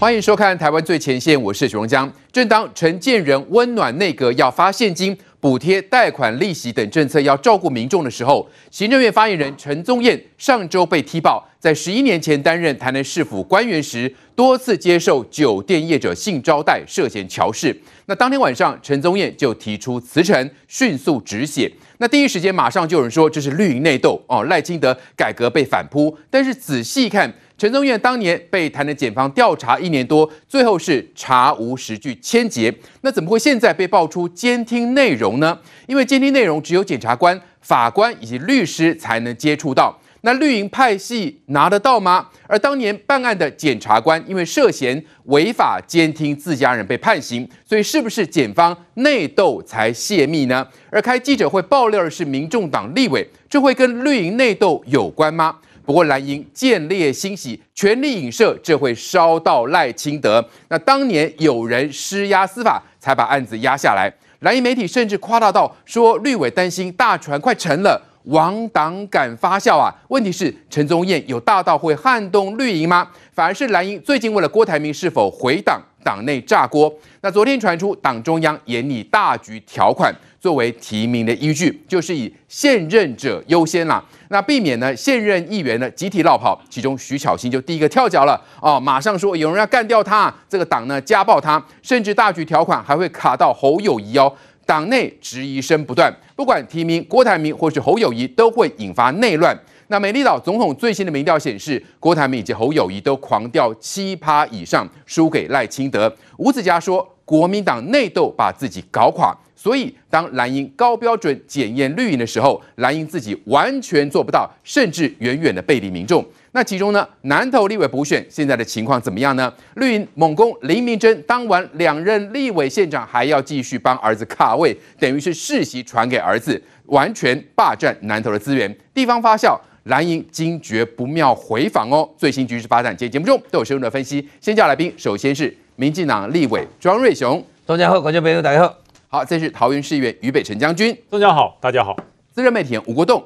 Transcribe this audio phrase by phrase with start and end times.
[0.00, 2.08] 欢迎收看《台湾最前线》，我是许荣江。
[2.30, 17.76] 正当陈建仁温暖内阁要发现金、补贴贷款利息等政策，要照顾民众的时候，行政院发言人陈宗彦上周被踢爆，在十一年前担任台南市府官员时，多次接受酒店业者性招待，涉嫌乔事。
[18.06, 21.68] 那当天晚上，陈宗彦就提出辞呈，迅速止血。
[21.96, 26.16] 那第一时间马上就有人说这是绿营内斗哦，赖清德改革被反扑。
[26.30, 27.34] 但是仔细看。
[27.58, 32.72] 陈宗彦当年被台南检方调查一年多，最后是查无实据签结。
[33.00, 35.58] 那怎么会现在被爆出监听内容呢？
[35.88, 39.98] 因为监听内容只有检察官、法官以及律师才能接触到。
[40.20, 42.28] 那绿营派系拿得到吗？
[42.46, 50.64] 而当年办案的检察官因为涉嫌违法监听自家人被判刑，所以是不是检方内斗才泄密呢？
[50.90, 55.56] 而开记者会爆料的是民众党立委，这会跟绿营内斗有关吗？
[55.88, 60.46] 不过蓝营见猎心喜，全力影射，这会烧到赖清德。
[60.68, 64.12] 那当年有人施压司法，才把案子压下来。
[64.40, 69.90] 蓝营媒体甚至夸大到说，绿委担心大船快沉了，亡党敢发酵啊。
[70.08, 73.08] 问题是陈宗彦有大到会撼动绿营吗？
[73.32, 76.92] 反而是蓝营最近为了郭台铭是否回党，党内炸锅。
[77.22, 80.14] 那昨天传出党中央严拟大局条款。
[80.40, 84.02] 作为提名的依据，就是以现任者优先啦。
[84.30, 94.32] 那避免呢现任议员呢集体落跑，其中徐巧芯就第一个跳脚了哦，马上说有人要干掉他，这个党呢家暴他，甚至大局条款还会卡到侯友宜哦。
[94.66, 99.58] 党内质疑声不断，不管提名郭台铭或是侯友宜，都会引发内乱。
[99.86, 106.14] 那美丽岛总统最新的民调显示，郭台铭以及侯友宜都狂掉七趴以上，输给赖清德。
[106.36, 109.34] 吴子嘉说，国民党内斗把自己搞垮。
[109.60, 116.24] 所以，当蓝营高标准检验绿营的时候，蓝营自己完全做不到，甚至远远的背离民众。
[116.52, 119.52] 那其中呢，南投立委补选现在的情况怎么样呢？
[119.74, 128.72] 绿营猛攻林明珍，当晚两任立委县长，还要继续帮儿子卡位，等于是世袭传给儿子，完全霸占南投的资源。
[128.94, 132.08] 地方发酵，蓝营惊觉不妙，回防哦。
[132.16, 134.24] 最新局势发展，今天节目中都有深入的分析。
[134.40, 138.87] 先叫来宾，首先是民进党立委庄瑞雄，大家好，观众朋友大家好。
[139.10, 140.94] 好，这是桃园市议员于北辰将军。
[141.08, 141.96] 大家好，大家好。
[142.30, 143.24] 资深媒体人吴国栋。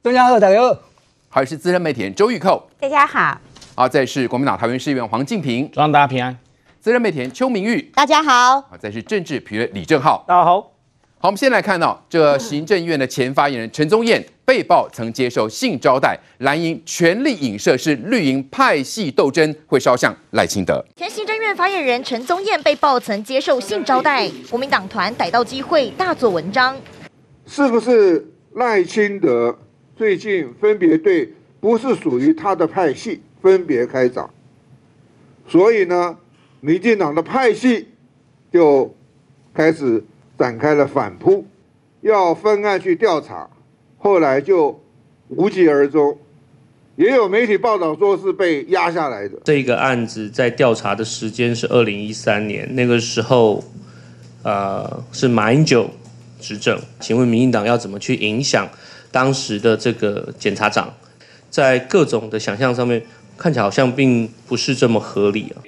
[0.00, 0.78] 大家好，大家好。
[1.28, 2.62] 还是资深媒体人周玉蔻。
[2.78, 3.36] 大家好。
[3.74, 5.68] 好，再是国民党桃园市议员黄敬平。
[5.72, 6.38] 祝大家平安。
[6.78, 7.82] 资深媒体人邱明玉。
[7.96, 8.60] 大家好。
[8.60, 10.24] 好，再是政治评论李正浩。
[10.28, 10.60] 大家好。
[10.60, 10.72] 好，
[11.22, 20.84] 我们先来看到这行政院的前发言人陈宗彦被曝曾接受性招待，蓝营全力影射是绿营派系斗争会烧向赖清德。
[20.96, 26.76] 前行政院发言人陈宗彦被曝曾接受性招待，国民党团逮到机会大做文章。
[27.46, 29.58] 是不是赖清德
[29.96, 34.28] 最近分别对不是属于他的派系分别开鍘，
[35.48, 36.16] 所以呢，
[36.60, 37.88] 民进党的派系
[38.52, 38.94] 就
[39.52, 40.04] 开始。
[40.36, 41.46] 展开了反扑，
[42.00, 43.48] 要分案去调查，
[44.04, 44.78] 后来就
[45.28, 46.18] 无疾而终。
[46.96, 49.38] 也有媒体报道说是被压下来的。
[49.44, 53.64] 这个案子在调查的时间是二零一三年，那个时候，
[54.42, 55.88] 呃，是马英九
[56.38, 56.78] 执政。
[57.00, 58.68] 请问民进党要怎么去影响
[59.10, 60.92] 当时的这个检察长？
[61.50, 63.02] 在各种的想象上面，
[63.38, 65.62] 看起来好像并不是这么合理啊。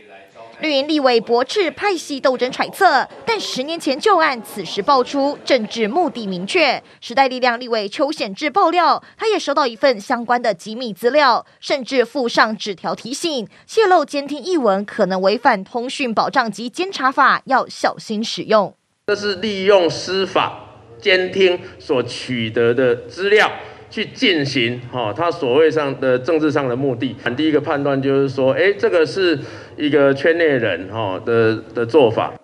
[0.61, 6.83] 绿营立委驳斥派系斗争揣测，但十年前旧案此时爆出，政治目的明确。
[7.01, 18.75] 时代力量立委邱显智爆料，他也收到一份相关的机密资料，甚至附上纸条提醒，泄露监听译文可能违反通讯保障及监察法，要小心使用。
[19.07, 23.53] 这是利用司法监听所取得的资料。
[23.97, 27.17] 去进行哈，他所谓上的政治上的目的。
[27.35, 29.39] 第一个判断就是说，哎，这个是
[29.79, 32.35] 一个圈内人哈的的做法。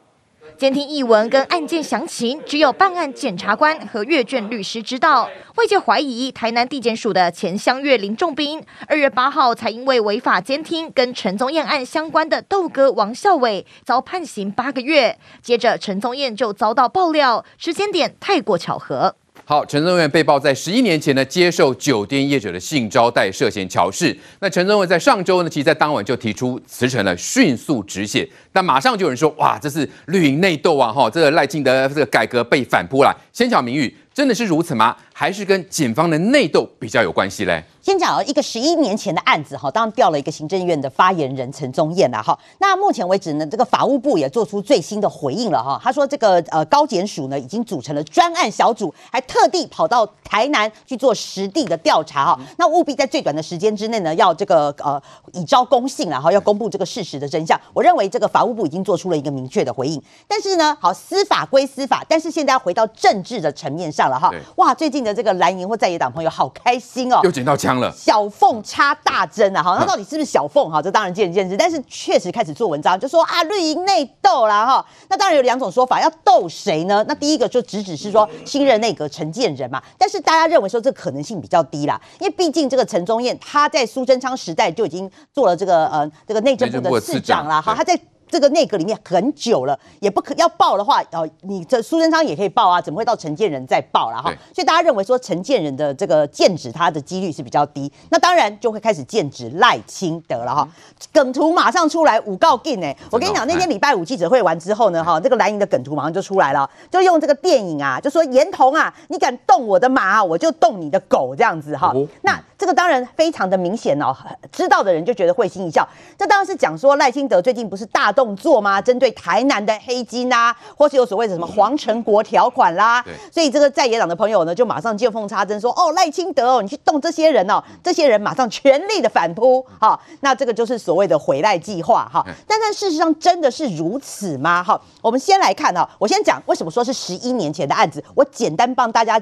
[0.56, 5.28] 监听译文跟案件详情，只有办案检察官和阅卷律师知道。
[5.56, 19.16] 外界怀疑台南地检署的前乡岳林仲斌，二月八号才因为违法监听跟陈宗彦案相关的豆哥王孝伟遭判刑八个月，接着陈宗彦就遭到爆料，时间点太过巧合。
[19.52, 24.16] 好，陈宗彦被曝在十一年前呢，接受酒店业者的性招待，涉嫌乔事。
[24.40, 28.26] 那陈宗彦在上周呢，其实在当晚就提出辞呈了，迅速止血。
[28.52, 30.92] 但马上就有人说，哇，这是绿营内斗啊！
[30.92, 33.16] 哈，这个赖清德这个改革被反扑了。
[33.32, 34.96] 先讲明玉，真的是如此吗？
[35.14, 37.62] 还是跟检方的内斗比较有关系嘞？
[37.80, 42.38] 先讲一个十一年前的案子哈，当然调了一个行政院的发言人陈宗彦了哈。
[42.58, 45.80] 那目前为止呢，这个法务部也做出最新的回应了哈。
[45.82, 52.40] 他说这个呃高检署呢已经组成了专案小组，还特地跑到台南去做实地的调查哈。
[52.56, 55.00] 那务必在最短的时间之内呢，要这个呃
[55.32, 57.60] 以昭公信，然后要公布这个事实的真相。
[57.72, 60.02] 我认为这个法务部已经做出了一个明确的回应。
[60.26, 64.30] 但是呢，好司法归司法，但是现在要回到政治的层面上了哈。
[64.56, 68.62] 哇，最近的这个蓝营或在野党朋友好开心哦，又捡到枪了，小凤。
[68.64, 69.62] 插大针啊！
[69.62, 70.70] 哈，那到底是不是小凤？
[70.70, 71.56] 哈，这当然见仁见智。
[71.56, 74.86] 但是确实开始做文章，就说啊，绿营内斗啦哈。
[75.10, 77.04] 那当然有两种说法，要斗谁呢？
[77.08, 79.82] 那第一个就直指是说新任内阁陈建仁嘛。
[79.98, 87.60] 但是大家认为说这可能性比较低啦，因为毕竟这个陈宗彦他在苏贞昌时代就已经做了这个呃这个内政部的市长啦。
[87.60, 87.98] 哈，他在。
[88.32, 94.32] 这个内阁里面很久了，也不可要报的话，哦，你这苏贞昌也可以报啊，怎么会到陈建仁再报了哈？
[94.54, 100.66] 所以大家认为说陈建仁的这个剑指他的几率是比较低，那当然就会开始剑指赖清德了哈。
[101.12, 111.92] 梗图马上出来，五告进呢，我跟你讲，那天礼拜五记者会完之后呢，哈，这个蓝营的梗图马上就出来了，就用这个电影啊，就说严童啊，你敢动我的马，我就动你的狗这样子哈。
[112.22, 114.16] 那这个当然非常的明显哦，
[114.50, 115.86] 知道的人就觉得会心一笑。
[116.16, 118.21] 这当然是讲说赖清德最近不是大动。
[118.22, 118.80] 动作吗？
[118.80, 132.24] 针对台南的黑金啊，或是有所谓的什么黄成国条款啦，所以这个在野党的朋友呢，就马上见缝插针说：“哦，赖清德哦，你去动这些人哦，这些人马上全力的反扑。”好，那这个就是所谓的回赖计划哈。
[132.46, 134.62] 但但事实上真的是如此吗？
[134.62, 139.20] 好，我们先来看哈，我先讲为什么说是十一年前的案子，我简单帮大家。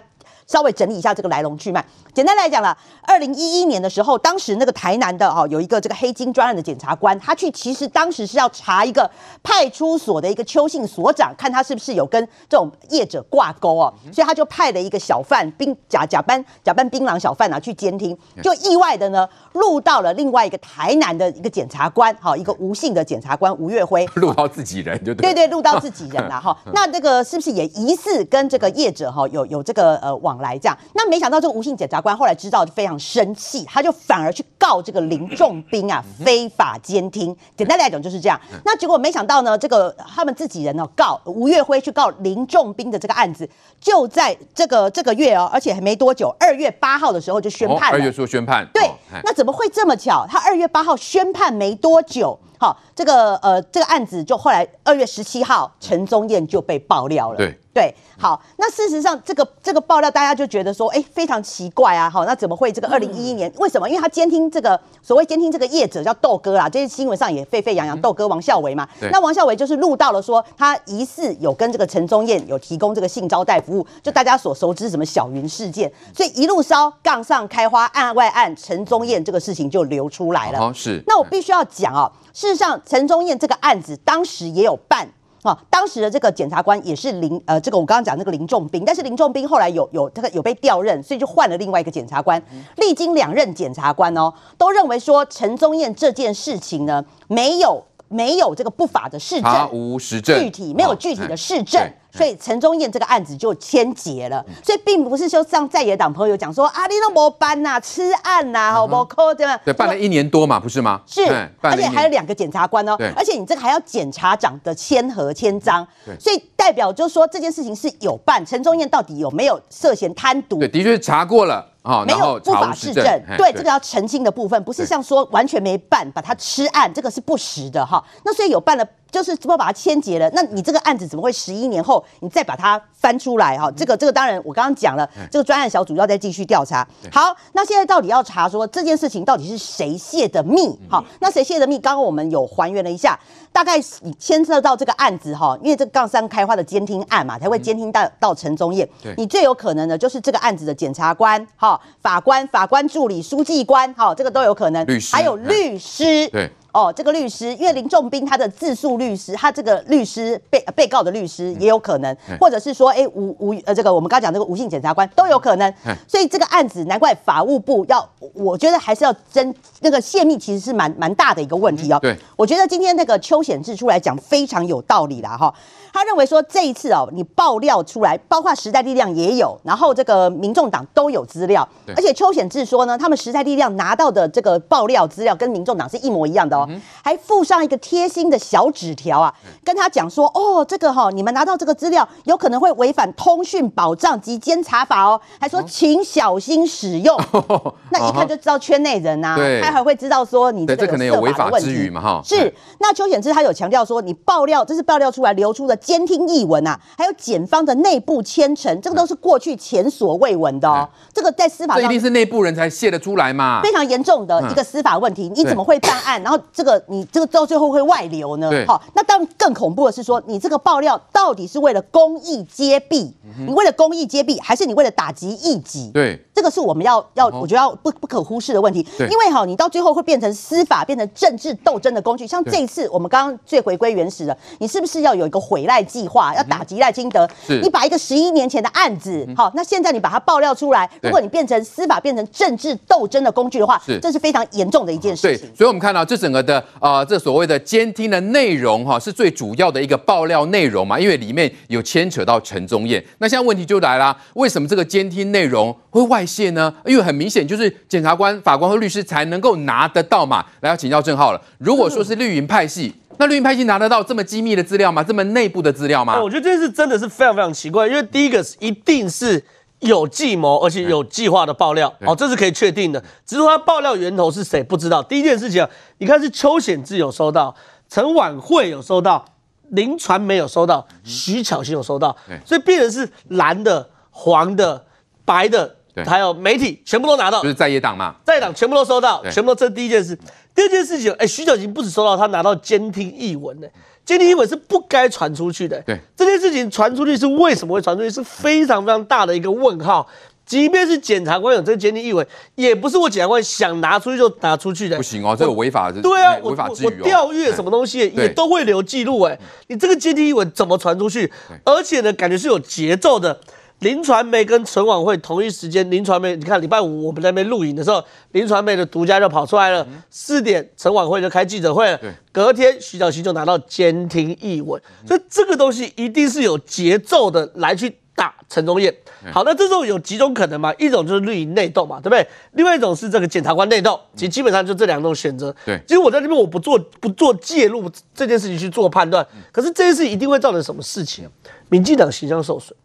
[0.51, 1.85] 稍微整理一下这个来龙去脉。
[2.13, 9.09] 简单来讲了，二零一一年的时候，当时那个台南的哦，有一个这个黑金专案的检察官，他去其实当时是要查一个
[9.45, 26.57] 派出所的一个邱姓所长，看他是不是有跟这种业者挂钩哦，所以他就派了一个小贩兵假假扮假扮槟榔小贩啊去监听，就意外的呢录到了另外一个台南的一个检察官，好一个吴姓的检察官吴月辉， 录到自己人就对，对对，录到自己人了哈。
[26.75, 30.40] 那这个是不是也疑似跟这个业者哈有有这个呃网？
[30.41, 37.37] 来这样，那没想到这个吴姓检察官后来知道就非常生气，他就反而去告这个林仲斌啊非法监听。
[37.57, 38.41] 简单来讲就是这样。
[38.65, 43.49] 那结果没想到呢，这个他们自己人呢告吴月辉去告林仲斌的这个案子，
[43.81, 47.99] 就在这个这个月哦，而且还没多久，二月八号的时候就宣判了。
[47.99, 48.91] 二月说宣判，对，
[49.25, 50.27] 那怎么会这么巧？
[50.29, 57.39] 他二月八号宣判没多久，好，这个呃这个案子就后来二月十七号陈宗彦就被爆料了。
[57.39, 57.59] 对。
[57.73, 63.51] 对，好，那事实上这个这个爆料，大家就觉得说，哎，非常奇怪啊，好，那怎么会这个二零一一年？
[63.59, 63.89] 为什么？
[63.89, 68.89] 因为他监听这个所谓监听这个业者叫豆哥啦，这些新闻上也沸沸扬扬，豆哥王孝伟嘛。
[69.13, 80.59] 那王孝伟就是录到了说，他疑似有跟这个陈宗彦有提供这个性招待服务，就大家所熟知什么小云事件，所以一路烧杠上开花，案外案，陈宗彦这个事情就流出来了。
[80.59, 81.01] 哦，是。
[81.07, 85.09] 那我必须要讲啊，事实上陈宗燕这个案子当时也有办。
[85.43, 92.43] 啊，当时的这个检察官也是林呃，这个我刚刚讲那个林仲兵，但是林仲兵后来有有这个有被调任，所以就换了另外一个检察官。
[92.77, 101.91] 历经两任检察官哦，都认为说陈宗彦这件事情呢，没有没有这个不法的事证，无实证，具体没有具体的事证。
[102.13, 109.59] 所以陈忠燕这个案子就签结了，所以并不是说像在野党朋友讲说啊，你都没办呐，吃案呐，好不扣对吗？
[109.65, 111.01] 对，办了一年多嘛，不是吗？
[111.07, 111.23] 是，
[111.61, 115.87] 而且还有两个检察官哦，而且你这个还要检察长的签核签章，
[116.19, 118.45] 所以代表就是说这件事情是有办。
[118.45, 120.59] 陈忠燕到底有没有涉嫌贪渎？
[120.59, 121.67] 对，的确是查过了。
[121.83, 123.05] 哦，没有不法事证，
[123.39, 128.05] 对这个要澄清的部分，不是像说完全没办，把他吃案，这个是不实的哈。
[128.23, 130.31] 那所以有办了，就是怎么把它签结了？
[130.35, 133.71] 那你这个案子怎么会十一年后你再把它翻出来哈？
[133.77, 136.87] 这个这个当然我刚刚讲了，这个专案小组要再继续调查。
[137.13, 140.79] 好，那现在到底要查说这件事情到底是谁泄的密？
[140.89, 141.79] 好，那谁泄的密？
[141.79, 143.19] 刚刚我们有还原了一下。
[143.53, 148.89] 大概你牵涉到这个案子哈，因为这个杠三开花的监听案嘛，才会监听到到陈宗彦。
[149.17, 154.87] 你最有可能的就是这个案子的检察官、哈法官、法官助理、书记官，哈这个都有可能。
[154.87, 156.29] 律师，还有律师。
[156.29, 156.49] 对。
[156.73, 171.99] 哦，这个律师，因为林仲斌他的自诉律师，他这个律师被被告的律师也有可能，嗯、或者是说，哎，吴吴呃，这个我们刚刚讲这个吴姓检察官都有可能，嗯、所以这个案子难怪法务部要，我觉得还是要争那个泄密，其实是蛮蛮大的一个问题哦。
[172.01, 175.53] 对，我觉得今天那个邱显志出来讲非常有道理啦哈。
[175.93, 186.60] 他认为说这一次哦，你爆料出来，包括时代力量也有，然后这个民众党都有资料，而且邱显志说呢，他们时代力量拿到的这个爆料资料跟民众党是一模一样的哦。
[186.61, 186.69] 哦，
[187.03, 189.33] 还附上一个贴心的小纸条啊，
[189.65, 197.19] 跟他讲说，哦，这个哈，你们拿到这个资料有可能会违反通讯保障及监察法哦，还说请小心使用。
[197.91, 202.23] 那一看就知道圈内人呐，他还会知道说你这个违法之余嘛哈。
[202.25, 210.89] 是，那邱显之他有强调说，你爆料这是爆料出来流出的监听译文啊，还有检方的内部签呈，这个都是过去前所未闻的哦。
[211.13, 215.29] 这个在司法上，这一定是内部人才泄得出来嘛，非常严重的一个司法问题。
[215.35, 216.23] 你怎么会办案？
[216.23, 218.51] 然后这个你这个到最后会外流呢？
[218.67, 223.13] 好，那当然更恐怖的是说，你这个爆料到底是为了公益揭弊？
[223.47, 225.91] 你为了公益揭弊，还是你为了打击异己？
[225.95, 228.87] 对，这个是我们要要我觉得要不不可忽视的问题。
[228.99, 232.27] 因为哈，你到最后会变成司法变成政治斗争的工具。
[232.27, 237.29] 像这一次我们刚刚最回归原始的，你是不是要有一个毁赖计划，要打击赖清德？
[237.63, 245.47] 你把一个十一年前的案子，好，那现在你把它爆料出来，如果你变成司法变成政治斗争的工具的话，这是非常严重的一件事情。
[245.47, 253.03] 对，所以我们看到这整个的啊、呃，这所谓的监听的内容哈，是最主要的一个爆料内容嘛，因为里面有牵扯到陈宗彦。
[253.19, 256.73] 那现在问题就来了，为什么这个监听内容会外泄呢？
[256.85, 260.45] 因为很明显就是检察官、法官和律师才能够拿得到嘛。
[260.61, 261.41] 来，要请教正浩了。
[261.59, 265.03] 如果说是绿营派系，那绿营派系拿得到这么机密的资料吗？
[265.03, 266.21] 这么内部的资料吗？
[266.21, 269.43] 我觉得这件事真的是非常非常奇怪，因为第一个是一定是。
[269.81, 273.01] 有计谋，而且有计划的爆料，哦，这是可以确定的。
[273.27, 275.03] 只是说他爆料源头是谁不知道。
[275.03, 277.55] 第一件事情啊，你看是邱显志有收到，
[277.89, 279.25] 陈婉慧有收到，
[279.71, 284.85] 林传媒有收到，徐巧芯有收到，所以变成是蓝的、黄的、
[285.25, 289.55] 白的，还有媒体全部都拿到，就是在野党嘛，在野党全部都收到，全部都。
[289.55, 290.19] 这第一件事。
[290.53, 293.69] 第二件事情，哎，徐巧芯不止收到，他拿到监听译文呢。
[294.11, 295.81] 监听译文是不该传出去的。
[295.83, 300.05] 对，这件事情传出去是为什么会传出去，是非常非常大的一个问号。
[300.45, 302.27] 即便是检察官有这个监听译文，
[302.57, 304.97] 也不是我检察官想拿出去就拿出去的。
[304.97, 306.03] 不行哦，这个违法的。
[306.03, 306.93] 对啊，违法之余哦。
[306.99, 309.39] 我调阅什么东西也都会留记录哎，
[309.69, 311.31] 你这个监听译文怎么传出去？
[311.65, 313.39] 而且呢，感觉是有节奏的。
[313.81, 321.99] 林传媒跟陈婉慧同一时间，林传媒，你看礼拜五我们在那边录影的时候，林传媒的独家就跑出来了，四点陈婉慧就开记者会了，
[322.31, 328.95] 隔天徐巧芯就拿到监听译文，所以这个东西一定是有节奏的来去打陈宗彦。
[329.33, 330.75] 好，那这种有几种可能嘛？
[330.75, 332.27] 一种就是绿营内斗嘛，对不对？
[332.53, 335.55] 另外一种是这个检察官内斗，其实基本上就这两种选择。
[335.65, 341.27] 对，其实我在这边我不做不做介入这件事情去做判断，可是这件事一定会造成什么事情？
[341.71, 342.77] 民进党形象受损。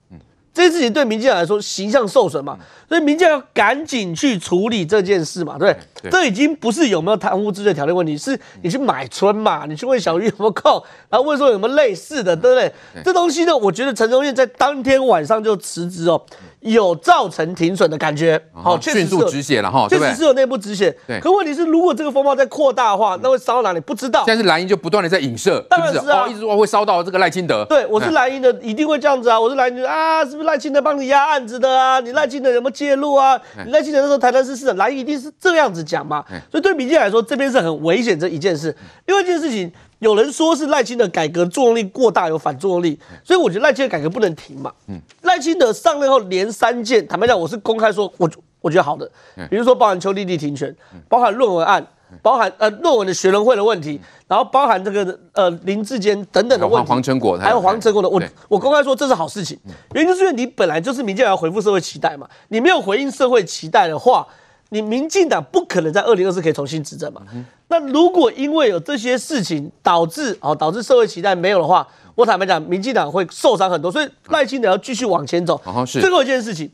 [0.56, 2.58] 这件事情对民进党来说形象受损嘛，
[2.88, 6.10] 所以民进党要赶紧去处理这件事嘛，对不对？
[6.10, 12.74] 这已经不是有没有贪污治罪条例问题，是你去买春嘛，你去问小玉有没有空，然后问说有没有类似的，对不对？
[13.04, 16.26] 这东西呢，我觉得陈忠燕在当天晚上就辞职哦。
[16.66, 20.96] 有造成停损的感觉，好，迅速止血了哈，确实是有内部止血。
[21.08, 23.80] 对，可问题是，如果这个风暴再扩大的话，那会烧到哪里？
[23.80, 24.24] 不知道。
[24.26, 27.64] 现在是蓝营就不断的在影射，当然是啊，一直说会烧到这个赖清德。
[27.66, 29.40] 对，我是蓝营的，一定会这样子啊。
[29.40, 32.00] 我是蓝营的啊，是不是赖清德帮你压案子的啊？
[32.00, 33.40] 你赖清德有没有介入啊？
[33.66, 36.26] 你赖清德那时候台南市市长，蓝营一定是这样子讲嘛。
[36.50, 38.76] 所以对民进来说，这边是很危险这一件事。
[39.06, 39.72] 另外一件事情。
[40.06, 44.72] 有人说是赖清德改革作用力过大，有反作用力，所以我觉得赖清德改革不能停嘛。
[44.88, 48.30] 嗯，赖清德上任后连三件，坦白讲，我是公开说，我
[48.62, 49.10] 我觉得好的，
[49.50, 50.74] 比如说包含邱莉莉停权，
[51.10, 51.84] 包含论文案，
[52.22, 59.58] 包含呃论文的学人会的问题，然后包含这个呃林志坚等等的问题，黄成果，还有黄成果的，我我公开说这是好事情，
[59.94, 64.28] 原因就是因为你本来就是民进党要回复社会期待嘛，你没有回应社会期待的话。
[64.76, 67.22] 你民进党不可能在二零二四可以重新执政嘛？
[67.70, 73.90] 那如果因为有这些事情导致哦导致社会期待没有的话，我坦白讲，民进党会受伤很多。
[73.90, 75.60] 所以赖清德要继续往前走。
[75.88, 76.70] 最后一件事情，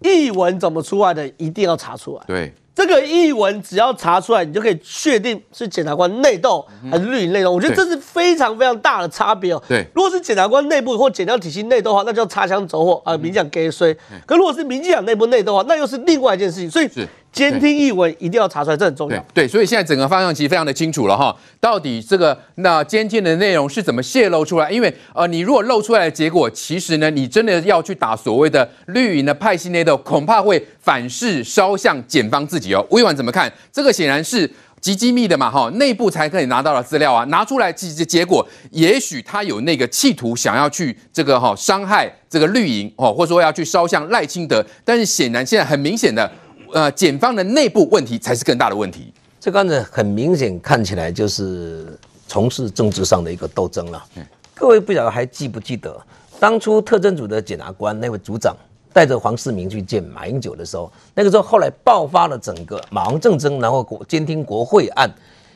[0.00, 2.22] 译文怎么出来的，一定要查出来。
[2.26, 7.52] 对，这个译文只要查出来，你就可以确定是检察官内斗还是绿营内斗。
[7.52, 9.62] 我觉得这是非常非常大的差别哦。
[9.68, 13.94] 对，如果是检察官内部或检调体系内斗的话，那叫擦枪走火啊，民进党给衰。
[14.26, 16.70] 可如果是民进党内部内斗的话，那又是另外一件事情。
[16.70, 16.88] 所以。
[17.32, 19.24] 监听译文一定要查出来，这很重要。
[19.32, 21.34] 对，所以现在整个方向其实非常的清楚了哈。
[21.58, 24.70] 到底这个那监听的内容是怎么泄露出来？
[24.70, 32.86] 因为呃，你如果露出来的结果，其实呢，你真的要去打所谓的绿营的派系内斗，恐怕会反噬烧向检方自己哦。
[32.90, 33.50] 委婉怎么看？
[33.72, 46.30] 这个显然是极机密的嘛哈，内部才可以拿到的资料啊，拿出来其实结果，也许他有那个企图想要去这个哈伤害这个绿营哦，或者说要去烧向赖清德，但是显然现在很明显的。
[46.72, 49.12] 呃，检方的内部问题才是更大的问题。
[49.38, 54.02] 这个案子，很明显看起来就是从事政治上的一个斗争了。
[54.16, 54.24] 嗯，
[54.54, 56.00] 各位不晓得还记不记得，
[56.40, 58.56] 当初特侦组的检察官那位组长
[58.92, 65.12] 带着黄世明去见马英九的时候，那个时候后来爆发了整个马王政争，然后国监听国会案，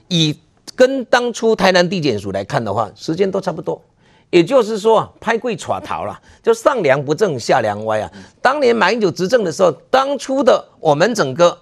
[0.09, 0.37] 以
[0.75, 3.81] 跟当初台南地检署来看的话，时间都差不多。
[4.31, 8.11] 也就是说，拍柜耍逃了， 就上梁不正下梁歪啊。
[8.43, 11.57] 当年马英九执政的时候，当初的我们整个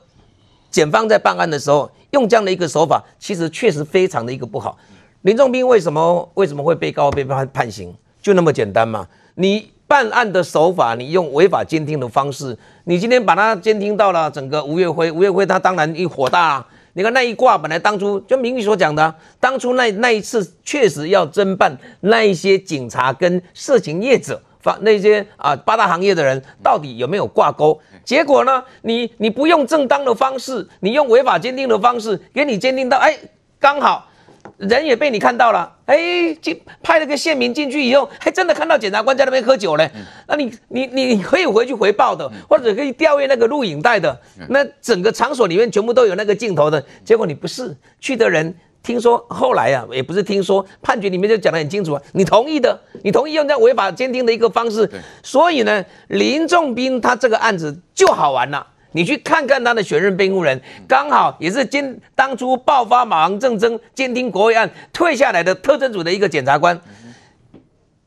[0.71, 4.77] 检方在办案的时候，用这样的一个手法，其实确实非常的一个不好。
[5.23, 7.95] 林仲斌为什么为什么会被告被判判刑？
[8.21, 9.07] 就那么简单嘛？
[9.37, 16.67] 你办案的手法，你用违法监听的方式，你今天把他监听到了整个吴月辉，吴月辉他当然一火大啊。
[16.95, 27.81] 你看那一卦，本来当初就明玉所讲的、啊，当初那那一次确实要侦办那一些警察跟色情业者，发那些啊八大行业的人到底有没有挂钩？
[28.05, 33.19] 结果呢，你你不用正当的方式，你用违法鉴定的方式给你鉴定到，哎，
[33.59, 34.09] 刚好。
[34.57, 39.91] 人也被你看到了，哎，进派了个县民进去以后，还真的看到检察官在那边喝酒嘞。
[40.29, 44.19] 那你你你可以回去回报的，或者可以调阅那个录影带的。
[44.49, 46.83] 那整个场所里面全部都有那个镜头的。
[47.05, 54.89] 结果你不是去的人，听说后来啊，也不是听说，判决里面就讲得很清楚啊，你同意的，你同意用这样违法监听的一个方式。
[55.23, 58.69] 所以呢，林仲斌他这个案子就好玩了。
[58.95, 66.81] 你去看看他的选任辩护人，刚好也是今当初爆发马航政争监听国会案退下来的特侦组的一个检察官。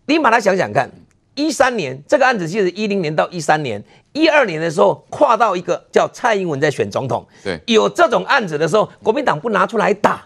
[0.05, 0.89] 你把它想想看，
[1.35, 10.23] 一三年这个案子其实一零年到一三年，一二年的时候跨到一个叫蔡英文在选总统，对，有这种案子的时候，国民党不拿出来打。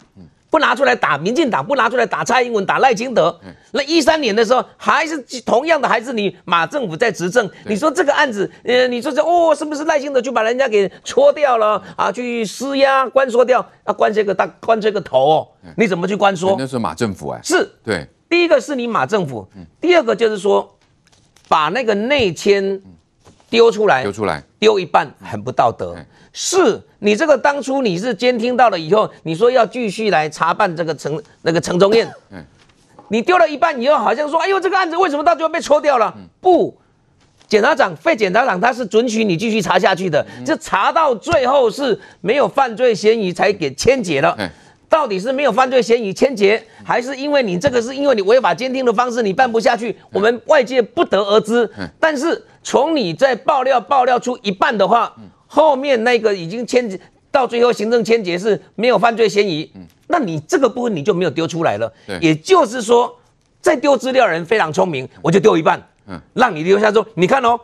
[0.52, 3.40] 不拿出来打民进党，不拿出来打蔡英文，打赖清德。
[3.72, 7.50] 那一三年的时候，还是同样的，还是你马政府在执政。
[7.66, 12.12] 你说这个案子，呃，你说这哦，是不是赖清德就把人家给戳掉了啊？
[12.12, 13.94] 去施压关说掉啊？
[13.94, 15.48] 关这个大，关这个头哦？
[15.78, 16.58] 你怎么去关说？
[16.60, 18.06] 那是马政府哎，是对。
[18.30, 19.48] 第一个是你马政府，
[19.80, 20.78] 第二个就是说，
[21.48, 22.82] 把那个内签
[23.52, 25.94] 丢出来，丢出来，丢一半很不道德。
[26.32, 32.42] 是你这个当初你是监听到了以后，你说要继续来查办这个陈那个陈忠燕，嗯，
[33.10, 36.16] 你丢了一半以后，好像说，哎呦，这个案子为什么到最后被戳掉了？
[36.40, 36.78] 不，
[37.50, 44.38] 检察长费检察长他是准许你继续查下去的，这查到最后是没有犯罪嫌疑才给签结了。
[44.92, 49.96] 到底是没有犯罪嫌疑签结，还是因为你这个是因为你违法监听的方式你办不下去？
[50.12, 51.68] 我们外界不得而知。
[52.00, 55.16] 但是从你在爆料爆料出一半的话。
[55.54, 56.98] 后面那个已经签
[57.30, 61.92] 到最后行政签结是没有犯罪嫌疑，嗯，那你这个部分你就没有丢出来了。
[62.08, 63.14] 对，也就是说，
[63.60, 67.60] 在丢资料人非常聪明，我就丢一半，嗯，让你留下说，你看哦，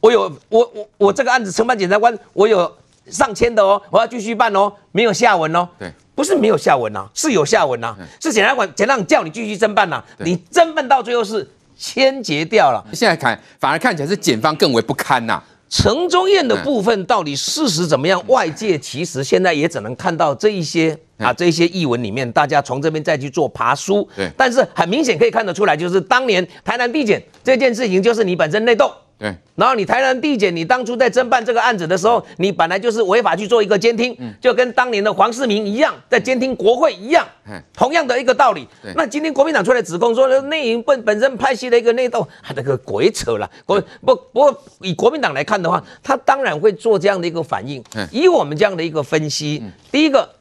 [0.00, 2.68] 我有我我我这个案子承办检察官，我有
[3.06, 5.68] 上千的哦，我要继续办哦，没有下文哦。
[5.78, 12.84] 对，不是没有下文呐，是有下文呐，是检察官检察长叫你继续侦办呐，你侦办到最后是签结掉了。
[12.92, 15.42] 现在看反而看起来是检方更为不堪呐。
[15.70, 18.22] 陈宗彦的部分到底事实怎么样？
[18.26, 24.06] 外界其实现在也只能看到这一些啊，这一些译文里面，大家从这边再去做爬梳。
[24.14, 28.92] 对，但是很明显可以看得出来，就是当年台南地检这件事情，就是你本身内斗。
[29.20, 37.26] 对，然后你台南地检，你当初在侦办这个案子的时候，你本来就是违法去做一个监听，就跟当年的黄世明一样，在监听国会一样，
[37.74, 38.66] 同样的一个道理。
[38.96, 43.50] 那今天国民党出来指控说，内营本本身拍戏的一个内斗，那个鬼扯了。
[43.66, 47.84] 国不不过以国民党来看的话，他当然会做这样的一个反应。
[48.10, 50.39] 以我们这样的一个分析，第一个。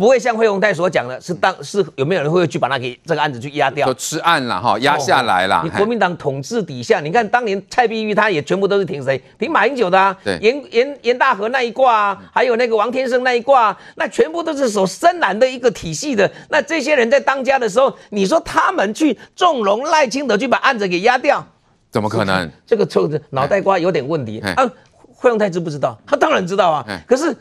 [0.00, 3.86] 不会像费鸿泰所讲的，是当是有没有人会去把他给这个案子去压掉？
[3.86, 5.60] 就吃案了哈，压下来了。
[5.62, 9.22] 你国民党统治底下，你看当年蔡碧玉他也全部都是挺谁？
[9.38, 10.16] 挺马英九的啊。
[10.24, 16.30] 对，严严严大河那一挂啊，还有那个王天生那一挂啊，那全部都是守深蓝的一个体系的。
[16.48, 21.46] 那这些人在当家的时候，你说他们去纵容赖清德去把案子给压掉，
[21.90, 22.50] 怎么可能？
[22.66, 24.66] 这个臭子脑袋瓜有点问题啊！
[25.20, 26.00] 费鸿泰知不知道？
[26.06, 26.86] 他当然知道啊。
[27.06, 27.36] 可是。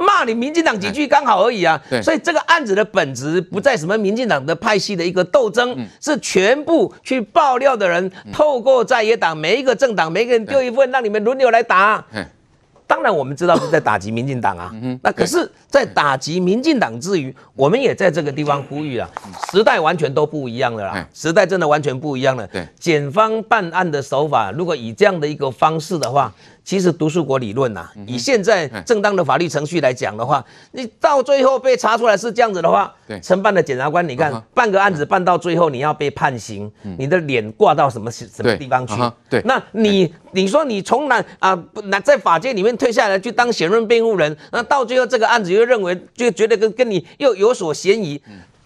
[0.00, 12.04] 骂你民进党几句刚好而已啊，所以这个案子的本质不在什么民进党的派系的一个斗争，是全部去爆料的人透过在野党每一个政党每个人丢一份，让你们轮流来打。
[12.86, 19.06] 当然我们知道是在打击民进党啊，那可是，在打击民进党之余，我们也在这个地方呼吁啊，
[19.52, 22.46] 时代完全都不一样了啦，时代真的完全不一样了。
[22.46, 22.66] 对。
[22.78, 26.32] 检方办案的手法，如果以这样的一个方式的话。
[26.68, 38.94] 其实读书国理论呐、啊，以现在正当的法律程序来讲的话，你到最后被查出来是这样子的话，承办的检察官，你看办个案子办到最后你要被判刑，你的脸挂到什么什么地方去？
[39.30, 41.58] 对，那你你说你从哪啊？
[41.84, 48.20] 那在法界里面退下来去当选任辩护人，那到最后这个案子又认为就觉得跟跟你又有所嫌疑，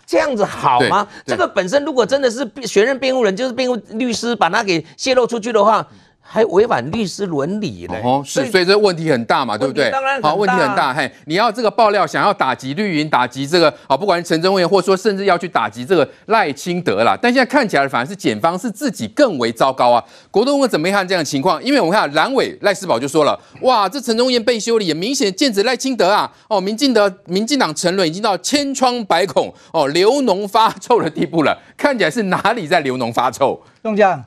[0.05, 1.07] 这样子好吗？
[1.25, 5.87] 这个本身如果真的是选任辩护人，就是辩护律师把他给泄露出去的话。
[6.33, 8.01] 还违反律师伦理嘞。
[8.03, 9.91] 哦，是，所以这问题很大嘛，对不对？
[9.91, 10.91] 当然好，问题很大。
[10.95, 17.15] 嘿，你要这个爆料，想要打击绿营，打击这个啊，不管是陈宗彦，或者说甚至要去打击这个赖清德啦。
[17.21, 20.03] 但现在看起来，反而是检方是自己更为糟糕啊。
[20.31, 21.63] 国栋会怎么看这样的情况？
[21.63, 26.33] 因为我们看蓝委赖世宝就说了，哇，这陈忠彦被修理，也明显剑指赖清德啊。
[26.49, 31.61] 哦，民进的民进党沉沦已经到千疮百孔，哦，流脓发臭的地步了。
[31.77, 33.63] 看起来是哪里在流脓发臭？
[33.83, 34.25] 中将。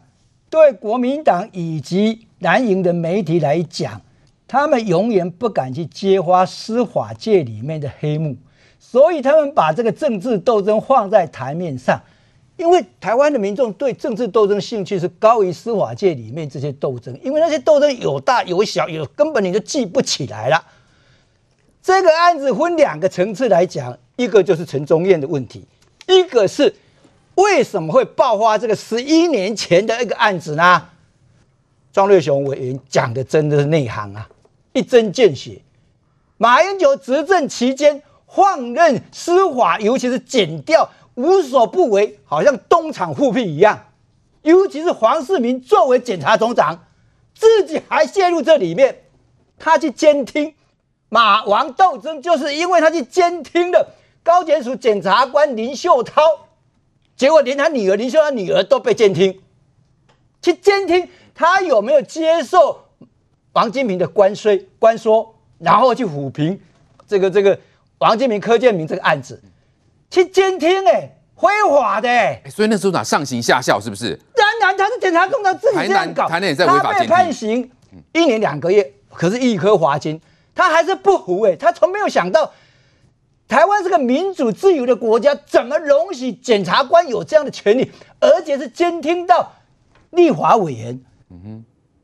[0.56, 4.02] 对国民党以及蓝营的媒体来讲，
[4.48, 8.38] 他们永远不敢去揭发司法界里面的黑幕，
[8.80, 12.02] 所以他们把这个政治斗争放在台面上。
[12.56, 20.63] 因为台湾的民众对政治斗争兴趣是高于司法界里面这些斗争，因为那些斗争有大有小，有根本你就记不起来了。
[21.84, 25.65] 这个案子分两个层次来讲，一个就是陈宗彦的问题，
[26.08, 26.74] 一个是。
[27.36, 30.89] 为什么会爆发这个十一年前的一个案子呢？
[31.91, 34.28] 庄瑞雄委员讲的真的是内行啊，
[34.74, 35.62] 一针见血。
[36.38, 43.86] 马英九执政期间放任司法，尤其是检调无所不为，好像东厂复辟一样。
[44.41, 46.86] 尤其是黄世明作为检察总长，
[47.34, 49.04] 自己还陷入这里面，
[49.58, 50.54] 他去监听
[51.10, 56.21] 马王斗争，就是因为他去监听了高检署检察官林秀涛。
[57.15, 59.41] 结果连他女儿林秀兰女儿都被监听，
[60.41, 62.89] 去监听他有没有接受
[63.54, 66.60] 王金平的关税关说，然后去抚平
[67.08, 67.58] 这个这个
[67.99, 69.41] 王金平柯建明这个案子，
[70.10, 74.19] 去监听哎，非法的哎，所以那时候哪上行下效是不是？
[74.36, 77.71] 当然他是检察总长自己这样搞，台南也在违法监听，他被判刑
[78.12, 80.19] 一年两个月，可是一颗罚金，
[80.54, 82.51] 他还是不服哎，他从没有想到。
[83.47, 89.53] 台湾是个民主自由的国家，怎么容许检察官有这样的权利，而且是监听到
[90.10, 90.99] 立法委员？
[91.29, 91.63] 嗯哼，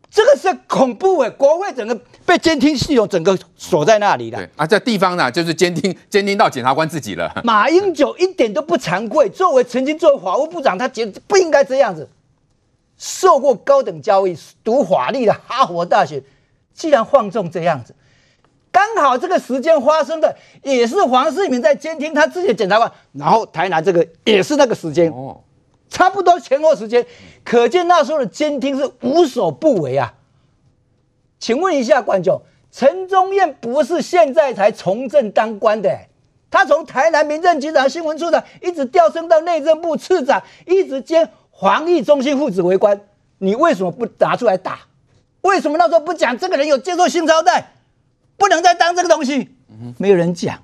[0.10, 1.30] 这个是恐怖诶！
[1.32, 4.38] 国会整个被监听系统整个锁在那里了。
[4.38, 7.32] 对啊，在地方呢，就是监听监听到检察官自己了。
[7.44, 12.08] 马英九一点都不惭愧，作为曾经作为法务部长，他觉得不应该这样子。
[12.98, 16.22] 受过高等教育、读法律的哈佛大学，
[16.74, 17.96] 既然放纵这样子。
[18.72, 25.42] 刚好这个时间发生的也是黄世明在监听他自己的检察官，然后台南这个也是那个时间，哦，
[25.90, 27.06] 差不多前后时间，
[27.44, 30.14] 可见那时候的监听是无所不为啊。
[31.40, 35.90] 请问一下观众，陈宗彦不是现在才从政当官的，
[36.50, 41.30] 他从台南民政局长、新闻处长一直调升到内政部次长，一直兼
[41.60, 43.02] 防疫中心副指挥官，
[43.40, 44.80] 你为什么不拿出来打？
[45.42, 47.74] 为什么那时候不讲这个人有接受性招待？
[48.42, 49.52] 不能再当这个东西，
[50.00, 50.58] 没有人讲，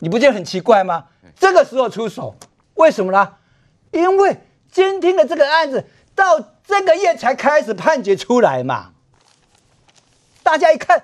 [0.00, 1.04] 你不觉得很奇怪吗？
[1.38, 2.34] 这个时候出手，
[2.74, 3.34] 为什么呢？
[3.92, 4.36] 因为
[4.72, 5.84] 监听的这个案子
[6.16, 8.90] 到这个月才开始判决出来嘛。
[10.42, 11.00] 大家一看，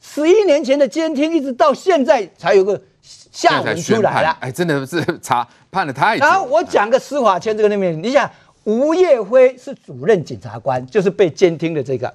[0.00, 4.34] 十一年前的监听，一直到现在才有个下文出来了。
[4.40, 6.24] 哎，真的是查判了太久。
[6.24, 8.30] 然后我讲个司法圈这个里面，你想
[8.64, 12.14] 吴业辉是主任检察官，就是被监听的这个。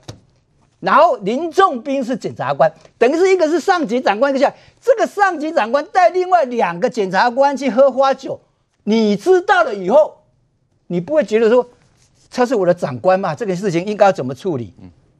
[0.83, 8.37] 然后林仲斌是检察官，等于是一个是上级长官，一个下这个上级长官带另外两个检察官去喝花酒，
[8.83, 10.23] 你知道了以后，
[10.87, 11.69] 你不会觉得说
[12.29, 13.33] 他是我的长官嘛？
[13.33, 14.73] 这个事情应该要怎么处理？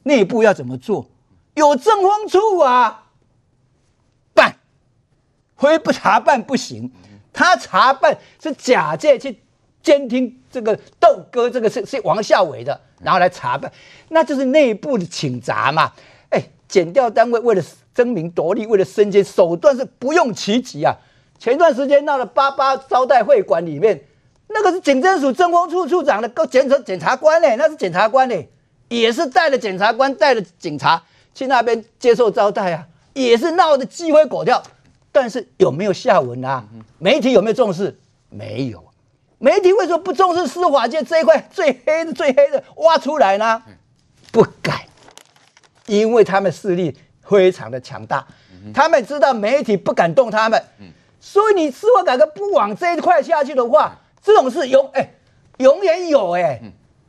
[0.03, 1.05] 内部要怎么做？
[1.55, 3.05] 有正风处啊，
[4.33, 4.57] 办，
[5.55, 6.91] 非不查办不行。
[7.31, 9.42] 他查办是假借去
[9.83, 12.81] 监听这个窦哥，这个是是王孝伟的。
[13.03, 13.69] 然后来查办，
[14.09, 15.91] 那就是内部的请闸嘛。
[16.29, 17.61] 哎，检调单位为了
[17.93, 20.95] 争名夺利，为了升迁，手段是不用其极啊。
[21.37, 24.05] 前段时间闹了八八招待会馆里面，
[24.47, 28.35] 那个是警政署政风处处长的高检察检察官呢，那是检察官呢，
[28.87, 31.03] 也是带着检察官带着警察
[31.35, 34.63] 去那边接受招待啊，也是闹得鸡飞狗跳。
[35.11, 36.65] 但是有没有下文啊？
[36.99, 37.99] 媒体有没有重视？
[38.29, 38.92] 没有。
[39.39, 43.61] 媒体为什么不重视司法界这一块最黑的、最黑的挖出来呢？
[44.31, 44.79] 不敢，
[45.85, 48.25] 因为他们势力非常的强大，
[48.73, 50.63] 他们知道媒体不敢动他们，
[51.19, 55.13] 所以你司法改革不往这一块下去的话，这种事永哎
[55.57, 56.59] 永远有哎，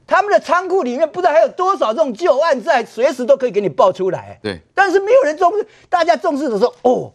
[0.07, 4.39] 他们的仓库里面不知道还有多少这种旧案在，随时都可以给你爆出来。
[4.43, 7.13] 对，但是没有人重视，大家重视的时候，哦，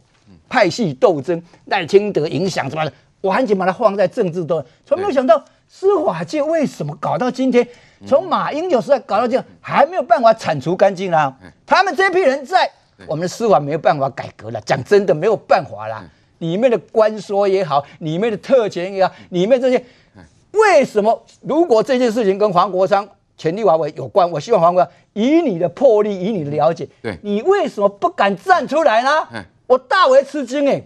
[0.48, 2.94] 派系斗争、赖清德影响什么的。
[3.22, 7.68] 我赶紧把它放在政治端，从没有想到司法界为什么搞到今天，
[8.08, 11.36] 从马英九时代搞到这样，还没有办法铲除干净啊！
[11.66, 12.70] 他们这批人在
[13.08, 16.04] 我们的司法没有办法改革了，讲真的没有办法啦。
[16.40, 19.84] 里面的官说也好，里面的特权也好，里面这些
[20.52, 21.26] 为什么？
[21.42, 29.28] 如果这件事情跟黄国昌前立法委有关，我希望黄国以你的魄力，以你的了解，对，你为什么不敢站出来呢？
[29.68, 30.82] 我大为吃惊哎！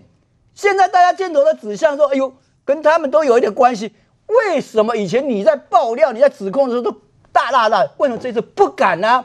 [0.54, 3.92] 现在大家箭头的指向说，哎呦，跟他们都有一点关系。
[4.28, 6.92] 为什么以前你在爆料、你在指控的时候都
[7.32, 9.24] 大大大，为什么这次不敢呢？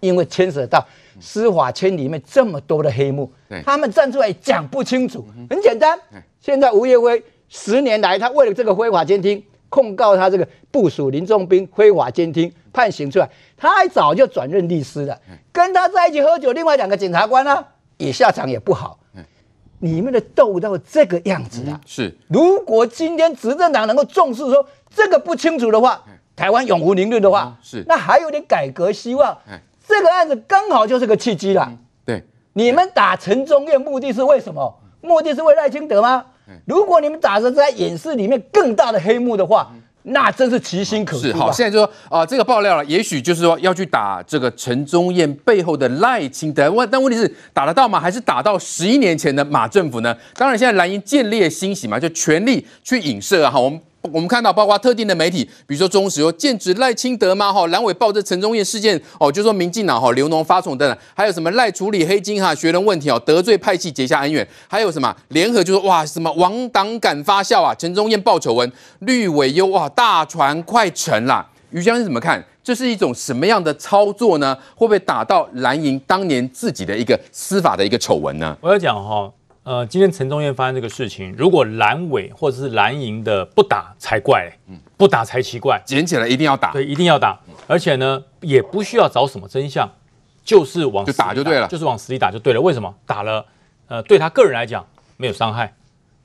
[0.00, 0.84] 因为牵涉到
[1.20, 3.30] 司法圈里面这么多的黑幕，
[3.64, 5.24] 他们站出来讲不清楚。
[5.48, 5.98] 很简单，
[6.40, 15.18] 现在吴业辉十年来，他为了这个非法监听，控告他这个部署林仲斌非法监听，判刑出来，他还早就转任律师了。
[15.52, 17.64] 跟他在一起喝酒，另外两个检察官呢，
[17.96, 18.98] 也下场也不好。
[19.86, 21.80] 你们的斗到这个样子啊！
[21.86, 26.02] 是，如果今天执政党能够重视说这个不清楚的话，
[26.34, 29.38] 台湾永无宁日的话，是，那还有点改革希望。
[29.86, 31.72] 这个案子刚好就是个契机了。
[32.04, 34.78] 对，你们打陈宗彦目的是为什么？
[35.00, 36.26] 目的是为赖清德吗？
[36.64, 39.72] 如果你们打着在掩饰里面更大的黑幕的话。
[40.08, 41.22] 那真是其心可诛。
[41.22, 47.98] 是好，现在就说啊、呃，这个爆料了，也许就是说要去打这个陈宗彦背后的赖清德，问，但问题是打得到吗？
[47.98, 50.16] 还是打到十一年前的马政府呢？
[50.34, 53.50] 当然，现在蓝营见猎心喜嘛，就全力去影射啊。
[53.50, 53.80] 好，我们。
[54.12, 57.52] 我们看到，包括特定的媒体，比如说中石油剑指赖清德嘛？
[57.52, 71.46] 哈，蓝委报这陈宗彦事件，哦，就说民进党哈刘农发宠等等，还有什么赖处理黑金哈学人问题哦，得罪派系结下恩怨，还有什么联合就说哇什么王党敢发笑啊，陈宗彦爆丑闻，绿委优哇大船快沉啦。
[71.70, 72.42] 于将军怎么看？
[72.62, 74.56] 这是一种什么样的操作呢？
[74.74, 78.56] 会不会打到蓝营当年自己的一个司法的一个丑闻呢？
[78.60, 79.30] 我要讲哈。
[79.66, 89.90] 呃，今天陈忠彦发生这个事情，如果蓝委或者是蓝营的不打才怪，嗯，不打才奇怪，捡起来一定要打，对，一定要打，而且呢，也不需要找什么真相，
[90.44, 92.60] 就是往就打就对了，就是往死里打就对了。
[92.60, 92.94] 为什么？
[93.06, 93.44] 打了，
[93.88, 95.74] 呃，对他个人来讲没有伤害，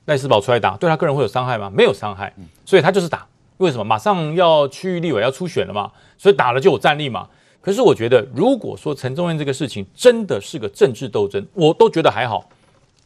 [0.04, 1.68] 赖世宝出来打，对他个人会有伤害吗？
[1.68, 2.32] 没有伤害，
[2.64, 3.26] 所以他就是打。
[3.56, 3.82] 为什么？
[3.82, 7.26] 马上要区域立委要初选了嘛，所以打了就有战力嘛。
[7.60, 12.48] 可是我觉得，如果说陈忠彦这个事情真的是个政治斗争，我都觉得还好。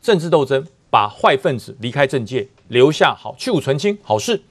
[0.07, 4.43] 政治斗争，把坏分子离开政界，留下好去芜存菁，好事。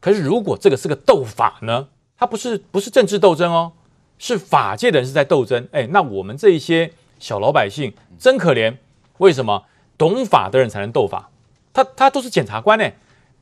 [0.00, 1.88] 可是如果这个是个斗法呢？
[2.16, 3.72] 它不是不是政治斗争哦，
[4.18, 5.68] 是法界的人是在斗争。
[5.72, 8.78] 哎，那我们这一些小老百姓真可怜。
[9.18, 9.64] 为什么
[9.98, 11.28] 懂法的人才能斗法？
[11.74, 12.90] 他他都是检察官呢，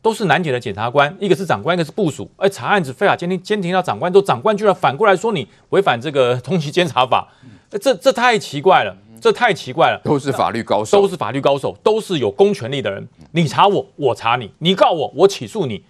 [0.03, 2.29] 都是南检的检察官，一个是长官，一个是部署。
[2.39, 7.33] 哎，查案子非法监听，监听到长官，都长官居然反过来说你违反这个通缉监察法，
[7.81, 8.97] 这这太奇怪了。
[9.23, 13.09] 这太奇怪了，都是法律高手，都是法律高手，都是有公权力的人。
[13.31, 15.85] 你查我，我查你，你告我，我起诉你。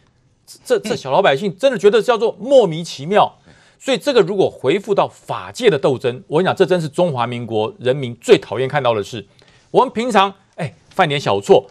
[0.62, 3.38] 这这小老百姓真的觉得叫做莫名其妙。
[3.78, 9.26] 所以这个如果回复到法界的斗争，我跟你讲，这真是中华民国人民最讨厌看到的事。
[9.70, 11.66] 我们平常哎犯点小错，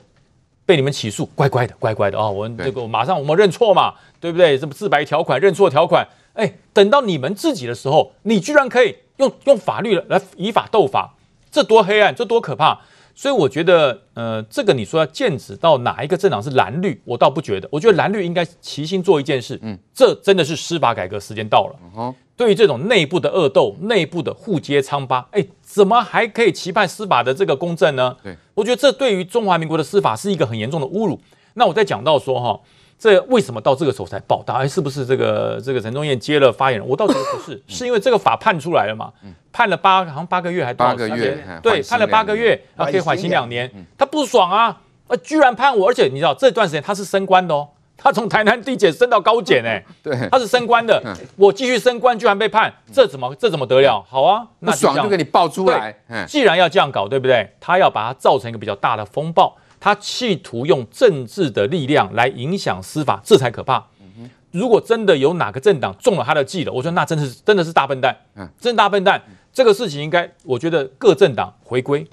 [0.66, 4.58] 被你们起诉，乖乖的，乖乖的啊、哦，我们这个马上我们认错嘛，对不对？
[4.58, 11.14] 这么自白条款、认错条款，哎，等到你们自己的时候，你居然可以用用法律来以法斗法。
[11.52, 12.80] 这多黑暗，这多可怕！
[13.14, 17.68] 所以我觉得，呃，这个你说要剑指到哪一个政党是蓝绿，我倒不觉得。
[17.70, 21.76] 我觉得蓝绿应该齐心做一件事，嗯，这真的是司法改革时间到了。
[21.98, 28.16] 嗯，对于这种内部的恶斗、内部的互揭疮疤，哎，怎么还可以期盼司法的这个公正呢？
[28.24, 31.20] 对，我觉得这对于中华民国的司法是一个很严重的侮辱。
[31.56, 32.62] 那我再讲到说哈。
[33.02, 34.58] 这为什么到这个时候才报答？
[34.58, 36.88] 哎，是不是这个这个陈忠燕接了发言人？
[36.88, 39.12] 我倒觉得不是， 是因为这个法判出来了嘛？
[39.52, 40.72] 判了八好像八个月还？
[40.72, 43.68] 八个月，对，判了八个月，啊，可以缓刑两年。
[43.98, 45.90] 他不爽啊，啊，居然判我！
[45.90, 51.02] 而且你知道这段时间他是升官的哦，他从台南地检升到高检哎， 对，他是升官的。
[51.36, 54.06] 我继续升官，居然被判，这怎么这怎么得了？
[54.08, 55.96] 好啊，那爽就给你爆出来。
[56.28, 57.50] 既然要这样搞，对不对？
[57.60, 59.58] 他要把它造成一个比较大的风暴。
[59.82, 63.86] 他企图用政治的力量来影响司法，这才可怕。
[64.52, 68.16] 如果真的有哪个政党中了他的计了，我说那真的是真的是大笨蛋，
[68.60, 69.22] 真大笨蛋。
[69.52, 72.06] 这个事情应该，我觉得各政党回归，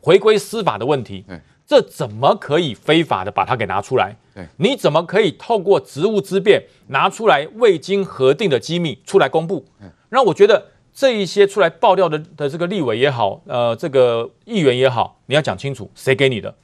[0.00, 1.24] 回归司法的问题。
[1.66, 4.14] 这怎么可以非法的把它给拿出来？
[4.58, 9.66] 你怎么可以透过职务之便拿出来未经核定的机密出来公布？
[10.10, 16.54] 让我觉得这一些出来爆料的的这个立委也好，呃，这个议员也好，你要讲清楚谁给你的。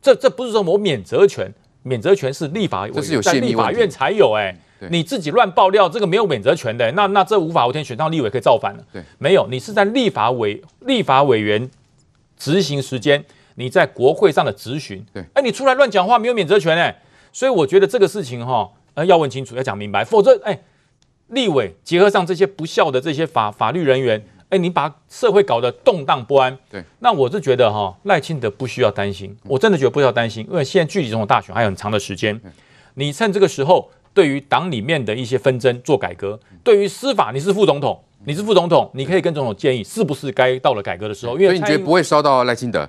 [0.00, 4.56] 这这不是说我免责权，免责权是立法委员在立法院才有哎，
[4.90, 8.84] 你自己乱爆料，这个没有免责权的，那那这无法无天，选上立委可以造反了。
[8.92, 11.68] 对，没有，你是在立法委立法委员
[12.38, 13.24] 执行时间，
[13.56, 20.60] 你在国会上的质询，对，哎，你出来乱讲话，没有免责权哎，所以我觉得这个事情哈，呃，要问清楚，要讲明白，否则哎，
[21.28, 24.24] 立委结合上这些不孝的这些法法律人员。
[24.50, 32.40] 哎，你把社会搞得动荡不安，对，那我是觉得哈，赖清德不需要担心，我真的觉得不需要担心，因为现在距离总统大选还有很长的时间，
[32.94, 41.34] 你趁这个时候对于党里面的一些纷争做改革，对于司法你是副总统，你是副总统，你可以跟总统建议是不是该到了改革的时候。
[41.34, 42.88] 因为所以你觉得不会烧到赖清德？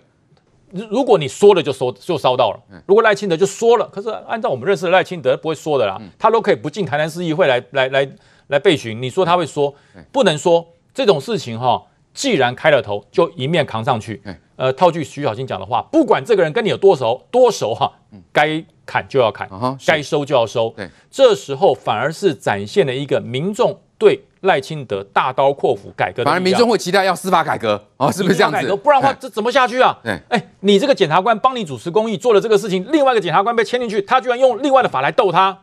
[0.71, 8.09] 如果你说了就说就烧到了，如果赖清德就说了，可是按照我们认识的赖清德不会说的啦，他都可以不进台南市议会来来来
[8.47, 9.73] 来备询，你说他会说？
[10.11, 10.65] 不能说
[10.99, 11.81] 这种事情哈，
[12.13, 14.21] 既然开了头，就一面扛上去。
[14.57, 17.89] 呃，套句徐小青讲的话，不管这个人跟你有多熟多熟哈，
[18.33, 19.49] 该砍就要砍，
[19.87, 20.75] 该收就要收。
[21.09, 28.75] 这时候反而是展现了一个民众对赖清德大刀阔斧改革的，反而民众会期待要司法改革哦，是不是这样子？
[28.75, 29.97] 不然的话，这怎么下去啊？
[30.27, 35.57] 哎，你这个检察官帮你主持公义做了这个事情，另外一个检察官被牵进去，他居然用另外的法来斗他，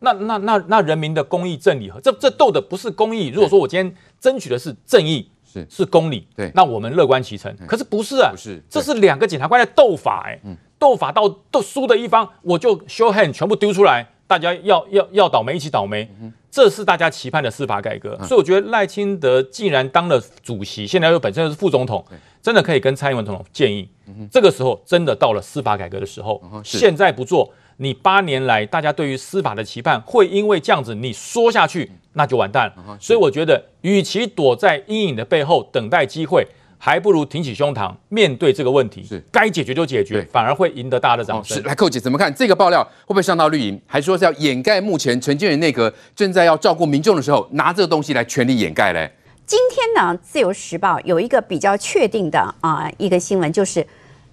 [0.00, 3.28] 那那那那人民的公义正义和这这斗的不是公义。
[3.28, 5.30] 如果说我今天争取的是正义。
[5.50, 7.50] 是是公理，对，那我们乐观其成。
[7.66, 10.38] 可是不是啊，不是，这是两个检察官在斗法，哎，
[10.78, 16.06] 斗法到斗输的一方，我就 show hand 全部丢出来，大家要要要倒霉一起倒霉，
[16.50, 18.14] 这是大家期盼的司法改革。
[18.24, 22.04] 所以我觉得赖清德既然当了主席，现在又本身又是副总统，
[22.42, 23.88] 真的可以跟蔡英文总统建议，
[24.30, 27.50] 这个时候真的到了司法改革的时候，现在不做。
[27.80, 32.98] 你八年来，大家对于司法的期盼，会因为这样子你说下去，那就完蛋了。
[33.00, 36.44] 所以我觉得，与其躲在阴影的背后等待机会，
[36.76, 39.04] 还不如挺起胸膛面对这个问题。
[39.04, 41.56] 是该解决就解决，反而会赢得大家的掌声。
[41.56, 43.80] 是来，寇姐怎么看这个爆料会不会上到绿营？
[43.86, 49.08] 还说是要掩盖目前陈建仁内阁正在要照顾民众的时候，拿这个东西来全力掩盖嘞？
[49.46, 53.86] 今天呢，《自由时报》有一个比较确定的啊、呃、一个新闻，就是。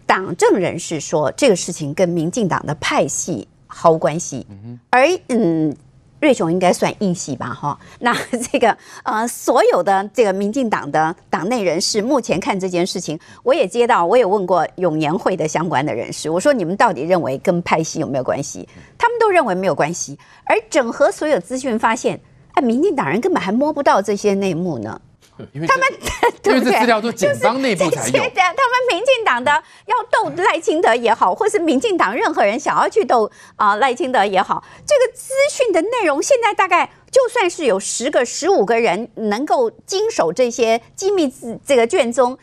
[0.06, 4.46] 党政人士说，这个事情跟民进党的派系毫无关系，
[4.90, 5.76] 而嗯，
[6.22, 7.78] 瑞雄应该算硬系吧，哈。
[8.00, 8.16] 那
[8.52, 18.68] 这个呃，所有的这个民进党的党内人士，目前看这件事情，我也接到，我也问过永年会的相关的人士，我说你们到底认为跟派系有没有关系？
[18.98, 20.18] 他们都认为没有关系。
[20.46, 22.20] 而整合所有资讯，发现，
[22.54, 25.02] 哎，民进党人根本还摸不到这些内幕呢。
[25.38, 25.88] 他们
[26.42, 26.80] 对不对？
[26.80, 28.14] 资料都警方内部才有。
[28.14, 29.52] 他们民进党的
[29.86, 41.34] 要斗赖清德也好，或是民进党任何人想要去斗啊赖清德也好，这个资讯的内容现在大概就算是有十个、十五个人能够经手这些机密
[41.66, 42.38] 这个卷宗，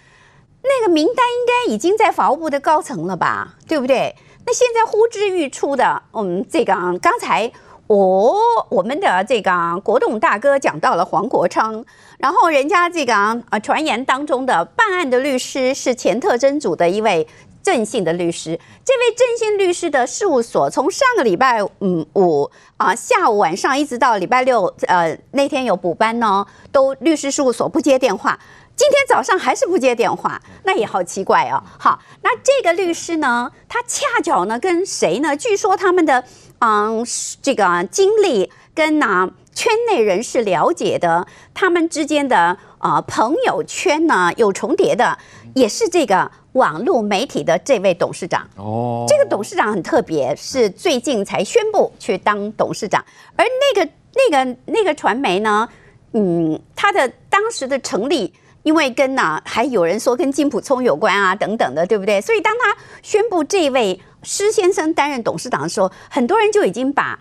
[0.63, 3.55] 那个名单应该已经在法务部的高层了吧？
[3.67, 4.15] 对不对？
[4.45, 7.53] 那现在呼之欲出的，我嗯，这个刚才。
[7.95, 8.35] 哦，
[8.71, 9.53] 我们的这个
[9.85, 11.85] 国栋大哥讲到了黄国昌，
[12.17, 13.15] 然后人家这个
[13.51, 17.29] 呃传言当中的办案的律师是前特侦组的一位
[17.63, 28.39] 郑信的律师，这位郑信律师的事务所从上个礼拜嗯五啊下午晚上一直到礼拜六呃那天有补班呢，都律师事务所不接电话，
[28.75, 31.63] 今天早上还是不接电话，那也好奇怪哦。
[31.79, 35.37] 好，那这个律师呢，他恰巧呢跟谁呢？
[35.37, 36.25] 据说他们的。
[36.65, 37.05] 嗯，
[37.43, 42.39] 这个经历跟那圈内人士了解的，他们之间的
[42.79, 45.19] 啊、呃、朋友圈呢有重叠的，
[45.57, 48.49] 也是这个网络媒体的这位董事长。
[48.57, 55.69] 哦，这个董事长很特别，是最近才宣布去当董事长，而那个那个那个传媒呢，
[56.13, 58.33] 嗯，他的当时的成立。
[58.63, 62.21] 因为跟呢、啊，还有人说跟金普聪有关啊，等等的，对不对？
[62.21, 67.19] 所以当他宣布这位施先生担任董事长的时候，很多人就已经把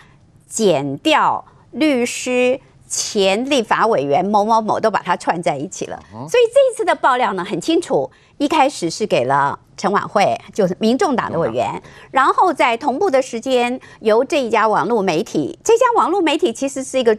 [0.47, 5.99] 减掉律师、前立法委员某某某都把它串在一起了。
[6.11, 17.17] 所以这一次的爆料呢，很清楚，一开始是给了陈婉慧，就是民众党的委员，然后在同步的时间，由这一家网络媒体，这家网络媒体其实是一个。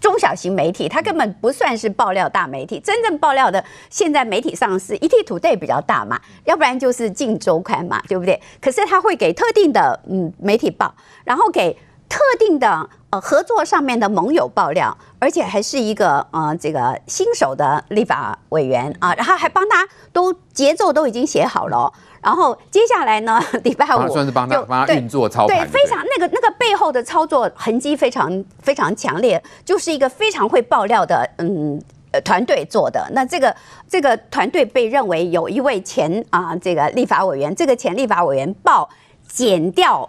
[0.00, 2.80] 中小型媒体，它根本不算是爆料大媒体。
[2.80, 8.40] 真正爆料的，现在媒体上是 ETtoday 比较大嘛，要不然就是《镜周刊》嘛，对不对？
[8.60, 10.94] 可是他会给特定的嗯媒体报，
[11.24, 11.76] 然后给
[12.08, 21.92] 特定的呃合作上面的盟友爆料，而且还是一个呃这个新手的立法委员啊，然后还帮他都节奏都已经写好了。
[22.24, 31.78] 然后接下来呢， 礼拜五算是帮他帮他运作操盘，对，非常那个那个背后的操作痕迹非常非常强烈，就是一个非常会爆料的嗯
[32.24, 33.06] 团队做的。
[33.12, 33.54] 那这个
[33.86, 38.88] 这个团队被认为有一位前啊这个立法委员，这个前立法委员报
[39.28, 40.08] 检调。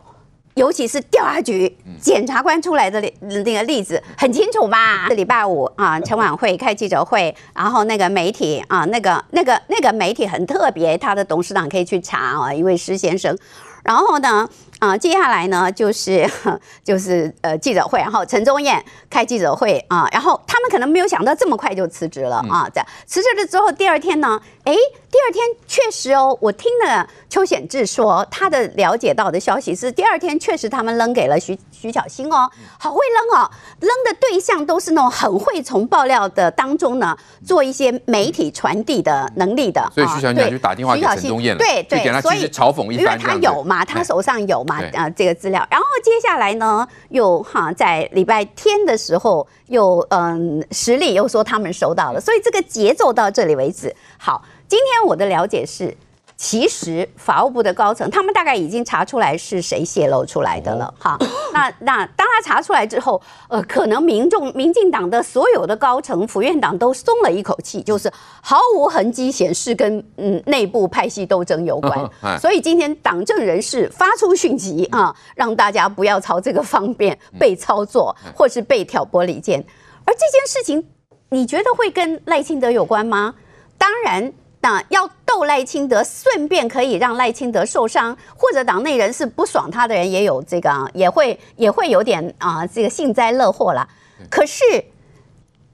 [0.56, 5.06] 尤其是调查局检察官出来的那个例子很清楚吧。
[5.10, 13.38] 这礼拜五啊，陈晚会开记者会，然后那个媒体啊，那个那个那个媒体很特别，他的董事长可以去查啊，一位施先生。
[13.84, 14.50] 然后呢，
[14.86, 16.30] 啊，接下来呢就是
[16.84, 22.88] 就是呃记者会，然后陈宗彦开记者会啊，然后他们可能没有想到这么快就辞职了啊，这样。
[23.08, 24.74] 辞职了之后，第二天呢，哎，
[25.10, 39.90] 第第二天确实哦，我听了邱显志说，他的了解到的消息是，第二天确实他们扔给了徐徐巧芯哦，好会扔哦，扔的对象都是那种很会从爆料的当中呢做一些媒体传递的能力的。
[39.96, 45.66] 所以徐巧芯就打电话给陈宗彦了，对对，对所以嘲讽一番，因为他有嘛，他手上有嘛，啊这个资料。
[45.70, 54.44] 然后接下来呢，又哈在礼拜天的时候又嗯实力又说他们收到了，所以这个节奏到这里为止好。
[54.68, 55.96] 今天我的了解是，
[56.38, 61.18] 其实法务部的高层他们大概已经查出来是谁泄露出来的了，哈。
[61.54, 68.12] 那那当他查出来之后，呃，可能民众、民进党的所有的高层、府院党都松了一口气，就是
[68.42, 71.98] 毫无痕迹显示跟嗯内部派系斗争有关。
[72.38, 79.64] 所以今天党政人士发出讯息啊，让大家不要朝这个方面被操作，或是被挑拨离间。
[80.04, 80.86] 而这件事情，
[81.30, 83.36] 你觉得会跟赖清德有关吗？
[83.78, 84.34] 当然。
[84.66, 93.88] 那要斗赖清德，顺便可以让赖清德受伤，或者党内人士不爽他的人也有这个，也会也会有点啊，这个幸灾乐祸啦。
[94.28, 94.64] 可是。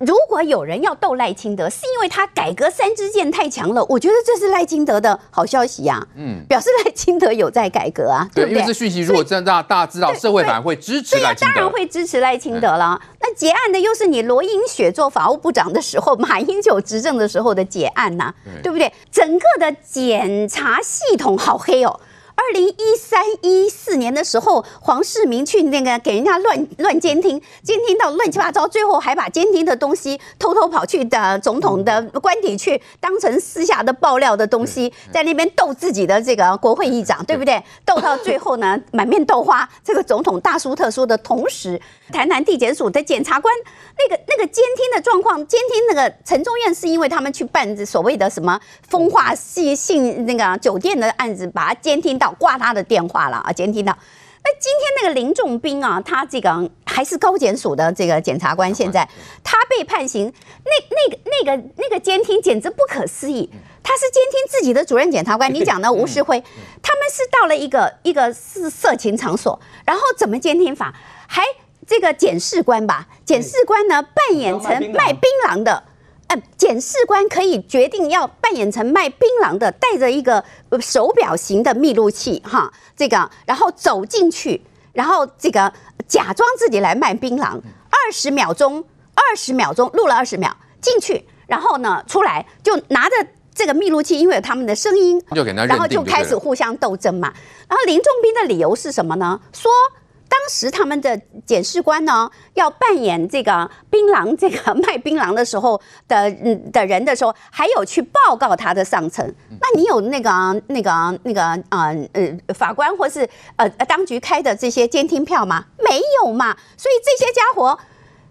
[0.02, 6.08] 如果有人要斗赖清德，是因为他改革三支箭太强了，我觉得这是赖清德的好消息呀、啊。
[6.16, 8.60] 嗯，表示赖清德有在改革啊，对，对不对？
[8.60, 11.54] 因为这讯息如果真的让大家知道，社会反而会支持赖清德。
[11.54, 13.00] 对，当然会支持赖清德了。
[13.00, 18.34] 嗯、那结案的又是你罗英雪做法务部长的时候，马英九执政的时候的结案呐、啊，
[18.64, 18.92] 对不对？
[19.12, 22.00] 整个的检察系统好黑哦。
[22.42, 37.62] 二零一三一四年的时候，黄世明去那个给人家乱乱监听，监听到乱七八糟，最后还把监听的东西偷偷跑去的总统的官邸去，当成私下的爆料的东西，在那边逗自己的这个国会议长，对不对？
[37.86, 41.80] 逗到最后呢，满面豆花，这个总统大书特书的同时，
[42.12, 43.54] 台南地检署的检察官
[43.98, 48.60] 那个那个监听的状况，监听那个陈忠院是因为他们去办所谓的什么
[48.90, 52.36] 风化系性那个酒店的案子，把他监听到。
[52.42, 53.54] 挂他的电话了啊！
[53.54, 53.96] 监听到。
[54.44, 59.08] 那今天那个林仲斌啊，他这个还是高检署的这个检察官，现在
[59.44, 60.34] 他被判刑，
[60.66, 63.48] 那那个那个那个监听简直不可思议。
[63.84, 66.42] 他是监听自己的主任检察官，你讲的吴世辉，
[66.82, 70.92] 他们是到了一个一个是色情场所，然后怎么监听法？
[71.28, 71.44] 还
[71.92, 75.84] 这个检视官吧，检视官呢扮演成卖槟榔的。
[76.56, 80.42] 检视官可以决定要扮演成卖槟榔的，带着一个
[80.80, 84.62] 手表型的密录器，哈，这个，然后走进去，
[84.94, 85.74] 然后这个
[86.08, 93.16] 假装自己来卖槟榔，二十秒钟，二十秒钟录了二十秒进去，然后呢出来就拿着
[93.54, 95.22] 这个密录器，因为有他们的声音，
[95.68, 97.34] 然后就开始互相斗争嘛。
[97.68, 99.42] 然后林仲斌的理由是什么呢？
[99.52, 99.70] 说。
[100.32, 109.36] 当时他们的检视官呢，要扮演这个槟榔这个卖槟榔的时候的嗯的人的时候，还有去报告他的上层。
[109.50, 110.32] 那你有那个
[110.68, 113.28] 那个那个呃呃法官或是
[113.58, 115.66] 呃当局开的这些监听票吗？
[115.78, 116.56] 没有嘛。
[116.78, 117.78] 所以这些家伙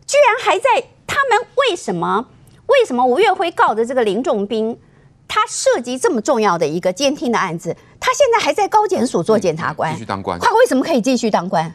[0.06, 0.88] 居然还在。
[1.12, 2.24] 他们为什么
[2.66, 4.78] 为什么吴月辉告的这个林仲斌，
[5.26, 10.38] 他涉及这么重要的一个监听的案子，他现在还在高检署做检察官，继续当官。
[10.38, 11.74] 他为什么可以继续当官？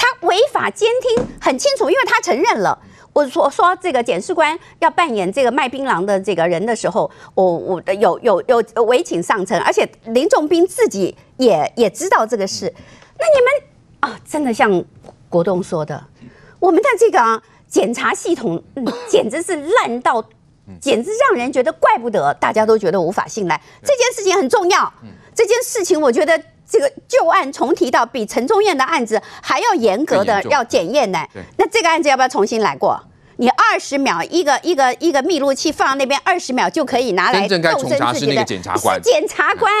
[0.00, 2.78] 他违法监听很清楚，因为他承认了。
[3.12, 12.72] 我说说这个检视官要扮演这个卖槟榔的这个人的时候，我我有有有委请上层，而且林仲斌自己也也知道这个事。
[13.18, 14.82] 那你们啊，真的像
[15.28, 16.02] 国栋说的，
[16.58, 20.24] 我们的这个检查系统，嗯，简直是烂到，
[20.80, 23.60] 简直让人觉得怪不得，大家都觉得无法信赖。
[23.82, 24.90] 这件事情很重要，
[25.34, 26.40] 这件事情我觉得。
[26.70, 31.18] 这个旧案重提到比陈忠彦的案子还要严格的要检验呢，
[31.58, 32.98] 那这个案子要不要重新来过？
[33.38, 39.00] 你二十秒一个一个一个密录器放在那边，二十秒就可以拿来斗争自己的检察官。
[39.00, 39.72] 检察官，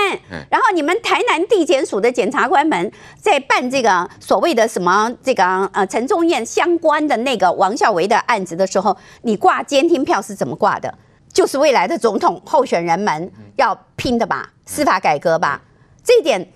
[0.50, 10.92] 然后你们台南地检署的检察官们在办这个所谓的什么这个呃陈忠彦相关的那个王孝维的案子的时候，你挂监听票是怎么挂的？
[11.30, 14.48] 就是未来的总统候选人们要拼的吧？
[14.64, 15.60] 司法改革吧？
[16.02, 16.50] 这一点。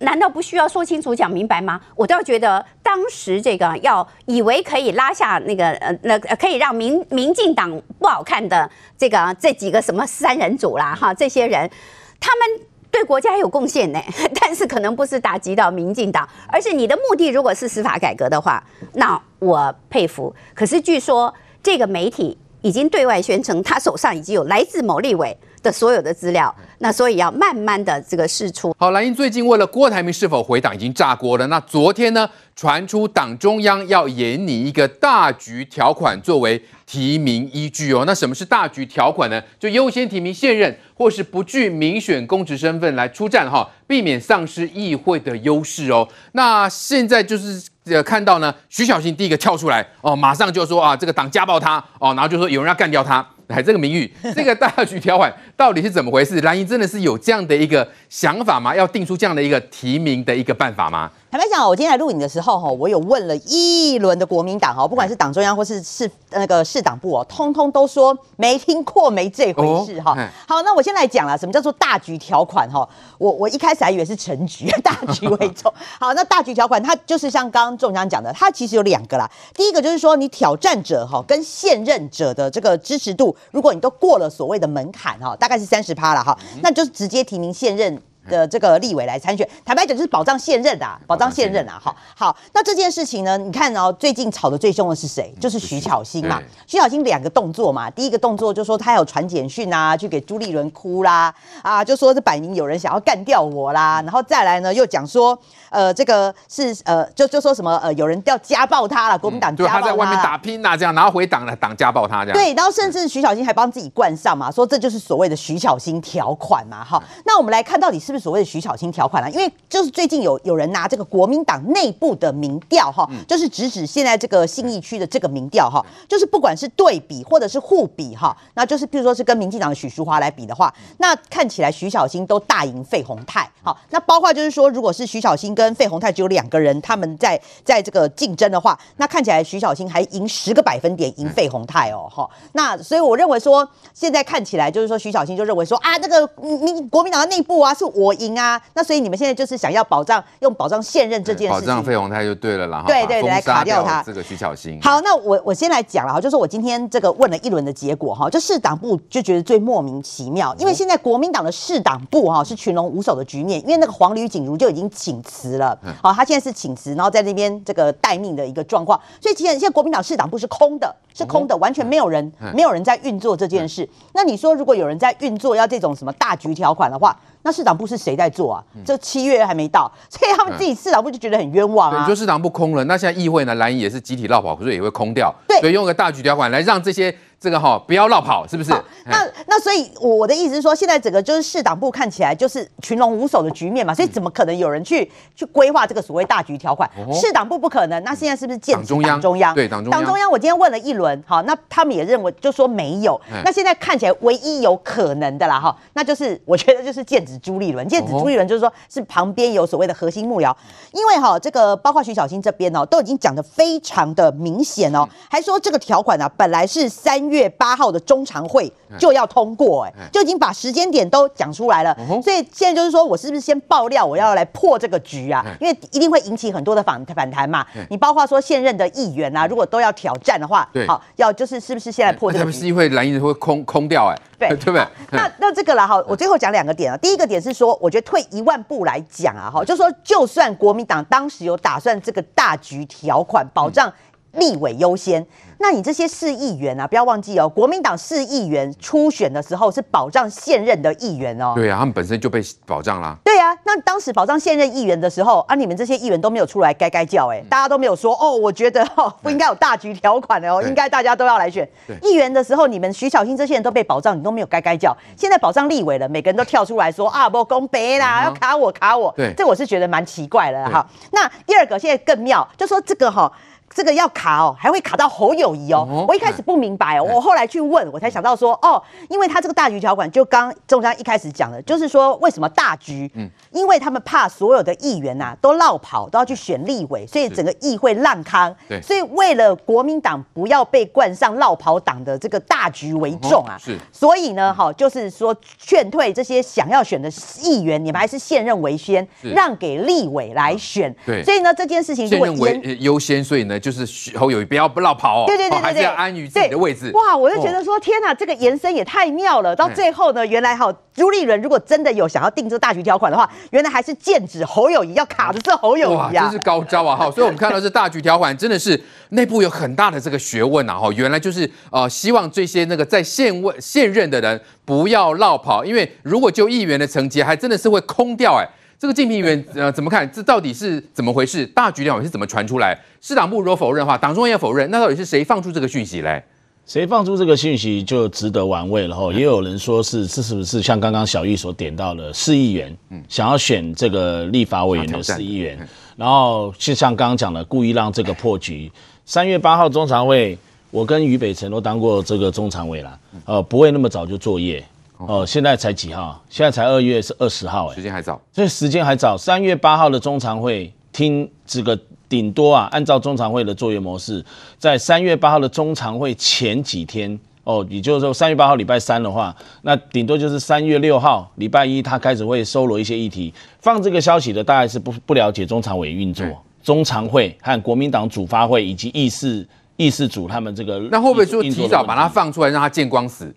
[0.00, 1.80] 难道不需要说清楚、讲明白吗？
[1.94, 11.70] 我倒觉得当时这个要以为可以拉下那个呃那可以让民民进党不好看的这个这几个什么三人组啦哈，这些人
[12.18, 14.00] 他们对国家有贡献呢，
[14.40, 18.62] 但是可能不是打击到民进党，而是你的目的如果是司法改革的话，
[18.94, 20.34] 那我佩服。
[20.54, 21.32] 可是据说
[21.62, 28.74] 这个媒体已经对外宣称，他手上已经有来自某立委的所有的资料，那所以要慢慢的这个释出。
[28.78, 31.46] 好，蓝营最近为了郭台铭是否回党已经炸锅了。
[31.48, 38.04] 那昨天呢，传出党中央要研拟一个大局条款作为提名依据哦。
[38.06, 39.42] 那什么是大局条款呢？
[39.58, 46.08] 就优先提名现任或是不具民选公职身份来出战哈，避免丧失议会的优势哦。
[46.32, 53.26] 那现在就是呃看到呢，徐小新第一个跳出来哦，马上就说啊，这个党家暴他哦，然后就说有人要干掉他。
[53.50, 56.40] 来，这个名誉，这个大局条款到底是怎么回事？
[56.40, 58.74] 蓝营真的是有这样的一个想法吗？
[58.74, 61.10] 要定出这样的一个提名的一个办法吗？
[61.30, 70.16] 坦白讲，我今天来录影的时候，哈，我有问了一轮的国民党，哈，不管是党中央或是市那个市党部哦，通通都说没听过，没这回事，哈。
[70.48, 72.68] 好，那我先来讲了，什么叫做大局条款？
[72.68, 75.72] 哈，我我一开始还以为是成局， 大局为重。
[76.00, 79.30] 好，那大局条款它就是像刚刚中央讲的，它其实有两个啦。
[79.54, 88.02] 第一个就是说，你挑战者哈跟现任者的这个支持度，如果你都过了所谓的门槛哈，大概是三十趴了哈，那就是直接提名现任。
[88.30, 92.36] 的这个立委来参选，坦白讲就是保障现任啊，保障现任啊，好好。
[92.54, 95.34] 那这件事情呢，你看哦，最近吵得最凶的是谁？
[95.40, 96.40] 就是徐巧芯嘛。
[96.66, 105.36] 徐巧芯两个动作嘛，第一个动作就说他有传简讯啊，去给朱立伦哭啦，啊，就说这摆明有人想要干掉我啦，然后再来呢又讲说，
[105.70, 112.32] 呃，这个是呃，就就说什么呃，有人要家暴他了，国民党家暴他，他在外面打拼呐，这样，然后回党了，党家暴他这样。
[112.32, 117.02] 对，然后甚至徐巧芯还帮自己冠上嘛，说这就是所谓的徐巧芯条款嘛，哈。
[117.24, 119.30] 那我们来看到底是不是所谓的徐巧芯条款了？
[119.30, 133.50] 因为就是最近有有人拿这个国民党内部的民调哈，就是直指现在这个信义区的这个民调哈，就是不管是对比或者是互比哈，那就是譬如说是跟民进党的许淑华来比的话，那看起来徐巧芯都大赢费鸿泰。
[133.62, 142.28] 好，那包括就是说，如果是徐巧芯跟费鸿泰只有两个人，他们在在这个竞争的话，那看起来徐巧芯还赢十个百分点赢费鸿泰哦哈。
[142.52, 148.60] 那所以我认为说，现在看起来就是说徐巧芯就认为说啊，这个民国民党的内部啊是我赢啊。
[148.74, 152.84] 那所以你们现在就是想要保障，用保障现任这件事情，保障费鸿泰就对了啦。
[152.86, 154.80] 对对对，来卡掉他这个徐巧芯。
[154.82, 173.88] 好，那我我先来讲了哈，就是我今天这个问了一轮的结果哈，就市党部就觉得最莫名其妙，因为现在国民党的市党部哈是群龙无首的局面，因为那个黄吕锦如就已经请辞了，好，他现在是请辞，然后在那边这个待命的一个状况，所以现在现在国民党市党部是空的，是空的，完全没有人没有人在运作这件事。
[174.12, 177.16] 那你说如果有人在运作要这种什么大局条款的话？
[177.42, 178.64] 那市党部是谁在做啊？
[178.84, 182.00] 这七月还没到， 所以他们自己市场部就觉得很冤枉啊。
[182.00, 183.54] 你说市场部空了，那现在议会呢？
[183.56, 185.34] 蓝营也是集体落跑，所以也会空掉。
[185.48, 187.14] 对，所以用个大局条款来让这些。
[187.40, 188.70] 这个哈、哦、不要落跑，是不是？
[189.06, 196.86] 那那所以我的意思是说，现在整个就是市党部看起来就是群龙无首的局面嘛，所以怎么可能有人去去规划这个所谓大局条款？
[196.98, 197.98] 哦、市党部不可能。
[198.04, 199.08] 那现在是不是建党中央？
[199.12, 199.98] 党中央对党中央。
[200.02, 203.18] 党中央，我今天问了一轮，好，那他们也认为就说没有。
[203.42, 207.88] 那现在看起来唯一有可能的啦，哈，那就是我觉得就是剑指朱立伦。
[207.88, 210.54] 剑指朱立伦就是说是旁边有所谓的核心幕僚，
[210.92, 217.29] 因为哈这个包括徐小新这边哦，都已经讲的非常的明显哦，还说这个条款啊本来是三。
[217.30, 225.44] 月八号的中常会就要通过，哎，就已经把时间点都讲出来了，所以现在就是说我是不是先爆料，我要来破这个局啊？
[225.60, 227.64] 因为一定会引起很多的反反弹嘛。
[227.88, 232.52] 你包括说现任的议员啊，如果都要挑战的话，好，要就是是不是现在破这个局？
[232.52, 234.86] 是因为蓝营会空空掉，哎，对 对不对？
[235.12, 236.96] 那那这个了哈，我最后讲两个点啊。
[236.96, 243.92] 第一个点是说，我觉得退一万步来讲啊，哈，就是说就算国民党当时有打算这个大局条款保障
[244.32, 245.26] 立委优先。
[245.62, 251.52] 那你这些市议员啊，不要忘记哦，国民党市议员初选的时候是保障现任的议员哦。
[251.54, 253.14] 对啊，他们本身就被保障啦。
[253.22, 261.68] 对啊，那当时保障现任议员的时候啊，你们这些议员都没有出来该该叫哎，大家都没有说哦，我觉得哦不应该有大局条款的哦，应该大家都要来选
[262.02, 264.96] 议员的时候，你们徐小新这些人都被保障，你都没有该该叫。
[265.14, 269.12] 现在保障立委了，每个人都跳出来说啊，不公平啦，要卡我卡我。
[269.14, 270.86] 对，这我是觉得蛮奇怪的哈。
[271.12, 273.30] 那第二个现在更妙，就说这个哈。
[273.72, 276.04] 这个要卡哦，还会卡到侯友谊哦。
[276.08, 283.08] 我一开始不明白哦，我后来去问，我才想到说哦，因为他这个大局条款，就刚中将一开始讲的，就是说为什么大局？
[283.14, 288.54] 嗯，因为他们怕所有的议员呐都落跑，都要去选立委，所以整个议会烂康。
[288.68, 297.08] 对，所以为了国民党不要被冠上落跑党的这个大局为重啊，是，所以呢，哈，就是说劝退这些想要选的
[297.40, 300.92] 议员，你们还是现任为先，让给立委来选。
[301.06, 303.59] 对，所以呢，这件事情如果现任为优先，所以呢。
[303.60, 306.90] 就是侯友谊不要不落跑哦，对对对对，还是要安于自己的位置。
[306.94, 309.54] 哇，我就觉得说，天哪，这个延伸也太妙了。
[309.54, 316.96] 到最后呢，原来哈，朱立伦如果真的有想要定这个大局条款的话，原来还是剑指侯友谊，要卡的是侯友谊啊，真是高招啊！
[316.96, 318.80] 哈， 所以我们看到这大局条款真的是
[319.10, 320.74] 内部有很大的这个学问啊！
[320.74, 328.48] 哈，原来就是呃，希望这些那个在现位现任的人不要落跑，因为如果就议员的层级，还真的是会空掉哎。
[328.80, 330.10] 这个竞评员呃怎么看？
[330.10, 331.44] 这到底是怎么回事？
[331.48, 332.74] 大局条款是怎么传出来？
[333.02, 336.24] 市党部如果否认的话，党中央也否认，那到底是谁放出这个讯息来？
[336.64, 339.12] 谁放出这个讯息就值得玩味了哈。
[339.12, 345.58] 也有人说是这是不是像刚刚小玉所点到的市议员，嗯，想要选这个立法委员的市议员，
[345.94, 348.72] 然后就像刚刚讲的，故意让这个破局。
[349.04, 350.38] 三月八号中常会，
[350.70, 354.64] 我跟于北辰都当过这个中常委了，呃，不会那么早就作业。
[355.06, 356.22] 哦，现在才几号？
[356.28, 359.16] 现在才二月是二十号，哎，时间还早，所以时间还早。
[359.16, 361.78] 三月八号的中常会听这个
[362.08, 364.24] 顶多啊，按照中常会的作业模式，
[364.58, 373.32] 在三月八号的中常会前几天，哦，也就是说三月八号礼拜三的话，那顶多就是三月六号礼拜一，他开始会收罗一些议题。
[373.60, 376.26] 放这个消息的大概是不不了解中常委运作，
[376.62, 379.46] 中常会和国民党主发会以及议事
[379.76, 383.34] 议事组他们这个，那会不会说提早把它放出来，让它见光死？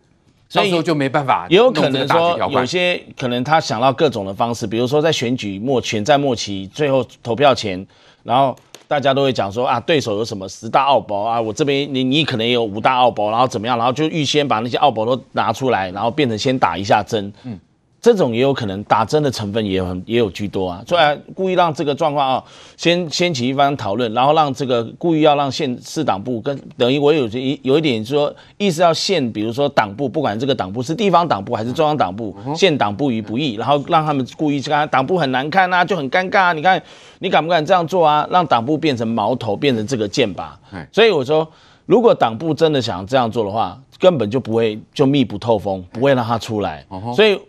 [0.49, 7.85] 所以说就没办法，也有可能说有些可能他想到各种的方式，比如说在选举末选战末期，最后投票前，
[8.21, 8.55] 然后
[8.87, 17.59] 大家都会讲说啊，对手有什么十大奥博啊，我这边你你可能也有五大奥博，然后怎么样，然后就预先把那些奥博都拿出来，然后变成先打一下针，嗯。
[18.03, 22.43] 这种也有可能打针的成分也有很也有居多啊，所以故意让这个状况啊，
[22.75, 36.83] 先掀起一番讨论，然后让这个故意要让县市党部跟等于我有一有一点说意思要陷，比如说党部不管这个党部是地方党部还是中央党部，陷党部于不义，然后让他们故意去看党部很难看啊，就很尴尬啊，你看
[37.19, 38.27] 你敢不敢这样做啊？
[38.29, 40.47] 让党部变成矛头，变成这个箭靶。
[40.91, 41.49] 所以我说，
[41.85, 46.85] 如果党部真的想这样做的话，根本就不会就密不透风，不会让他出来。
[47.15, 47.39] 所以。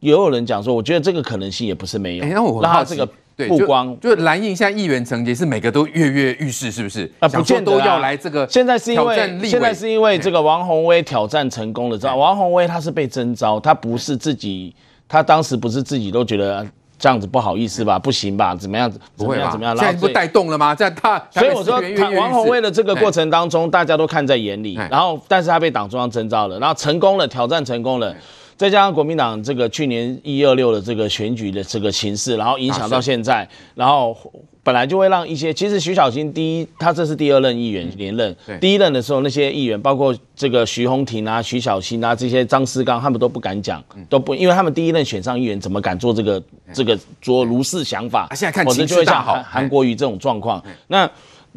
[0.00, 2.24] 也有人讲说，我觉得这个可能性也不是没有。
[2.26, 3.06] 那我让这个
[3.48, 7.10] 曝光，就蓝印现在议员层级是每个都跃跃欲试，是不是？
[7.18, 8.46] 啊，不见得都要来这个。
[8.48, 12.16] 现在是因为现在是因为这个王宏威挑战成功了，知道？
[12.16, 14.74] 王宏威他是被征召，他不是自己，
[15.08, 16.66] 他当时不是自己都觉得
[16.98, 17.98] 这样子不好意思吧？
[17.98, 18.54] 不行吧？
[18.54, 18.90] 怎么样？
[19.16, 19.50] 不会吧？
[19.50, 19.76] 怎么样？
[19.76, 20.74] 现在不带动了吗？
[20.74, 21.78] 这样他，所以我说，
[22.16, 24.74] 王宏威的这个过程当中，大家都看在眼里。
[24.90, 28.14] 然后，但是他被党中央征召了，然后成功了，挑战成功了。
[28.56, 34.16] 再加上国民党这个去年一二六的这个选举的这个形势，然后影响到现在，然后
[34.62, 46.42] 本来就会让一些，其实徐小新第一，他这是第二任议员连任，第一任的时候那些议员，包括这个徐宏庭啊、徐小新啊这些张思刚，他们都不敢讲，都不，因为他们第一任选上议员，怎么敢做这个
[46.72, 48.26] 这个做如是想法？
[48.34, 51.08] 现在看情势大好，韩国瑜这种状况，那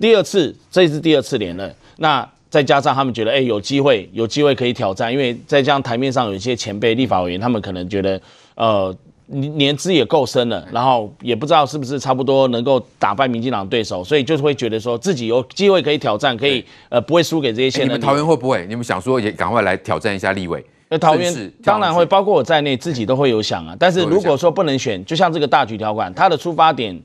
[0.02, 2.30] 第二次，这是第二次连任，那。
[2.50, 8.20] 再加上他们觉得，哎、欸，有机会，有机会可以挑战，因为再加上台面上有一些前辈立法委员，他们可能觉得，
[8.56, 8.95] 呃，
[9.28, 17.93] 年资也够深了，然后也不知道是不是差不多能够打败民进党对手，所以就是会觉得说自己有机会可以挑战，可以呃不会输给这些现任、欸。
[17.93, 18.66] 你们桃园会不会？
[18.68, 20.66] 你们想说也赶快来挑战一下立委？
[20.89, 23.76] 那桃园当然会，包括我在内，自己都会有想啊。
[23.78, 27.00] 但是如果说不能选，就像这个大局条款，它的出发点。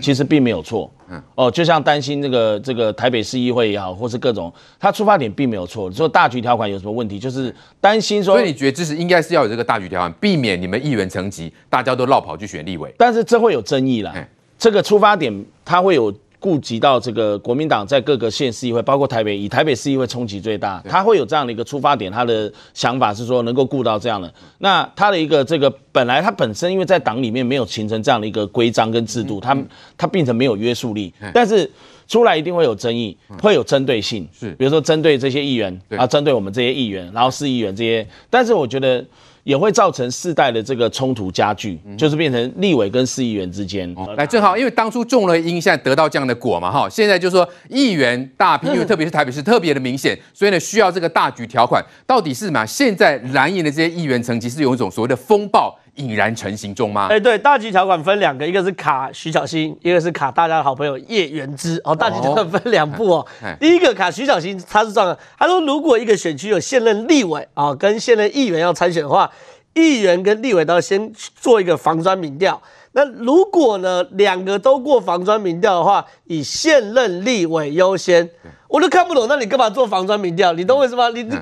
[0.00, 5.90] 其实并没有错，嗯，哦，就像担心这个这个台北市议会也好，或是各种，他出发点并没有错。
[5.90, 8.34] 说大局条款有什么问题，就是担心说。
[8.34, 12.94] 所以你觉得这是应该是要有这个大局条款，避免你们议员层级大家都绕跑去选立委。
[12.98, 14.14] 但是这会有争议啦，
[14.58, 16.14] 这个出发点它会有。
[16.40, 24.32] 顾及到这个国民党在各个县市议会，包括台北，以台北市议会冲击最大，他会有这样的一个出发点，他的想法是说能够顾到这样的。
[24.58, 29.56] 那他的一个这个本来他本身因为在党里面没有形成这样的一个规章跟制度，他
[29.96, 31.68] 他变成没有约束力，但是
[32.06, 34.50] 出来一定会有争议，会有针对性，是。
[34.52, 39.04] 比如说针对这些议员啊，针对我们这些议员，然后市议员这些，但是我觉得。
[39.48, 43.88] 也会造成世代的这个冲突加剧，就是变成立委跟市议员之间。
[44.14, 52.62] 来，正好，因为当初种了因，现在得到这样的果嘛，哈，现在就是说议员大批，因为特别是台北市特别的明显，所以呢需要这个大局条款，到底是什么？
[52.66, 55.74] 现在蓝营的这些议员层级是有一种所谓的风暴。
[55.98, 57.08] 已然成型中吗？
[57.10, 61.80] 哎、欸，对，大局条款分两个，一个是卡徐小新，一个是卡大家的好朋友叶元之。
[61.84, 63.26] 哦，大局条款分两步哦。
[63.42, 69.30] 哦第一个卡徐小新，他是这样的，他说如果一个选区有现任立委啊、哦，跟现任议员要参选的话，
[69.74, 72.62] 议员跟立委都要先做一个防专民调。
[72.92, 78.30] 那如果呢，两个都过防专民调的话，以现任立委优先。
[78.68, 80.52] 我都看不懂，那你干嘛做防专民调？
[80.52, 81.08] 你懂为什么？
[81.10, 81.34] 你你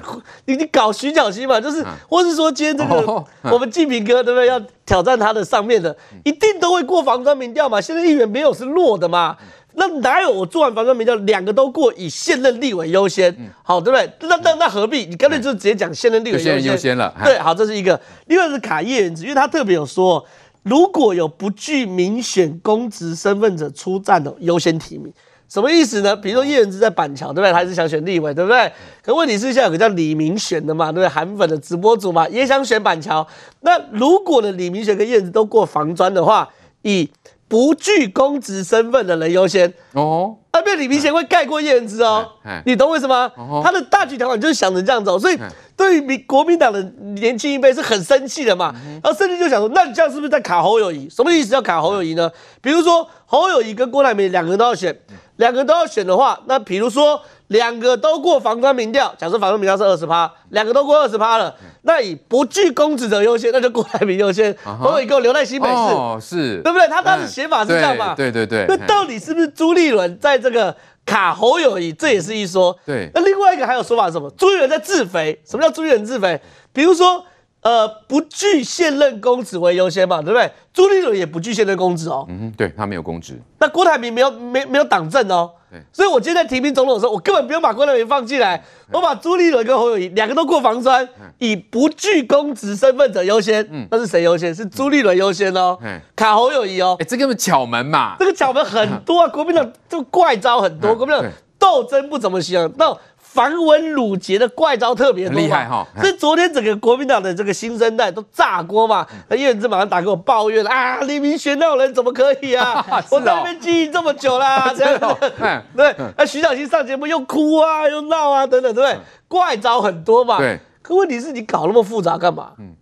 [0.47, 1.61] 你你搞徐小新嘛？
[1.61, 4.47] 就是，或是说今天这个我们季平哥对不对？
[4.47, 7.81] 要挑战他的上面的，一定都会过防专民调嘛？
[7.81, 9.37] 现在议员没有是弱的嘛？
[9.79, 14.29] 那哪有我做完防砖民调两个都过，以现任立委优先，好，对不对？
[14.29, 15.05] 那那那何必？
[15.05, 17.13] 你干脆就直接讲现任立委优先，优先了。
[17.25, 18.01] 对，好，这是一个。
[18.27, 20.25] 另外是卡叶元之，因为他特别有说，
[20.63, 25.13] 如果有不具民选公职身份者出战的优先提名，
[25.49, 26.17] 什么意思呢？
[26.17, 27.51] 比如说叶元之在板桥，对不对？
[27.53, 28.73] 他还是想选立委，对不对？
[29.03, 31.09] 可问题是现在有个叫李明选的嘛，对不对？
[31.09, 33.27] 韩粉的直播主嘛，也想选板桥。
[33.61, 36.49] 那如果呢，李明选跟叶元之都过防砖的话，
[36.83, 37.11] 以
[37.49, 42.27] 不具公职身份的人优先哦，那边李明贤会盖过叶元之哦，
[42.65, 43.31] 你懂为什么？
[43.63, 45.39] 他的大局条款就是想着这样走，所以
[45.77, 46.83] 对于民国民党的
[47.15, 51.09] 年轻一辈是很生气的嘛，然后甚至就想说，那你这样是不是在卡侯友谊？
[51.09, 52.29] 什么意思叫卡侯友谊呢？
[52.61, 54.99] 比如说侯友谊跟郭台铭两个人都要选，
[55.37, 57.21] 两个人都要选的话，那比如说。
[57.51, 66.89] 两个都过防砖民调，假设防砖民调是二十趴，两个都过二十趴了，那以不具公职者优先，那就郭台铭优先，侯友宜给我留在新北市，哦，是对不对？
[66.89, 68.17] 他当时写法是这样嘛？
[68.17, 68.67] 对对对。
[68.67, 70.75] 那到底是不是朱立伦在这个
[71.05, 71.93] 卡侯友谊？
[71.93, 72.77] 这也是一说。
[72.85, 73.09] 对。
[73.15, 74.29] 那另外一个还有说法是什么？
[74.37, 75.41] 朱立伦在自肥。
[75.49, 76.41] 什么叫朱立伦自肥？
[76.73, 77.25] 比如说，
[77.67, 80.49] 呃，不具现任公职为优先嘛，对不对？
[80.73, 82.25] 朱立伦也不具现任公职哦。
[82.29, 83.37] 嗯，对他没有公职。
[83.59, 85.51] 那郭台铭没有没没有党政哦。
[85.93, 88.63] 所以，我今天在提名总统的时候，我根本不用把郭台铭放进来，
[88.93, 91.07] 我把朱立伦跟侯友宜两个都过防砖，
[91.39, 93.67] 以不具公职身份者优先。
[93.73, 94.55] 嗯，那是谁优先？
[94.55, 95.77] 是朱立伦优先哦，
[96.15, 96.97] 卡侯友宜哦。
[97.01, 98.15] 哎，这个是巧门嘛？
[98.21, 101.27] 这个巧门很多啊，国民党这个怪招很多，国民党
[101.59, 102.73] 斗争不怎么行。
[102.79, 102.97] 那。
[103.37, 105.87] 繁文缛节的怪招特别多，厉害哈！
[106.01, 109.07] 所以昨天整个国民党的这个新生代都炸锅嘛。
[109.29, 112.83] 那叶元之马上打给我抱怨啊，李明选那种人怎么可以啊？
[113.13, 115.33] 我在那边经营这么久啦， 这样子。
[115.77, 118.99] 对，那徐小新上节目又哭啊，又闹啊，等等，对不对？
[119.29, 120.39] 怪招很多嘛。
[120.39, 120.59] 对。
[120.81, 122.53] 可问题是你搞那么复杂干嘛？
[122.59, 122.75] 嗯。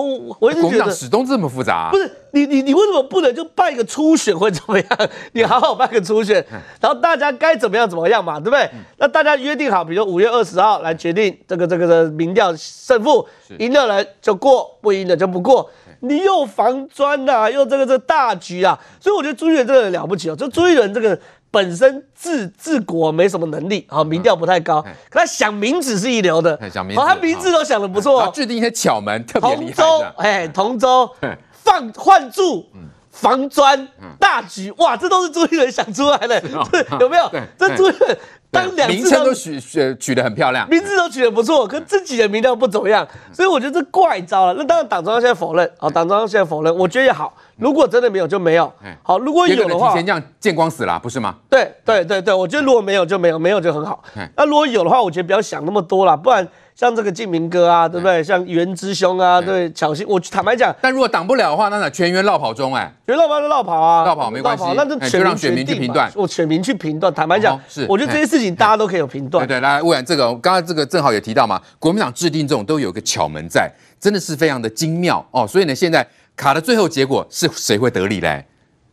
[0.00, 4.88] 我我一直觉得始终这么复杂、啊，不是你你你为什么不能就办一个初选会怎么样？
[5.32, 6.44] 你好好办个初选，
[6.80, 8.68] 然后大家该怎么样怎么样嘛，对不对？
[8.98, 13.26] 那大家约定好，比如五月二十号来决定这个这个的民调胜负，
[13.58, 15.70] 赢的人就过，不赢的就不过。
[16.00, 21.18] 你又防砖呐，又这个这个大局啊，所以我觉得朱立伦这个人了不起哦，就朱立伦这个。
[21.52, 26.58] 本身治治国没什么能力，好，民调不太高，可他想名字是一流的，
[26.96, 29.72] 好，他名字都想的不错，制定一些巧门，特别厉害。
[29.72, 31.10] 同舟，哎，同舟，
[31.52, 32.66] 放换柱，
[33.12, 33.86] 防砖，
[34.18, 36.42] 大局，哇，这都是朱一伦想出来的，
[36.98, 37.30] 有没有？
[37.56, 38.18] 这朱一伦。
[38.50, 44.52] 当两名称都取取取得很漂亮，名字都取得不错，可自己的名调不怎么样，所以我觉得这怪招了。
[44.52, 47.32] 那当然，党中央现在否认，啊，党中央现在否认，我觉得也好。
[47.56, 48.70] 如果真的没有就没有，
[49.02, 51.36] 好，如果有的话，提前这样见光死了，不是吗？
[51.48, 54.04] 对对对对，我觉得如果没有就没有，没有就很好。
[54.36, 56.46] 那如果有的话，我觉得不要想那么多了，不然。
[56.74, 58.22] 像这个敬明哥啊，对不对？
[58.24, 67.12] 像元之兄啊，对，巧心，我坦白讲，但如果挡不了的话，那全员落跑中，哎，全员落跑就落跑啊，落跑没关系，那就就让选民去评断，我选民去评断。
[67.12, 69.46] 坦白讲，是，我觉得这些事情大家都可以有评断。
[69.46, 73.70] 对对，来，魏然这个，刚刚这个正好也提到嘛，国民党制定这种都有个巧门在，
[74.00, 75.46] 真的是非常的精妙哦。
[75.46, 78.44] 所以呢，现在卡的最后结果是谁会得利嘞？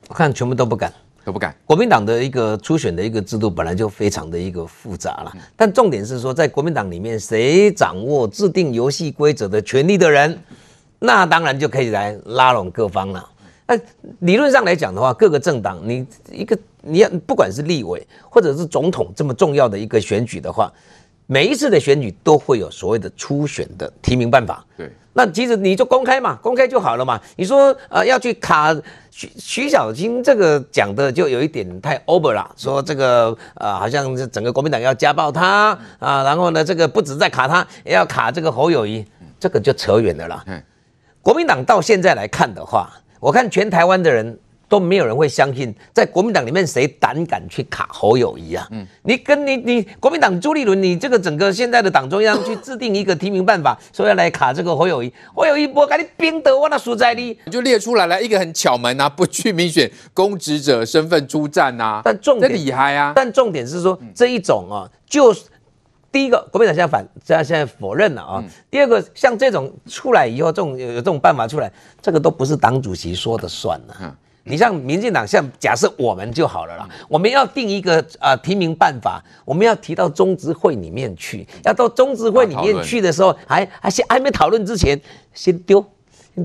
[0.10, 0.92] 我看全部都不敢。
[1.30, 1.56] 都不敢。
[1.64, 10.36] 国民党的一个初选的一个制度本来就非常的一个复杂了，但重点是说，在国民党里面，谁掌握制定游戏规则的权利的人，
[10.98, 13.24] 那当然就可以来拉拢各方了。
[13.68, 13.80] 那
[14.22, 20.74] 理论上来讲的话，各个政党，你一个你要不管是立委或者是总统这么重要的一个选举的话，
[21.32, 24.66] 每一次的选举都会有所谓的初选的提名办法。
[24.76, 24.92] 对。
[25.14, 27.22] 那其实你就公开嘛，公开就好了嘛。
[27.36, 28.74] 你说呃要去卡
[29.12, 39.06] 徐徐小清这个讲的就有一点太 over 了，说这个呃好像是整个国民党要家暴他啊，然后呢这个不止在卡他，也要卡这个侯友谊，
[39.40, 40.44] 这个就扯远了啦。
[41.22, 44.40] 国民党到现在来看的话，我看全台湾的人。
[44.70, 48.68] 都没有人会相信，在国民党里面谁胆敢去卡侯友谊啊？
[48.70, 62.02] 嗯，你跟你你国民党朱立伦，你这个整个现在的党中央去制定一个提名办法，说要来卡这个侯友谊，侯友谊我给你冰得我那输在你，就列出来了一个很巧门啊，不具民选公职者身份出战呐、啊。
[62.06, 63.14] 但重点厉害啊！
[63.16, 65.46] 但重点是说这一种啊，就是
[66.12, 68.44] 第一个国民党现在反，现在现在否认了啊。
[68.44, 73.98] 嗯、第二个像这种出来以后，这种有有这种办法出来，这个都不是党主席说的算了。
[74.02, 74.16] 嗯
[74.50, 85.00] 你像民进党，像假设我们就好了啦，我们要定一个呃提名办法，我们要提到中执会里面去，要到中执会里面去的时候，还还先还没讨论之前，
[85.34, 85.86] 先丢。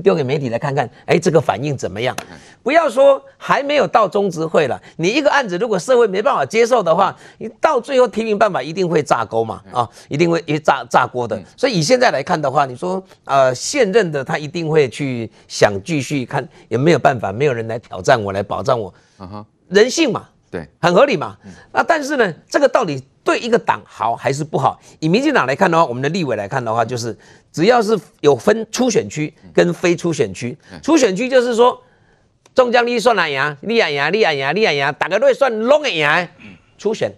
[0.01, 2.15] 丢给媒体来看看，哎，这个反应怎么样？
[2.63, 11.39] 不要说还没有到中执会了，你一个案子如果社会没办法接受的话，你到最后提名办法一定会炸锅嘛，啊，一定会一炸炸锅的。
[11.55, 18.93] 所以以现在来看的话，你说呃现任的他一定会去想继续看也没有办法，没有人来挑战我，来保障我，
[19.69, 20.29] 人性嘛。
[20.51, 21.35] 对，很合理嘛。
[21.73, 24.79] 那但是呢，这个到底对一个党好还是不好？
[24.99, 27.17] 以民进党来看的话，我们的立委来看的话，就是
[27.51, 31.81] 只要是有分初选区跟非初选区，初选区就是说，
[32.53, 36.07] 中将你算哪赢，你也赢，你也赢，你也赢，大家都会算拢的赢，
[36.77, 37.11] 初选。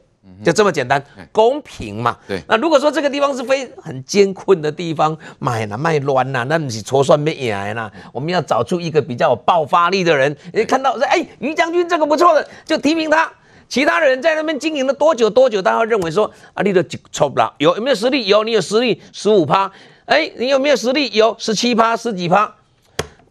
[0.43, 2.16] 就这么简单，公平嘛。
[2.28, 2.39] 对。
[2.47, 7.91] 那如果说这个地方是非很艰困的地方，买了卖乱呐，那不是戳算没赢啦。
[8.14, 10.36] 我们要找出一个比较有爆发力的人。
[10.53, 13.32] 你看到说，哎，于将军这个不错的，就提名他。
[13.68, 17.53] 其他人在那边经营了多久多久，大家认为说，啊，你都错不了。
[17.57, 18.28] 有有没有实力？
[18.28, 19.72] 有，你有实力，十五趴。
[20.05, 21.09] 哎，你有没有实力？
[21.11, 22.55] 有，十七趴，十几趴。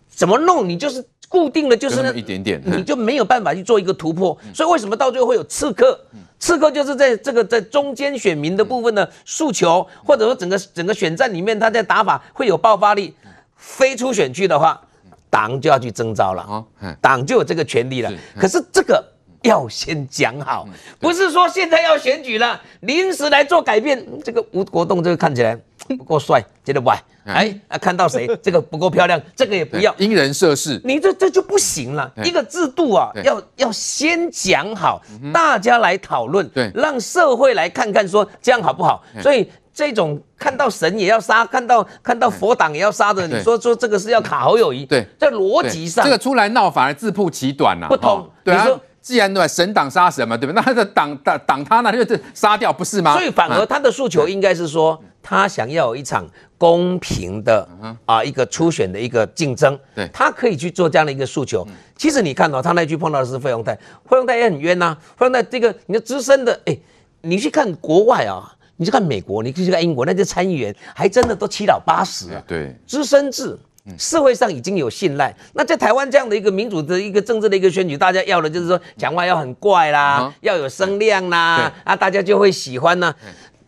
[0.09, 0.69] 怎么弄？
[0.69, 1.05] 你就是。
[1.29, 4.39] 固定的就是那一点点，你就没有办法去做一个突破。
[4.55, 5.99] 所以为什么到最后会有刺客？
[6.39, 13.13] 刺客就是在这个在中间选民的部分的诉求，或者说整个整个选战里面，他在打法会有爆发力。
[13.57, 14.81] 飞出选区的话，
[15.29, 18.13] 党就要去征召了啊，党就有这个权利了。
[18.39, 19.05] 可是这个
[19.47, 20.69] 要先讲好，
[20.99, 24.05] 不是说现在要选举了，临时来做改变。
[24.23, 25.59] 这个吴国栋这个看起来
[25.97, 27.03] 不够帅，觉得不爱。
[27.25, 32.11] 哎，啊，看到谁 这个不够漂亮，这个也不要，因人设事，你这这就不行了。
[32.25, 39.03] 一个制度啊，要要先讲好，大家来讨论，对，让社会来看看说这样好不好。
[39.21, 44.87] 所以这种看到神也要杀，看到看到佛党也要杀的，你说说这个是要卡侯友谊？
[44.87, 48.31] 对，在逻辑上，这个出来闹反而自曝其短呐，不通。
[48.45, 48.69] 对啊。
[49.07, 50.57] 既然对神挡杀神嘛，对不对？
[50.57, 53.13] 那他的挡挡挡他呢，就是杀掉，不是吗？
[53.13, 56.29] 所以反而他的诉求应该是说，他想要有一场
[56.59, 57.69] 公平的
[58.05, 61.65] 啊一个初选的一个竞争，对，他可以去做这样的一个诉求。
[61.97, 63.77] 其实你看到他那句碰到的是费用泰，
[64.11, 64.97] 费用泰也很冤呐。
[65.17, 66.77] 费用泰这个你的资深的，哎，
[67.21, 73.57] 你去看国外啊，你去看美国，你去看英国，那些参议员还真的都七老八十啊，对，资深制。
[73.99, 83.15] 社会上已经有信赖，那在台湾这样的一个民主的一个政治的一个选举，大家要的就是说讲话要很怪啦，要有声量啦，啊，大家就会喜欢呐。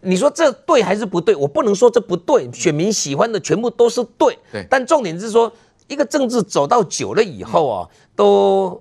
[0.01, 1.35] 你说这对还是不对？
[1.35, 4.39] 我不能说这不对，选民喜欢的全部都是对。
[4.69, 5.53] 但重点是说，
[5.87, 8.81] 一个政治走到久了以后啊，都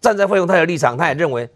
[0.00, 1.48] 站在费用泰的立场，他也认为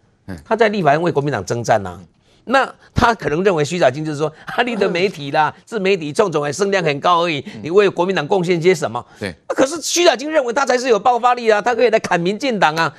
[0.45, 2.01] 他在立法院为国民党征战呐。
[2.49, 7.45] 那他可能认为徐小青就是说， 阿里的媒体啦， 自媒体种种哎，声量很高而已。
[7.63, 9.05] 你为国民党贡献些什么？
[9.21, 9.35] 对。
[9.49, 12.95] 可是徐小青认为他才是有爆发力啊，他可以来砍民进党啊。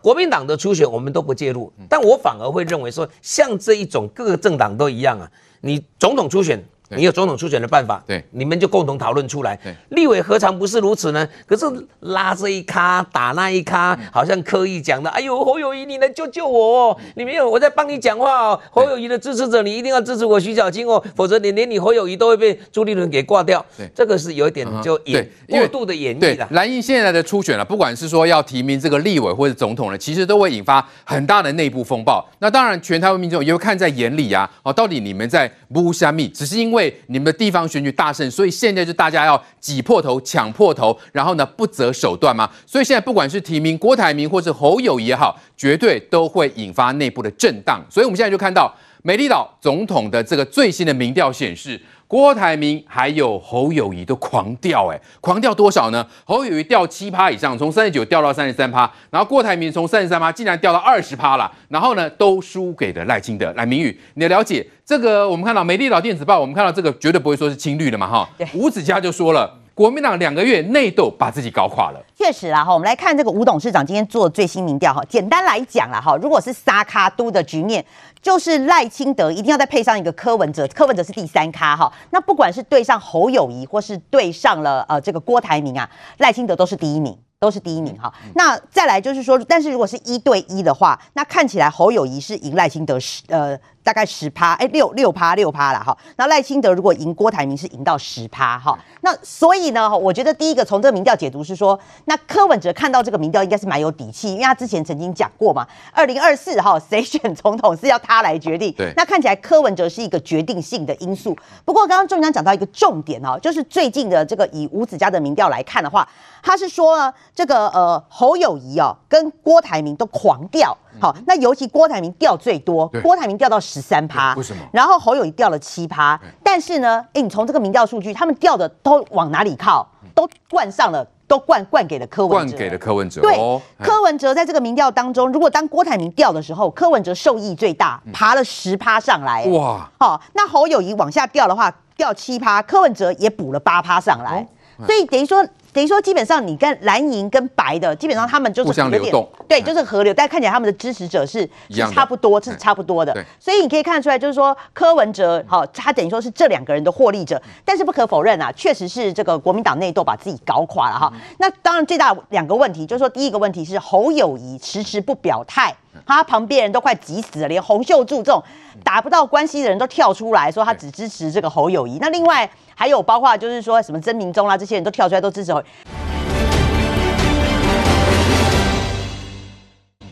[0.00, 5.30] 国民党的初选我们都不介入，但我反而会认为说，像这一种各个政党都一样啊，
[5.62, 6.62] 你总统初选。
[6.90, 9.54] 你有总统初选的办法，对，你们就共同讨论出来。
[9.62, 11.28] 对，立委何尝不是如此呢？
[11.46, 11.66] 可是
[12.00, 15.10] 拉这一咖打那一咖，好像刻意讲的。
[15.10, 16.96] 哎呦，侯友谊，你来救救我哦！
[17.16, 18.60] 你没有，我在帮你讲话哦。
[18.70, 23.62] 侯友谊的支持者，你一定要支持我徐小青哦，否则你连你侯友谊都会被朱立伦给挂掉。
[23.76, 26.48] 对，这个是有一点就演过度的演绎了。
[26.52, 32.26] 蓝营现在的初选了，不管是说要提名这个立委或者总统呢，其实都会引发很大的内部风暴。
[32.38, 34.50] 那当然，全台湾民众也会看在眼里啊。
[34.62, 36.26] 哦，到底你们在不虾米？
[36.28, 36.77] 只是因为。
[36.78, 42.48] 为你们的地方选举大胜，所以现在就大家要挤破头、抢破头，然后呢不择手段吗？
[42.64, 47.84] 所以现在不管是提名郭台铭或是侯友也好，绝对都会引发内部的震荡。
[47.90, 48.72] 所以我们现在就看到
[49.08, 51.80] 美丽岛总统的这个最新的民调显示。
[52.06, 56.06] 郭台铭还有侯友谊都狂掉，哎，狂掉多少呢？
[56.24, 63.52] 侯友谊掉七趴以上，从三十九掉到三十三趴，然后郭台铭从三十三趴竟然掉到二十趴了，然后呢，都输给了赖清德。
[63.52, 65.28] 来，明宇，你的了解这个？
[65.28, 68.28] 我们看到美丽岛电子报，我们看到这个绝对不会说是青绿的嘛，哈。
[68.54, 72.04] 吴子嘉就说了，国民党两个月内斗把自己搞垮了。
[72.12, 77.84] 确实啦，哈，我们来看这个吴董事长今天做的最新民调，哈，简单来讲啦，哈，如果是沙卡都的局面。
[78.20, 81.90] 就是赖清德一定要再配上一个柯文哲，柯文哲是第三咖哈。
[82.10, 88.12] 那不管是对上侯友谊，或是对上了呃这个郭台铭啊，赖清德都是第一名，都是第一名哈。
[88.34, 93.56] 那再来就是说，但是如果是一对一的话，那看起来侯友谊是赢赖清德十呃。
[93.88, 95.96] 大概十趴，哎，六六趴六趴了哈。
[96.16, 98.78] 那赖清德如果赢郭台铭是赢到十趴哈。
[99.00, 108.70] 那所以呢，我觉得第一个从这个民调解读是说，那柯文哲看到这个民调应该是蛮有底气，因为他之前曾经讲过嘛，二零二四哈谁选总统是要他来决定。
[108.76, 108.92] 对。
[108.94, 111.34] 那看起来柯文哲是一个决定性的因素。
[111.64, 116.06] 不过刚刚中央讲到一个重点哦，就是最近的这个以吴子嘉的民调来看的话，
[116.42, 120.76] 他是说呢，这个呃侯友谊哦跟郭台铭都狂掉。
[121.00, 124.62] 好，那尤其郭台铭掉最多，郭台铭掉到十三趴，为什么？
[124.72, 129.86] 然后侯友谊掉了七趴，但是呢，哎，你从这个民调数据，他们掉的都往哪里靠？
[130.14, 133.20] 都灌上了，都灌灌给了柯文哲，灌给了柯文哲。
[133.20, 133.36] 对，
[133.80, 139.44] 柯文哲在这个民调当中，如果当郭台铭掉的时候，柯文哲受益最大，爬了十趴上来。
[139.46, 144.44] 哇，好，那侯友谊往下掉的话，掉七趴，柯文哲也补了八趴上来。
[144.86, 145.44] 所以等于说，
[145.78, 150.12] 等于说，基本上你跟蓝营跟白的，基本上他们就是互相流动，对，就是河流。
[150.12, 153.16] 但看起来他们的支持者是是差不多，是差不多的。
[153.38, 157.40] 所以你可以看出来，就是说柯文哲，好，他等于说是这两个人的获利者。
[157.64, 161.12] 但是不可否认啊，确实是这个国民党内斗把自己搞垮了哈。
[161.38, 165.72] 那当然最大两个问题，就是说第一个问题是侯友谊迟迟不表态，
[166.04, 168.42] 他旁边人都快急死了，连洪秀柱这种
[168.82, 171.98] 打不到关系的人都跳出来说他只支持这个侯友谊。
[172.00, 172.50] 那另外。
[172.78, 175.52] 还有包括就是说什么曾明忠啦，这些人都跳出来都支持，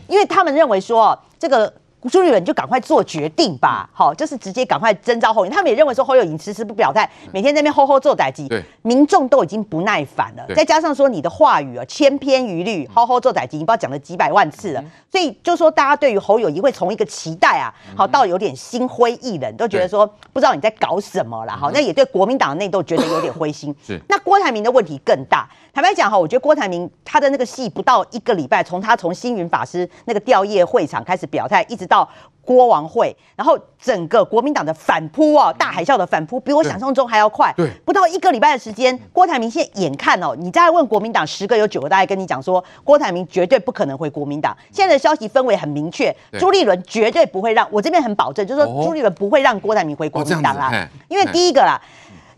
[0.07, 1.73] 因为他们认为说这个。
[2.09, 5.53] 朱立伦就赶快做决定吧，好，就是直接赶快征召侯友宜。
[5.53, 8.47] 他们也认为说侯友宜迟迟不表态，每天在那边吼吼做代志，
[8.83, 10.45] 民众都已经不耐烦了。
[10.55, 23.75] 再加上说你的话语啊千篇一律，吼吼做代志，你不知道讲了几百万次了，所以就说大家对于侯友宜会从一个期待啊，好到有点心灰意冷，都觉得说不知道你在搞什么了，好，那也对国民党的内斗觉得有点灰心。
[23.85, 25.49] 是，那郭台铭的问题更大。
[25.77, 32.09] 坦白讲哈，我觉得郭台铭他的那个戏不到一个礼拜，从他从星云法师那个吊唁会场开始表态，一直到
[32.43, 37.53] 郭王会，然后整个国民党的反扑哦，大海啸的反扑，比我想象中还要快。
[37.55, 44.57] 对，不到一个礼拜的时间，郭台铭现在眼看哦，你再问国民党十个有九个大概跟你讲说，郭台铭绝对不可能回国民党。
[44.71, 51.79] 现在的消息氛围很明确，朱立伦绝对不会让我这边很保证，就是说朱立伦不会让郭台铭回国民党啦，因为第一个啦。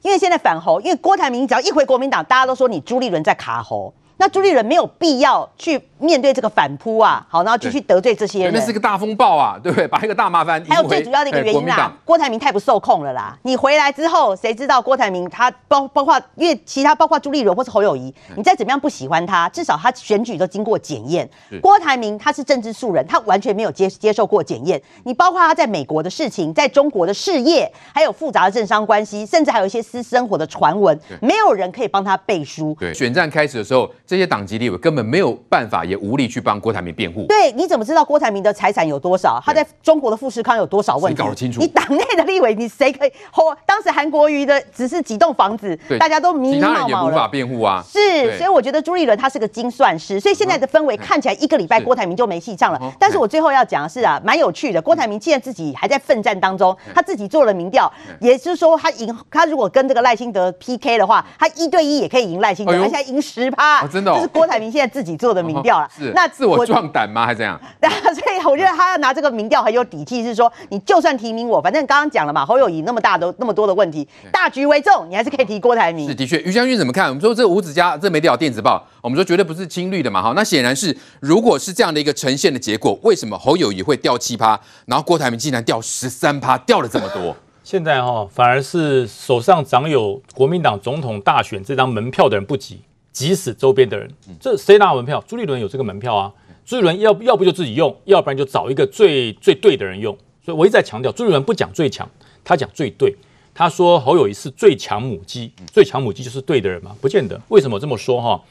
[0.02, 3.94] 因为现在反侯，因为郭台铭只要一回国民党，大家都说你朱立伦在卡侯。
[4.20, 9.88] 那朱立伦没有必要去面对这个反扑啊，好，然后继续得罪这些人，那是个大风暴啊，对不对？
[9.88, 10.62] 把一个大麻烦。
[10.68, 13.38] 还有最主要的一个原因啦，郭台铭太不受控了啦。
[13.44, 21.30] 你回来之后，谁知道郭台铭他包包括，因为其他包括朱立伦或是侯友谊，你再怎么样不喜欢他，至少他选举都经过检验。
[21.62, 24.82] 郭台铭他是政治素人，他完全没有接接受过检验。
[25.06, 32.76] 你包括他在美国的事情，在中国的事业，还有复杂的政商关系，甚至还有一些私生活的传闻，没有人可以帮他背书。
[32.78, 33.90] 对，选战开始的时候。
[34.10, 37.28] 这些党籍立委根本没有办法，也无力去帮郭台铭辩护。
[37.28, 39.40] 对，你怎么知道郭台铭的财产有多少？
[39.46, 41.22] 他在中国的富士康有多少问题？
[41.22, 41.60] 搞得清楚。
[41.62, 43.10] 你党内的立委，你谁可以？
[43.36, 46.74] 哦，当时韩国瑜的只是几栋房子，大家都迷迷茫茫了。
[46.74, 47.84] 其他人也无法辩护啊。
[47.88, 50.20] 是，所以我觉得朱立伦他是个精算师。
[50.20, 52.82] 所以现在的氛围看起来，一个礼拜郭台铭就没戏唱了。
[53.00, 54.82] 但是我最后要讲的是啊，蛮有趣的。
[54.82, 57.88] 郭台铭现在自己还在奋战当中，他自己做了民调，
[58.20, 63.88] 也就是说他赢，他如果跟这个赖清德 PK 的话，他一对一也可以赢赖清德，而且还赢十趴。
[64.00, 67.26] 真的，就是郭台铭现在自己做的民调了，哦、是那自我壮胆吗？
[67.26, 67.60] 还是怎样？
[67.82, 76.08] 所以我觉得他要拿这个民调很有底气，是说你就算提名我，反正刚刚讲了嘛，侯友谊那么大的那么多的问题，大局为重，你还是可以提郭台铭。
[76.08, 77.08] 是的确，于将军怎么看？
[77.08, 87.36] 我们说这吴子嘉这媒体电子报，我们说绝对不是青绿的嘛，哈，那显然是如果是这样的一个呈现的结果，为什么侯友谊会掉七趴，然后郭台铭竟然掉十三趴，掉了这么多？
[87.64, 92.82] 现在哈，反而是手上掌有国民党总统大选这张门票的人不急。
[93.12, 95.24] 急死周边的人，这谁拿门票？
[95.28, 96.32] 朱立伦有这个门票啊！
[96.66, 100.16] 朱立伦要要不就自己用，要不然就找一个最最对的人用。
[100.46, 102.08] 所以我一直在强调，朱立伦不讲最强，
[102.44, 103.16] 他讲最对。
[103.54, 106.96] 他说侯友谊是最强母鸡，最强母鸡就是对的人吗？
[107.02, 107.40] 不见得。
[107.50, 108.22] 为什么这么说？
[108.22, 108.42] 哈，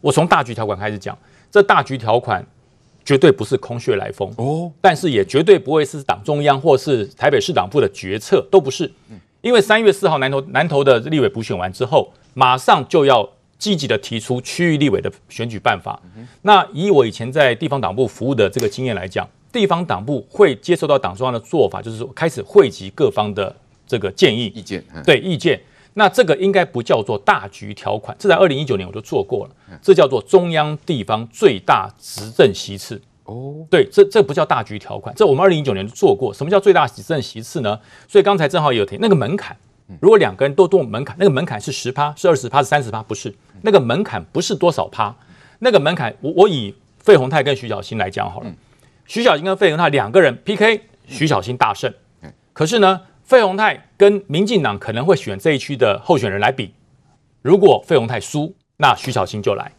[0.00, 1.16] 我从大局条款开始讲，
[1.50, 2.44] 这大局条款
[3.04, 8.92] 绝对不是空穴来风哦，但是也绝对不会是党中央或是台北市党部的决策，都不是。
[9.40, 13.30] 因为三月四号南投南投的立委补选完之后，马上就要。
[13.58, 16.00] 积极的提出区域立委的选举办法。
[16.42, 23.54] 那以我以前在地方党部服务的这个经验来讲，地方党部会接受到党中央的做法，就是说开始汇集各方的
[23.86, 24.84] 这个建议、意见。
[25.04, 25.60] 对意见，
[25.94, 33.00] 那这个应该不叫做大局条款，这在二零一九年我就做过了，这叫做中央地方最大执政席次。
[33.24, 36.32] 哦，对，这这不叫大局条款，这我们二零一九年就做过。
[36.32, 37.78] 什么叫最大执政席次呢？
[38.06, 39.56] 所以刚才正好也有提那个门槛。
[40.00, 43.34] 如果两个人都动门槛，那个门槛是十趴，是二十趴，是三十趴，不是。
[43.62, 45.14] 那个门槛不是多少趴，
[45.58, 48.52] 那个门槛我我以费鸿泰跟徐小新来讲好了，
[49.06, 51.92] 徐小新跟费鸿泰两个人 PK，徐小新大胜，
[52.52, 56.72] 可是呢，费鸿泰跟民进党可能会选这一区的候选人来比，
[57.42, 59.72] 如果费鸿泰输，那徐小新就来；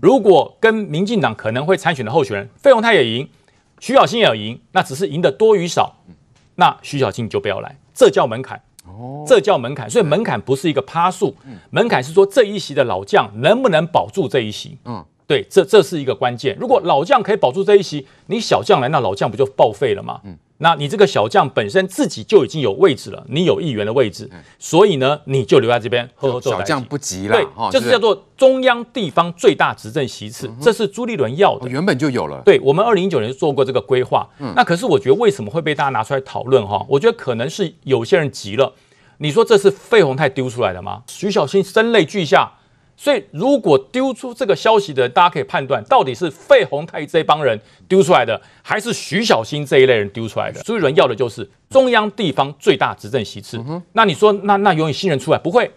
[0.00, 3.28] 如果跟民进党可能会参选的候选人费鸿泰也赢，
[3.80, 5.96] 徐小新也赢，那只是赢的多与少，
[6.54, 8.62] 那徐小新就不要来，这叫门槛。
[8.98, 11.34] 哦，这叫门槛，所以门槛不是一个趴数，
[11.70, 14.76] 门槛是说这一席的老将能不能保住这一席。
[14.84, 16.56] 嗯，对，这这是一个关键。
[16.60, 20.20] 如果老将可以保住这一席，你小将来，那老将不就报废了吗？
[20.24, 26.52] 嗯，那你这个小将本身自己就已经有位置了，你有议员的位置，所以呢，你就留在这边呵呵做。
[26.52, 32.40] 小将不急了，对，就是叫做中央地方最大执政席次，这是朱立伦要的，原本就有了。
[32.44, 34.28] 对，我们二零一九年就做过这个规划。
[34.38, 36.64] 嗯，那可是我觉得为什么会被大家拿出来讨论？
[36.64, 38.72] 哈，我觉得可能是有些人急了。
[39.18, 41.02] 你说这是费鸿泰丢出来的吗？
[41.08, 42.52] 徐小新声泪俱下，
[43.02, 50.62] 所以如果丢出这个消息的，大家可以判断到底是费鸿泰这帮人丢出来的，还是徐小新这一类人丢出来的。
[50.62, 53.58] 朱立伦要的就是中央地方最大执政席次。
[53.66, 55.68] 嗯、那你说，那那永远新人出来不会？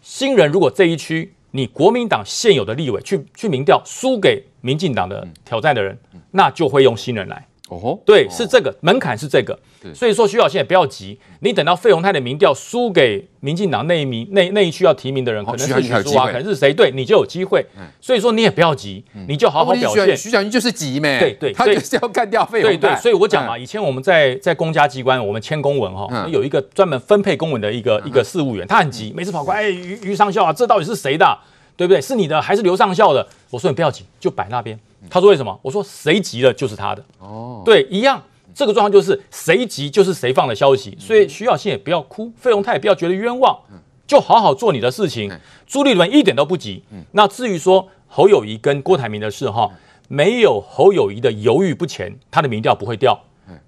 [0.00, 5.96] 新人如果这一区你国民党现有的立委去去民调输给民进党的挑战的人，
[6.32, 7.46] 那就会用新人来。
[7.76, 9.58] 哦，对，是这个门槛是这个，
[9.94, 17.64] 所以说徐小新也不要急，你等到费鸿泰的民调输给民进党那一名那那一区要提名的人，可能是许淑华，可能是谁，对你就有机会。
[18.00, 20.16] 所以说你也不要急，你就好好表现。
[20.16, 21.18] 徐小新就是急咩？
[21.18, 22.76] 对对，他就是要干掉费鸿泰。
[22.76, 31.38] 对对，所以我讲嘛，以前我们在在公家机关，我们签公文哈，有一个专门分配公文的一个一个事务员，他很急，每次跑过来，哎，于于上校啊，这到底是谁的？
[31.74, 32.00] 对不对？
[32.00, 33.26] 是你的还是刘上校的？
[33.48, 34.78] 我说你不要急，就摆那边。
[35.10, 35.58] 他说为什么？
[35.62, 37.04] 我说谁急了就是他的。
[37.18, 38.22] 哦，对，一样。
[38.54, 43.58] 这个状况就是谁急就是谁放的消息，所以徐小新也不要哭，费鸿泰也不要觉得冤枉，
[44.06, 45.32] 就好好做你的事情。
[45.66, 46.84] 朱立伦一点都不急。
[47.12, 49.70] 那至于说侯友谊跟郭台铭的事哈，
[50.08, 53.14] 没有侯友谊的犹豫不前，他的民调不会掉；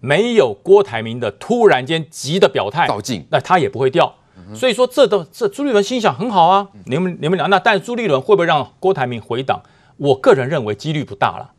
[0.01, 2.87] 没有郭台铭的突然间急的表态，
[3.31, 4.15] 那他也不会掉。
[4.55, 9.63] 所以说这都这朱立伦心想很好啊，你们你们俩那，但朱立伦会不会让郭台铭回党？
[9.97, 11.51] 我个人认为几率不大了。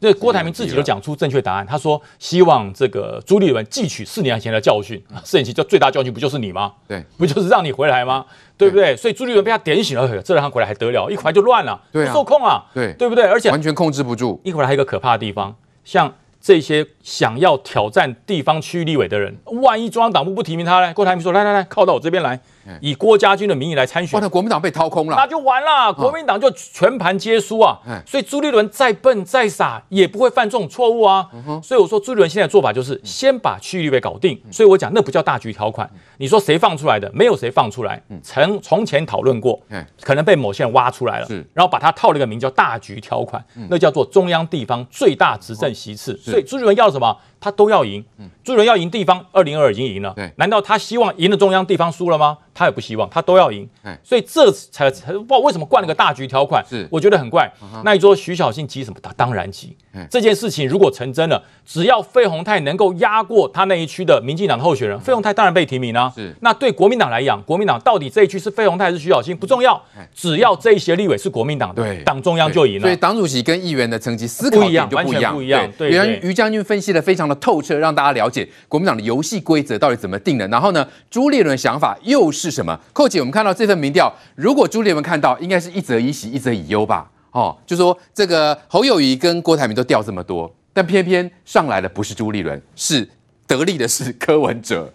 [0.00, 5.00] 这郭台铭自己都讲出正确答案，他说希望这个朱立伦汲取四年前的教训。
[5.22, 6.72] 四年前就最大教训不就是你吗？
[6.88, 8.26] 对，不就是让你回来吗？
[8.58, 8.96] 对不对？
[8.96, 11.08] 所以朱立伦被他点醒了，这让他回来还得了？
[11.08, 13.24] 一回来就乱了，不受控啊，对对不对？
[13.24, 14.40] 而且完全控制不住。
[14.42, 16.12] 一回来还有一个可怕的地方，像。
[16.44, 19.32] 这些想要挑战地方区域立委的人，
[19.62, 20.92] 万一中央党部不提名他呢？
[20.92, 22.40] 郭台铭说：“来来来，靠到我这边来，
[22.80, 27.78] 以郭家军的名义来参选。”那国民党被掏空了，那就完了，国民党就全盘皆输啊！
[28.06, 31.28] 所以朱立伦再笨再傻也不会犯这种错误啊！
[31.62, 34.40] 所以我说朱立伦现在的做法就是先把区域立委搞定。
[34.50, 35.88] 所以我讲那不叫大局条款，
[36.18, 37.10] 你说谁放出来的？
[37.12, 39.60] 没有谁放出来，曾从前讨论过，
[40.00, 46.16] 可能被某些人挖出来了，然后把它套了一个名叫大局条款，那叫做中央地方最大执政席次。
[46.18, 47.16] 所以朱立伦要什么？
[47.40, 48.04] 他都要赢。
[48.44, 50.14] 朱立伦要赢地方，二零二二已经赢了。
[50.36, 52.38] 难道他希望赢了中央，地方输了吗？
[52.54, 53.68] 他也不希望，他都要赢。
[54.02, 56.64] 所以这才才不知道为什么灌了个大局条款。
[56.68, 57.50] 是，我觉得很怪。
[57.84, 58.98] 那你说徐小新急什么？
[59.02, 59.76] 他当然急。
[60.10, 66.10] 这件事情如果成真了，只要费鸿泰能够压过他那一区的民进党候选人，费鸿泰当然被提名啊。
[66.14, 69.80] 是，那对国民党来讲，国民党到底这一区是费鸿泰还是徐小新不重要，
[70.14, 72.82] 只要这一些立委是国民党的，党中央就赢了。
[72.82, 75.34] 所以党主席跟议员的层级思考点就不一样。
[75.34, 75.70] 不一样。
[75.76, 80.48] 对，原来于将军分析的非常的透彻，让大家了解国民党的游戏规则到底怎么定的。
[80.48, 82.78] 然后呢，朱立伦的想法又是什么？
[82.92, 87.10] 寇姐，我们看到这份民调，如果朱立文看到，应该是一则以喜，一则以忧吧？
[87.32, 93.08] 哦，就说这个侯友谊跟郭台铭都掉这么多，但偏偏上来的不是朱立伦，是
[93.46, 94.92] 得力的是柯文哲。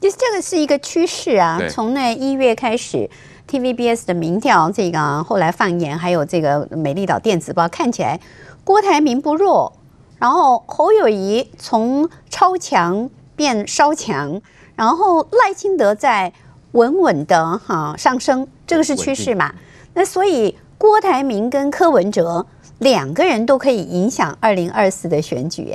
[0.00, 3.08] 就是这个是一个趋势啊，对从那一月开始
[3.48, 8.20] ，TVBS 的民调，这个后来放言，还有这个美丽岛电子报，看起来
[8.62, 9.72] 郭台铭不弱，
[10.18, 14.40] 然后侯友谊从超强变稍强，
[14.76, 16.32] 然后赖清德在
[16.72, 19.52] 稳稳的哈上升，这个是趋势嘛？
[19.94, 20.56] 那所以。
[20.78, 22.46] 郭台铭跟柯文哲
[22.80, 25.74] 两个人都可以影响二零二四的选举，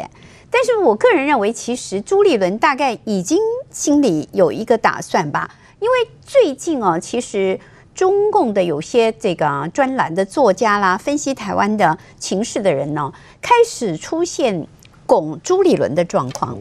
[0.51, 3.39] 但是我个人认为，其实朱立伦大概已经
[3.71, 5.49] 心里有一个打算吧，
[5.79, 7.59] 因为最近哦，其实
[7.95, 14.67] 中共的有些这个专栏的作家啦，分析台湾的情势的人呢，开始出现
[15.07, 16.55] 拱朱立伦的状况。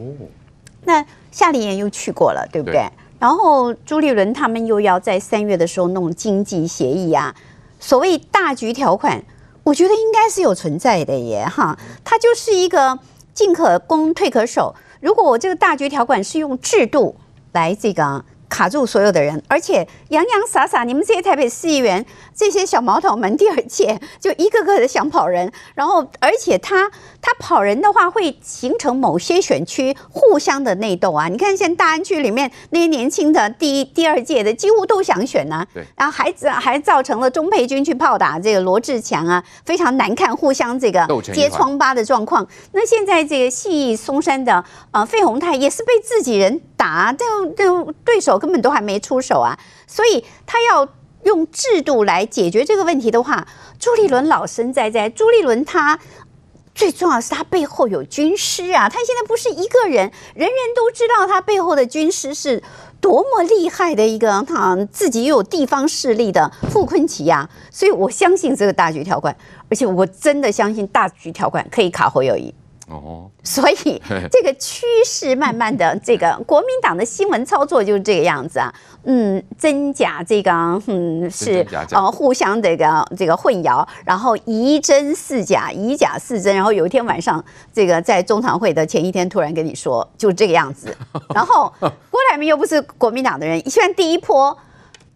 [0.83, 2.87] 那夏令营又去过了，对不对？
[3.19, 7.33] 然后朱立伦他们又要在三月的时候弄经济协议啊。
[7.79, 9.23] 所谓大局条款，
[9.63, 12.99] 我觉得应该是有存在的耶，哈，它就是一个
[13.33, 14.75] 进可攻退可守。
[14.99, 17.15] 如果我这个大局条款是用制度
[17.53, 18.23] 来这个。
[18.51, 26.91] 卡住所有的人，而且洋洋洒洒，你们这些台北市议员，这些小毛头们，第二届就一个个的想跑人，然后而且他
[27.21, 31.29] 他跑人的话，会形成某些选区互相的内斗啊。
[31.29, 35.67] 你看，现在大安区里面那些年轻的第一、第二届的，几乎都想选呢、啊。
[35.73, 42.45] 对，然后还还造成了钟培军去炮打这个罗志强啊，非常难看，互相这个揭疮疤的状况。
[42.73, 47.25] 那现在这个信义松山的呃费鸿泰也是被自己人打，这
[47.55, 48.40] 这对手。
[48.41, 50.87] 根本都还没出手啊，所以他要
[51.23, 53.47] 用制度来解决这个问题的话，
[53.79, 55.07] 朱立伦老神在在。
[55.07, 55.99] 朱立伦他
[56.73, 62.63] 最重要是他背后有军师啊，他现在不是一个人，人人都知道他背后的军师是
[62.99, 69.35] 多么厉害的一个，他自己又有地方势力的傅昆萁啊，所以我相信这个大局条款，
[69.69, 72.53] 而且我真的相信大局条款可以卡侯友谊。
[72.91, 78.73] 哦，所以这个趋势慢慢的，这个国民党的新闻操作就是这个样子啊。
[79.03, 80.51] 嗯，真假这个，
[80.85, 87.43] 嗯，是呃互相这个这个混淆，然后疑真似假，以假似真，然后有一天晚上，
[87.73, 90.95] 这个在中常会的前一天突然跟你说，就这个样子。
[91.33, 94.55] 然后郭台铭又不是国民党的人，虽然第一波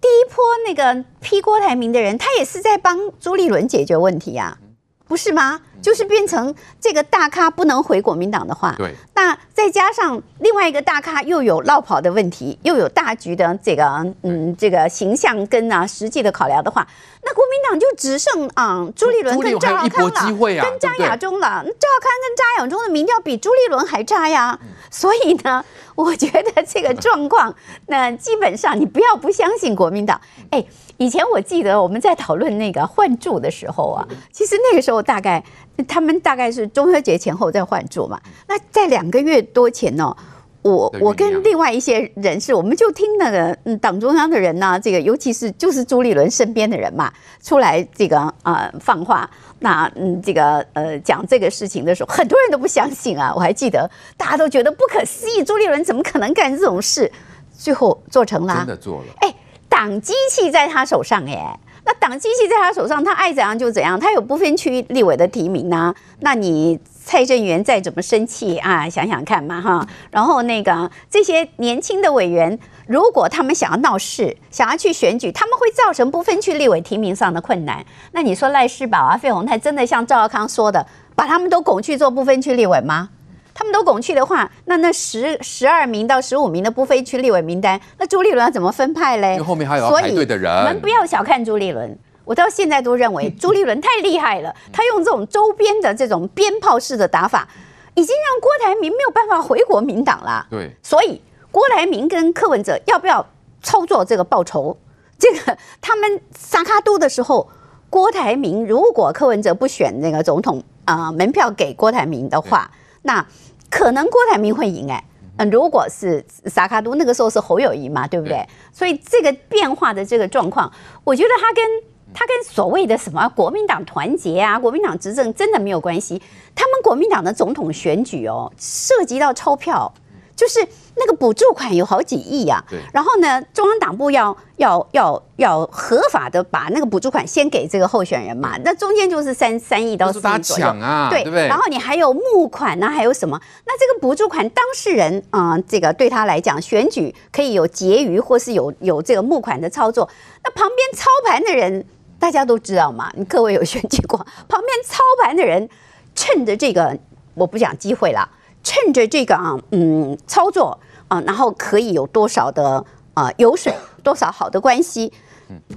[0.01, 4.64] 第一波那个批郭台铭的人，他也是在帮朱立伦解决问题呀、啊。
[5.07, 5.61] 不是吗？
[5.81, 13.85] 就是变成这个大咖不能回国民党的话，对，那再加上另外一个大咖又有落跑的问题，又有大局的这个
[14.23, 16.87] 嗯这个形象跟啊实际的考量的话，
[17.23, 21.63] 那国民党就只剩啊、嗯、朱立伦跟赵少康了，啊、跟张亚中了。
[21.63, 24.57] 赵少康跟张亚中的民调比朱立伦还差呀，
[24.89, 25.63] 所以呢，
[25.93, 27.53] 我觉得这个状况，
[27.85, 30.19] 那基本上你不要不相信国民党，
[30.49, 30.65] 哎。
[30.97, 35.43] 以前我记得我们在讨论那个换柱的时候啊，其实那个时候大概
[35.87, 38.19] 他们大概是中秋节前后在换柱嘛。
[38.47, 40.15] 那在两个月多前呢，
[40.61, 47.11] 我我跟另外一些人士，我们就听那个嗯党中央的人呢，这个尤其是就是朱立伦身边的人嘛，
[47.43, 53.33] 出来这个啊放话，那嗯这个呃讲这个事情的时候，很多人都不相信啊。
[53.35, 57.11] 我还记得大家都觉得不可思议，朱立伦怎么可能干这种事？
[57.57, 59.35] 最后做成了，真的做了，哎。
[59.75, 61.37] 党机器在他手上耶，
[61.83, 63.99] 那党机器在他手上，他爱怎样就怎样。
[63.99, 69.85] 他有不分区立委的提名啊，那你蔡正元再怎么生气啊，想想看嘛哈。
[70.11, 72.57] 然后那个这些年轻的委员，
[72.87, 77.85] 如果他们想要闹事，想要去选举，他们会造成不分区立委提名上的困难。
[78.13, 80.87] 那你说赖世宝啊、费鸿泰真的像赵少康说的，
[81.17, 83.09] 把他们都拱去做不分区立委吗？
[83.57, 89.35] 他们都拱去的话，那那十十二名到十五名的不分区立委名单，那朱立伦要怎么分派嘞？
[89.35, 90.53] 因为后面还有要排队的人。
[90.53, 94.53] 我们不要小看朱立伦，我到现在都认为朱立伦太厉害了。
[94.73, 97.47] 他用这种周边的这种鞭炮式的打法，
[97.93, 100.45] 已经让郭台铭没有办法回国民党了。
[100.49, 103.25] 对，所以郭台铭跟柯文哲要不要
[103.63, 104.77] 操作这个报仇？
[105.17, 107.49] 这个他们撒卡都的时候，
[107.89, 112.69] 郭台铭如果柯文哲不选那个总统啊、呃，门票给郭台铭的话，
[113.03, 113.25] 那。
[113.69, 115.03] 可能郭台铭会赢哎，
[115.37, 118.47] 嗯，如果是萨卡都那个时候是侯友谊嘛，对不对？
[118.71, 120.71] 所以这个变化的这个状况，
[121.03, 121.65] 我觉得他跟
[122.13, 126.21] 他跟所谓的什么国民党团结啊、国民党执政真的没有关系。
[126.55, 129.93] 他们国民党的总统选举哦，涉及到钞票。
[130.35, 130.59] 就是
[130.95, 132.63] 那个补助款有好几亿呀，
[132.93, 140.67] 然后呢，中央党部要要要要合法的把那个补助款先给这个候选人嘛，那中间就是三三亿到四亿左右。
[140.67, 143.39] 啊，对，然后你还有募款啊，还有什么？
[143.65, 150.09] 那这个补助款当事人啊，这个对他来讲，选举可以有结余或是有有这个募款的操作，
[150.43, 151.85] 那旁边操盘的人
[152.19, 154.17] 大家都知道嘛，你各位有选举过，
[154.49, 155.69] 旁边操盘的人
[156.13, 156.97] 趁着这个，
[157.35, 158.29] 我不讲机会了。
[158.65, 160.77] 趁着这个啊，嗯，操作
[161.07, 162.83] 啊，然后可以有多少的
[163.13, 163.71] 啊油水，
[164.03, 165.13] 多少好的关系，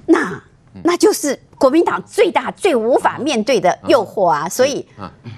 [0.07, 0.41] 那
[0.83, 4.49] 那就是国民党最大最无法面对的诱惑啊！
[4.49, 4.87] 所以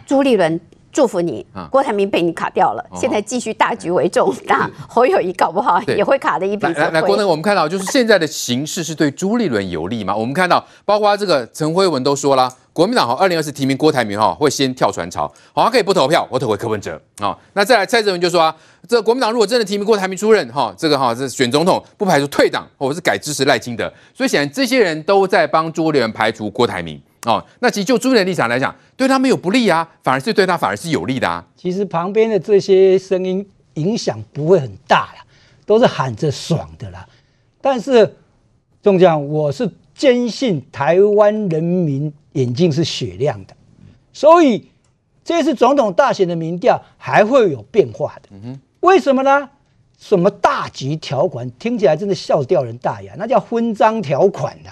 [0.06, 0.60] 朱立伦
[0.92, 4.34] 祝福你，郭台铭被你卡掉了，现在继续大局为重。
[4.46, 6.68] 那侯友宜搞不好也会卡的一笔。
[6.68, 10.16] 来来，郭呢，我们看到就是现在的形势是对朱立伦有利吗？
[10.16, 12.52] 我们看到包括这个陈辉文都说了。
[12.74, 17.38] 国民党哈，二零二四提名郭台铭哈，会先跳船潮，好，他可以不投票，我投回柯文哲啊。
[17.52, 18.56] 那再来，蔡正文就说啊，
[18.88, 23.92] 这个国民党如果真的提名郭台铭出任哈，这个哈是选总统，不排除退党或者是改支持赖清德。
[24.14, 27.46] 所以显然这些人都在帮朱立伦排除郭台铭哦。
[27.60, 31.46] 那其实就朱立伦立场来讲，对他没有不利啊，反而是对他反而是有利的啊。
[31.56, 35.26] 其实旁边的这些声音影响不会很大啦，
[35.66, 37.08] 都是喊着爽的啦。
[37.62, 38.16] 但是
[38.82, 42.14] 中将，我是坚信台湾人民。
[42.34, 43.54] 眼睛是雪亮的，
[44.14, 44.72] 所以
[45.22, 48.30] 这次总统大选的民调还会有变化的。
[48.32, 49.50] 嗯哼为什么呢？
[50.00, 54.70] 什么大局条款听起来真的笑掉人大牙，那叫分赃条款的。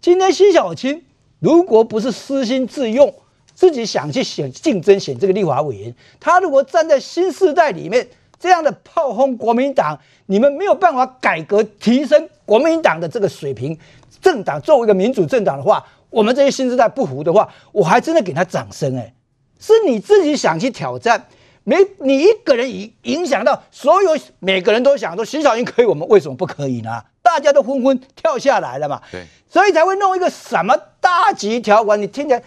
[0.00, 1.02] 今天辛晓青
[1.40, 3.12] 如果不是私心自用，
[3.54, 8.06] 自己想去选竞争选这个立法委员，他如果站在新时代里面
[8.38, 13.76] 这样的炮轰国民党，你们没有办法改革提升国民党的这个水平，
[14.22, 15.84] 政党作为一个民主政党的话。
[16.10, 19.14] 我们这些新时代不服的话，我还真的给他掌声哎！
[19.60, 21.28] 是你自己想去挑战，
[21.62, 27.00] 没你一个人影影响到所有每个人都想说徐小英可以，我们为什么不可以呢？
[27.22, 32.00] 大家都纷纷跳下来了嘛，对，所以才会弄一个什么大局条款。
[32.00, 32.42] 你听起来，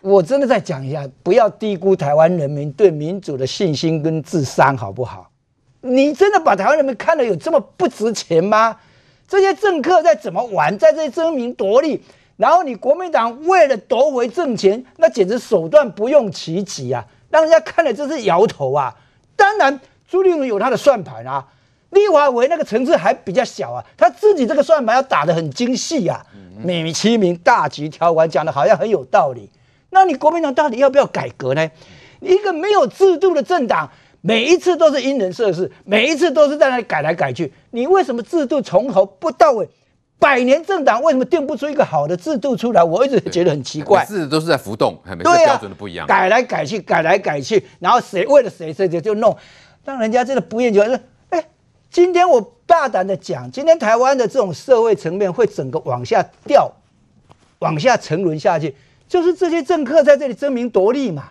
[0.00, 5.28] 我真的再讲一下，不要低估台湾人民对民主的信心跟智商，好不好？
[5.80, 8.78] 你真的把台湾人民看得有这么不值钱吗？
[9.26, 12.02] 这些政客在怎么玩，在这争名夺利？
[12.36, 17.04] 然后你国民党为了夺回政权，那简直手段不用其极啊！
[17.30, 18.94] 让人家看了就是摇头啊。
[19.34, 21.46] 当然，朱立伦有他的算盘啊，
[21.92, 26.20] 立法委那个层次还比较小啊，他自己这个算盘要打得很精细啊，
[26.62, 29.48] 美其名大局条款讲的好像很有道理。
[29.90, 31.70] 那你国民党到底要不要改革呢？
[32.20, 33.90] 一个没有制度的政党，
[34.20, 37.52] 每一次都是因人设事，每一次都是在那里改来改去。
[37.72, 39.68] 你为什么制度从头不到尾？
[40.18, 42.82] 百年政党为什么定不出一个好的制度出来？
[42.82, 44.04] 我一直觉得很奇怪。
[44.06, 49.36] 制度都是在浮动，每次标准都不一样，改来改去，改来改去，然后谁为了谁谁就就弄，
[49.84, 50.90] 让人家真的不厌其烦。
[51.92, 56.72] 今天我大胆的讲，今天台湾的这种社会层面会整个往下掉，
[57.58, 58.74] 往下沉沦下去。
[59.06, 61.24] 就是这些政客在这里争名夺利嘛，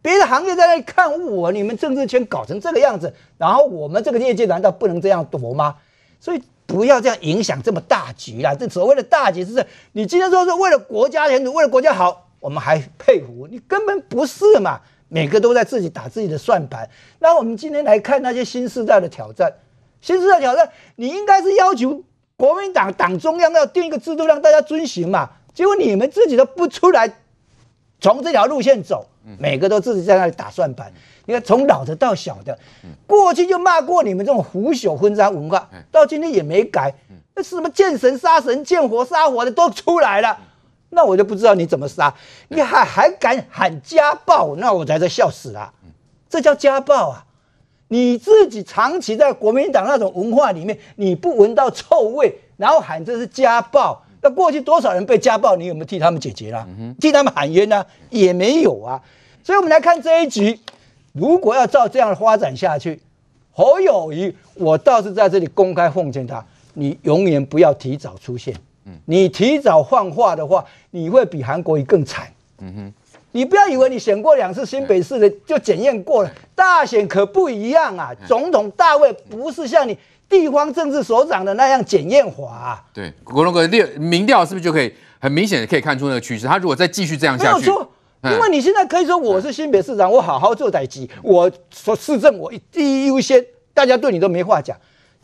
[0.00, 5.76] 别的行业在那里看我，你们政治圈搞成这个样子，然后我们这个业界难道不能这样夺吗？
[6.18, 8.54] 所以不要这样影响这么大局啦。
[8.54, 14.80] 这所谓的大局是，你今天说是为了国家前途，为了国家好，我们还佩服你，根本不是嘛。
[15.12, 16.88] 每个都在自己打自己的算盘。
[17.18, 19.52] 那我们今天来看那些新时代的挑战，
[20.00, 22.02] 新时代挑战，你应该是要求
[22.36, 25.30] 国民党党中央要定一个制度让大家遵循嘛。
[25.52, 27.12] 结果你们自己都不出来，
[28.00, 29.06] 从这条路线走，
[29.38, 30.92] 每个都自己在那里打算盘。
[31.26, 32.58] 你看，从老的到小的，
[33.06, 36.94] 过去就骂过你们这种腐朽囫张文化，到今天也没改。
[37.34, 40.38] 那是什么见神杀神、见火杀火的都出来了，
[40.88, 42.12] 那我就不知道你怎么杀。
[42.48, 45.72] 你还还敢喊家暴，那我才在笑死了。
[46.28, 47.26] 这叫家暴啊！
[47.92, 54.00] 你自己长期在国民党那种文化里面，你不闻到臭味，然后喊这是家暴。
[54.22, 55.56] 那过去多少人被家暴？
[55.56, 56.64] 你有没有替他们解决了？
[57.00, 57.84] 替他们喊冤呢？
[58.10, 59.02] 也没有啊。
[59.42, 60.60] 所以，我们来看这一局，
[61.12, 63.00] 如果要照这样的发展下去，
[63.50, 66.44] 侯友宜，我倒是在这里公开奉劝他：
[66.74, 68.54] 你永远不要提早出现。
[69.04, 72.32] 你提早放话的话，你会比韩国瑜更惨。
[73.32, 78.10] 你不要以为你选过两次新北市的就检验过了，大选可不一样啊！
[78.26, 79.96] 总统大位不是像你。
[80.30, 86.46] 地方政治所长的那样检验法、啊，对，国龙哥，列民调是不是就可以很明显的可以看出那个趋势？
[86.46, 87.90] 他如果再继续这样下去，没有错，
[88.30, 93.44] 因为你现在可以说我是新北市长，我好好做代志，我说市政我第一优先，
[93.74, 94.76] 大家对你都没话讲。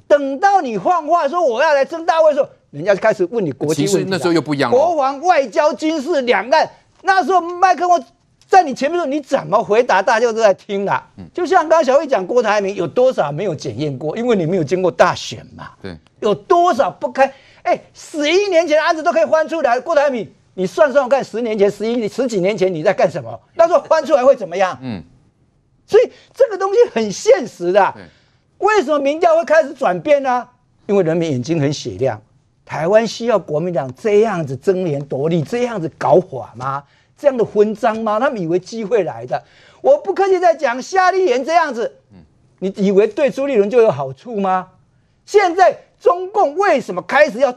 [0.09, 6.69] 等到你换话说我要来争大位的时候，人家就开始问你国际问题，那时候又不一样了，国防、外交、军事、两岸，
[7.03, 8.05] 那时候麦克风。
[8.49, 11.05] 在你前面说你怎么回答，大家都在听啦。
[11.35, 14.17] 就像刚刚小薇讲，郭台铭有多少没有检验过？
[14.17, 15.71] 因为你没有经过大选嘛。
[15.83, 17.35] 对，有多少不开？
[17.65, 19.81] 哎，十一年前的案子都可以翻出来。
[19.81, 23.37] 郭台铭，你算算看，十年前、十一、十几年前你在干什么？
[23.57, 24.79] 那时候翻出来会怎么样？
[24.81, 25.03] 嗯，
[25.85, 27.95] 所以这个东西很现实的。
[28.59, 30.49] 为什么民调会开始转变呢？
[30.87, 32.23] 因为人民眼睛很雪亮。
[32.67, 36.83] 台湾需要国民党这样子争权夺利，这样子搞法吗？
[37.17, 38.21] 这样的混账吗？
[38.21, 39.43] 他们以为机会来的。
[39.81, 41.97] 我不客气在讲，夏立言这样子，
[42.59, 44.71] 你以为对朱立伦就有好处吗？
[45.25, 47.55] 现在中共为什么开始要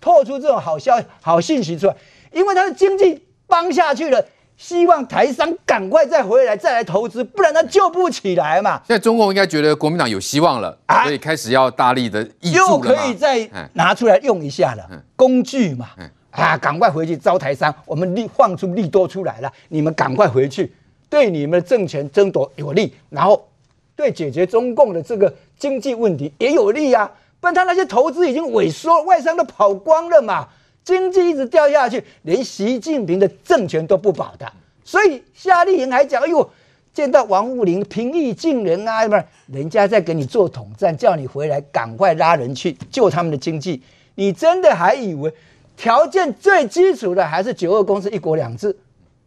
[0.00, 1.96] 透出这种好消息、好信息出来？
[2.30, 4.24] 因为他的经济崩下去了，
[4.60, 8.78] 希望台商赶快再回来，再来投资，不然他救不起来嘛。
[8.86, 15.88] 现在中共应该觉得国民党有希望了，啊、所以开始要大力的又可以再拿出来用一下了，工具嘛。
[16.32, 16.56] 啊！
[16.58, 20.70] 赶快回去招台商，我们利放出利多出来了，你们赶快回去，
[21.08, 23.48] 对你们的政权争夺有利，然后
[23.96, 27.10] 对解决中共的这个经济问题也有利啊！
[27.40, 30.46] 不然他那些投资已经萎缩，外商都跑光了嘛，
[30.90, 34.52] 经济一直掉下去，连习近平的政权都不保的。
[34.84, 36.50] 所以夏立言还讲：“哎呦，
[36.92, 43.80] 见到王沪宁平易近人啊，不是人家在给你做统战，叫你回来赶快拉人去救他们的经济，
[44.16, 45.32] 你真的还以为？”
[45.76, 48.76] 条件最基础的还是九二共识、一国两制，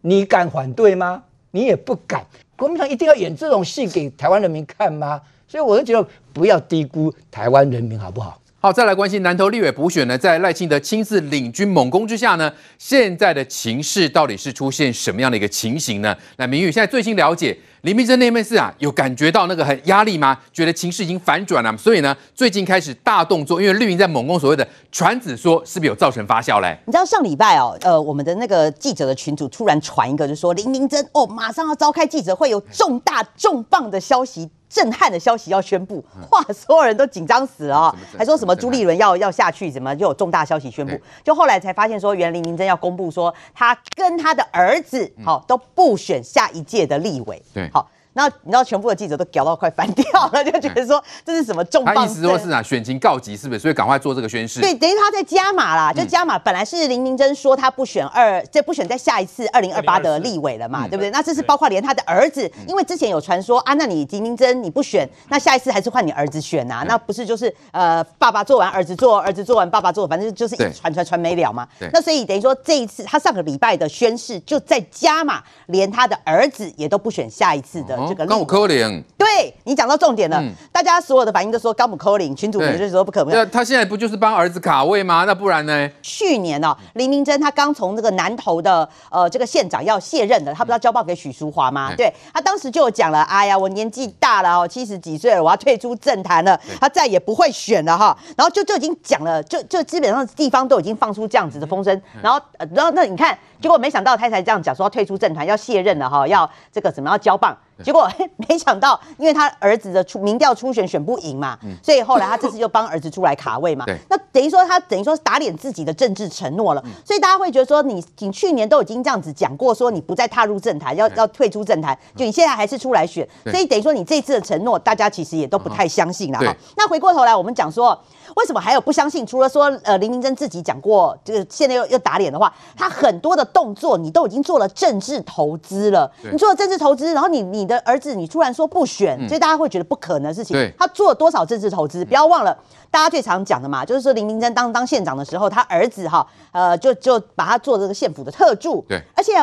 [0.02, 1.24] 你敢反对吗？
[1.50, 2.24] 你也不敢。
[2.56, 5.20] 国民党一定要演这种戏给台湾人民看吗？
[5.48, 8.40] 所以我就觉得不要低估台湾人民，好不好？
[8.66, 16.16] 好，再来关心南投立委补选呢，在赖清德亲自领军猛攻之下呢，现在的情势到底是出现什么样的一个情形呢？
[16.38, 20.40] 那明玉现在最新了解，林明溱那边是啊，有感觉到那个很压力吗？
[20.54, 26.78] 觉得情势已经反转了，所以呢，最近开始大动作，因为绿营在猛攻所谓的传子说，是不是有造成发酵嘞？
[26.86, 34.50] 你知道上礼拜哦，呃，我们的那个记者的群组突然传一个，就说林明溱哦，马上要召开记者会，有重大重磅的消息。
[34.74, 36.42] 震撼的消息要宣布，哇！
[36.52, 37.96] 所有人都紧张死了啊！
[38.18, 41.00] 还说什么朱立伦要要下去，怎么就有重大消息宣布？
[41.24, 47.40] 就后来才发现说，原来林明溱要公布说，他跟他的儿子好都不选下一届的立委。
[47.54, 51.96] 对，好，然后你知道全部的记者都屌到快翻掉了，就觉得说这是什么重磅？
[51.96, 53.60] 他意思说是哪选情告急，是不是？
[53.60, 54.60] 所以赶快做这个宣誓。
[54.60, 56.38] 对，等于他在加码啦，就加码。
[56.38, 61.10] 本来是林明珍说他不选二，这不选在下一次二零二八的立委了嘛，对不对？
[61.12, 66.84] 那这是包括连他的儿子，因为之前有传说啊，那你林明珍你不选，那下一次还是换你儿子选啊？
[66.88, 71.68] 那不是就是呃爸爸做完儿子做，儿子做完爸爸做，反正就是一直传传传没了嘛。
[71.92, 78.46] 那所以等于说这一次他上个礼拜的宣誓就在加码，连他的儿子也都不选下一次的这个立委。
[78.46, 83.34] 柯林，对你讲到重点了，嗯、大家所有的反应都说高姆柯林，群主们就说不可能。
[83.34, 85.24] 那他现在不就是帮儿子卡位吗？
[85.26, 85.90] 那不然呢？
[86.02, 91.90] 去年呢、哦，林明珍他刚从这个南投的呃这个县长要卸任的，他不是要交棒给许淑华吗？
[91.92, 98.16] 嗯、对他当时就有讲了，哎呀，我年纪大了哦，七十几岁了，我要退出政坛了，他再也不会选了哈。
[98.38, 102.00] 然后就就已经讲了，就就基本上地方都已经放出这样子的风声。
[102.22, 102.40] 然后
[102.74, 107.58] 然后那你看，结果没想到他才这样讲，说要退出政坛，要卸任了哈，要这个怎么要交棒。
[107.84, 108.10] 结果
[108.48, 113.86] 没想到，因为他儿子的出民调初选选不赢嘛，嗯、所以后来他这次就帮儿子出来卡位嘛。
[114.10, 116.82] 那等于说他等于说打脸自己的政治承诺了。
[116.86, 126.56] 嗯、所以大家会觉得说你，你你去年都已经这样子讲过，说你不再踏入政坛，要要退出政坛，就你现在还是出来选，所以等于说你这次的承诺，大家其实也都不太相信了哈。
[126.78, 128.00] 那回过头来，我们讲说。
[128.36, 129.26] 为什么还有不相信？
[129.26, 136.12] 除了说，呃，林明珍自己讲过，这个现在又又打脸的话，他很多的动作你都已经做了政治投资了。
[136.22, 140.56] 对你做了政治投资，然后你你的儿子你突然说不选，嗯、所以大家会觉得不可能的事情。
[140.56, 142.04] 对他做了多少政治投资？
[142.06, 142.58] 不要忘了，
[142.90, 148.84] 大家最常讲的嘛，就是说林明珍当当县长的时候，他儿子哈，呃，就就把他做这个县府的特助。
[148.88, 149.34] 对，而且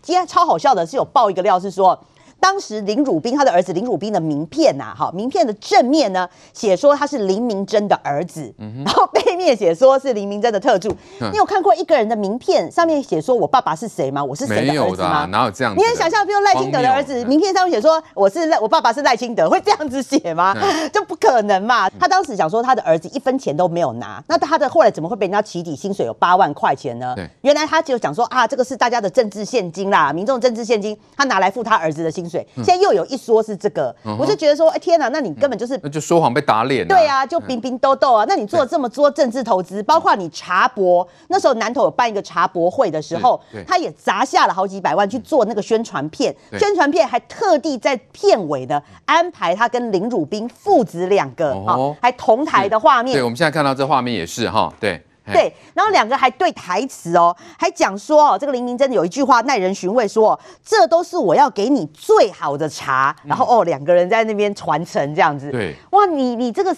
[0.00, 1.98] 今天超好笑的是有爆一个料是说。
[2.46, 8.54] 当时林汝彬他的儿子林汝彬的名片呐，哈，名片的正面呢写说他是林明珍的儿子，
[8.84, 10.88] 然后背面写说是林明珍的特助。
[11.20, 14.22] 嗯、你有看过一个人的名片上面写说我爸爸是谁吗？
[14.22, 15.08] 我是谁的儿子吗？
[15.08, 15.74] 啊、哪有这样？
[15.76, 20.56] 你能想象，比如赖清德的儿子名片上面写说我是赖，我爸爸是赖清德，会这样子写吗？
[20.62, 21.90] 嗯、就不可能嘛。
[21.98, 27.12] 他当时讲说他的儿子一分钱都没有拿，那他的后来怎么会被人家起底薪水有八万块钱呢？
[27.16, 32.35] 对原来他就讲说啊，这个是大家的政治现金啦，民众政治现金，他拿来付他儿子的薪水。
[32.56, 33.06] 嗯、现在又有。
[33.06, 36.88] 一说是这个，嗯、我就觉得说，哎天哪，那你根本就是那就说谎被打脸、啊。
[36.88, 38.24] 对啊，就冰冰豆豆啊。
[38.24, 53.14] 嗯、那你做了这么多政治投资，包括你茶博，那时候南投有办一个茶博会的时候，他也砸下了好几百万去做那个宣传片，宣传片还特地在片尾呢安排他跟林汝彬父子两个啊、哦，还同台的画面。
[53.14, 55.00] 对，我们现在看到这画面也是哈，对。
[55.32, 65.50] 对，然后两个还对台词哦，还讲说哦，这个林明真有一句话耐人寻味说，说这都是我要给你最好的茶，然后哦，两个人在那边传承这样子。
[65.50, 66.74] 对，哇，你你这个。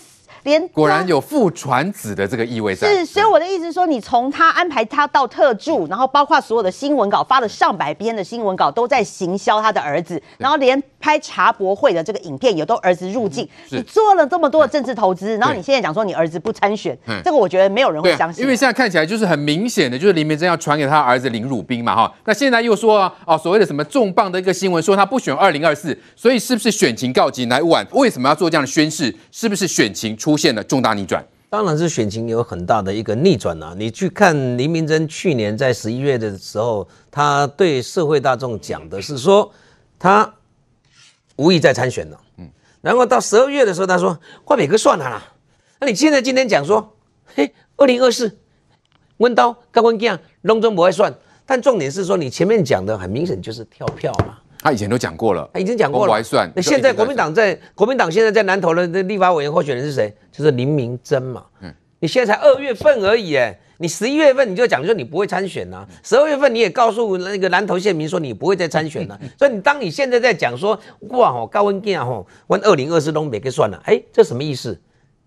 [0.49, 2.89] 连果然有父传子的这个意味在。
[2.89, 13.47] 是，所以我的意思是说，你从他安排他到特助，然后包括所有的新闻稿发了上百篇的新闻稿，都在行销他的儿子，然后连拍茶博会的这个影片也都儿子入境。
[13.71, 18.43] 你做了这么多的政治投资，然后你现在讲说你儿子不参选，这个我觉得没有人会相信。
[18.43, 22.15] 因为现在看起来就是很明显的，就是林明珍要传给他儿子林汝彬嘛，哈。
[22.25, 27.49] 那现在又说哦，所谓的什么重磅的一个新闻，说他不选二零二四，所以是不是选情告急？
[27.49, 29.15] 来晚为什么要做这样的宣誓？
[29.33, 33.75] 是不是选情出现了重大逆转，当然是选情有很大的一个逆转啊！
[33.77, 39.53] 你去看林明珍去年在十一月的时候，他对社会大众讲的是说
[39.99, 40.33] 他
[41.37, 42.49] 无意再参选了，嗯，
[42.81, 45.23] 然后到十二月的时候，他说换美哥算了啦？
[45.81, 46.97] 那你现在今天讲说，
[47.35, 48.39] 嘿，二零二四
[49.19, 51.13] 温刀高温剑隆中不会算，
[51.45, 54.39] 但重点是说你前面讲的很明显就是跳票嘛。
[54.61, 56.51] 他以前都讲过了，他已经讲过了，还算。
[56.55, 60.13] 那现在国民党在国民党现在在南投的立法委员候选人是谁？
[60.33, 61.45] 就是林明珍嘛。
[61.61, 69.19] 嗯，你现在才二月份而已，哎，你十一月份你就讲说你不会参选呐，十二月份你也告诉那个南投县民说你不会再参选了。
[69.39, 70.79] 所以你当你现在在讲说
[71.11, 74.79] 哇吼高温健吼问二零二四东北给算了，哎，这什么意思？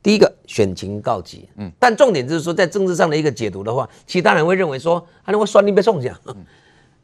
[0.03, 6.13] 第一个选情告急，嗯，但重点就是说在政治上的一个解读的话，其他人会认为说啊，那我算你别中奖。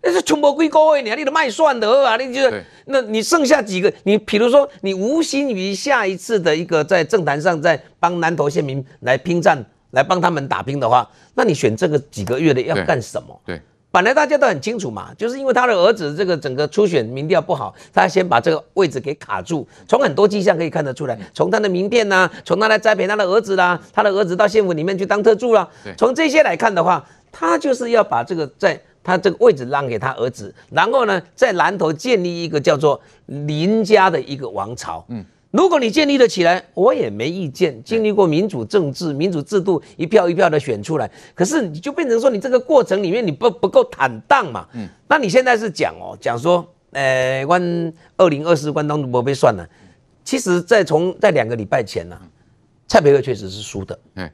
[0.02, 2.16] 那是全部归各位，你你都卖算的啊！
[2.18, 3.92] 你就是，那你剩下几个？
[4.04, 13.38] 你比如说，你无心于下一次的一个在政坛上，在帮南投县民来拼战，来帮他们打拼的话，那你选这个几个月的要干什么？
[13.46, 13.62] 对，对
[13.92, 19.68] 本来大家都很清楚嘛，就是因为他的儿子这个整个初选民调不好，他先把这个位置给卡住。
[19.88, 25.68] 从很多迹象可以看得出来，从他的名片呐、啊，从他来栽培他的儿子啦，他的儿子到县府里面去当特助啦，
[25.98, 28.80] 从这些来看的话，他就是要把这个在。
[29.08, 35.06] 他这个位置让给他儿子，然后呢，在南投建立一个叫做林家的一个王朝。
[35.08, 37.82] 嗯，如果你建立得起来，我也没意见。
[37.86, 44.68] 经历过民主政治、民主制度，一票一票的选出来，可是你就变成说，你这个过程里面你不不够坦荡嘛。
[44.74, 49.66] 嗯，那你现在是讲哦，讲说，呃，关二零二四关东不被算了。
[50.26, 52.28] 其实，在从在两个礼拜前呢、啊，
[52.90, 53.98] 蔡培慧确实是输的。
[54.16, 54.30] 嗯，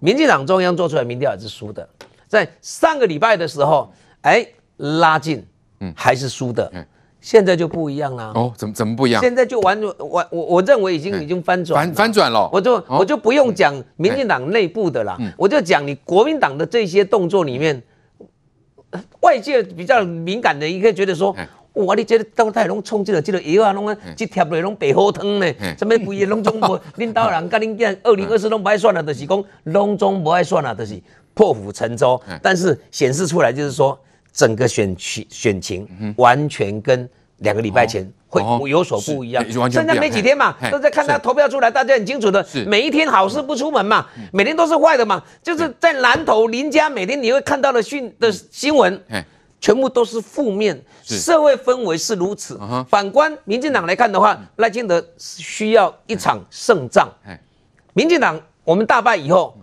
[0.00, 1.88] 民进党中央做出来民调也是输的。
[2.26, 3.90] 在上个礼拜的时候，
[4.22, 4.46] 哎，
[4.76, 5.44] 拉近，
[5.80, 6.70] 嗯，还是输的。
[6.74, 6.84] 嗯，
[7.20, 8.32] 现在就不一样了。
[8.34, 9.22] 哦，怎么怎么不一样？
[9.22, 9.94] 现在就完完
[10.30, 12.48] 我我认为已经已经翻转翻翻转了。
[12.52, 17.82] 我就我就不用讲民进党内部的啦，我就讲你国民党的这些动作里面。
[19.20, 21.36] 外界比较敏感的，一个觉得说，
[21.74, 30.98] 哇，你这个当太拢冲进了这个药啊，拢啊，一贴落拢白虎汤呢，什么规个拢总无， 领导人跟恁讲，二零二四拢不爱算了，就是讲拢总不爱算了，就是
[31.34, 32.18] 破釜沉舟。
[32.42, 33.98] 但是显示出来就是说，
[34.38, 37.08] 整个选情选情完全跟
[37.38, 38.08] 两个礼拜前。
[38.30, 42.46] 会有所不一样，剩下没几天嘛，都在看他投票出来，大家很清楚的。
[42.66, 45.22] 每一天好事不出门嘛，每天都是坏的嘛。
[45.42, 49.02] 就是在南投林家，每天你会看到的讯的新闻，
[49.62, 52.60] 全部都是负面，社会氛围是如此。
[52.90, 57.08] 反观民进党来看的话，赖清德需要一场胜仗。
[57.94, 59.56] 民进党我们大败以后。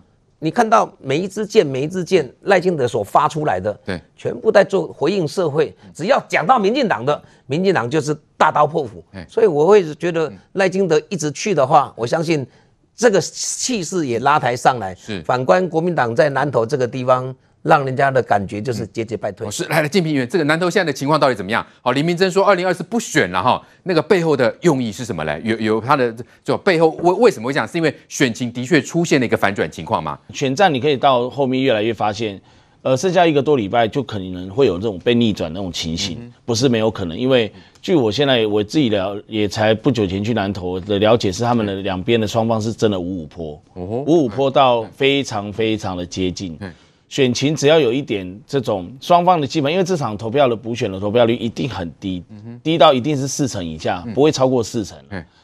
[0.46, 5.74] 你看到每一支箭，每一支箭，赖清德所发出来的，对，全部在做回应社会。
[5.92, 9.04] 只要讲到民进党的，民进党就是大刀破斧。
[9.28, 12.46] 所以我会觉得赖清德一直去的话，我相信
[12.94, 14.94] 这个气势也拉抬上来。
[14.94, 17.34] 是，反观国民党在南投这个地方。
[17.66, 19.50] 让人家的感觉就是节节败退。
[19.50, 21.66] 是，来来，敬平委员，这个南投现在的情况到底怎么样？
[21.82, 25.40] 好，林明珍说二零二四不选了哈，那个背后的用意是什么嘞？
[25.44, 26.14] 有有他的
[26.44, 27.66] 就背后为为什么会讲？
[27.66, 30.18] 是因为选情的确出现了一个反转情况吗？
[30.32, 32.40] 选战你可以到后面越来越发现，
[32.82, 37.18] 呃，剩下一个多礼拜就可能会有这种被逆转那种情形，嗯、不是没有可能。
[37.18, 37.52] 因为
[37.82, 46.56] 据我现在我自己了也才不久前去南投的了解，是他们的两边的双方是真的五五坡，五五坡到非常非常的接近。
[46.60, 46.72] 嗯
[47.08, 52.22] 选情只要有一点这种双方的基本，因为这场投票的补选的投票率一定很低，
[52.62, 54.98] 低到一定是四成以下，不会超过四成。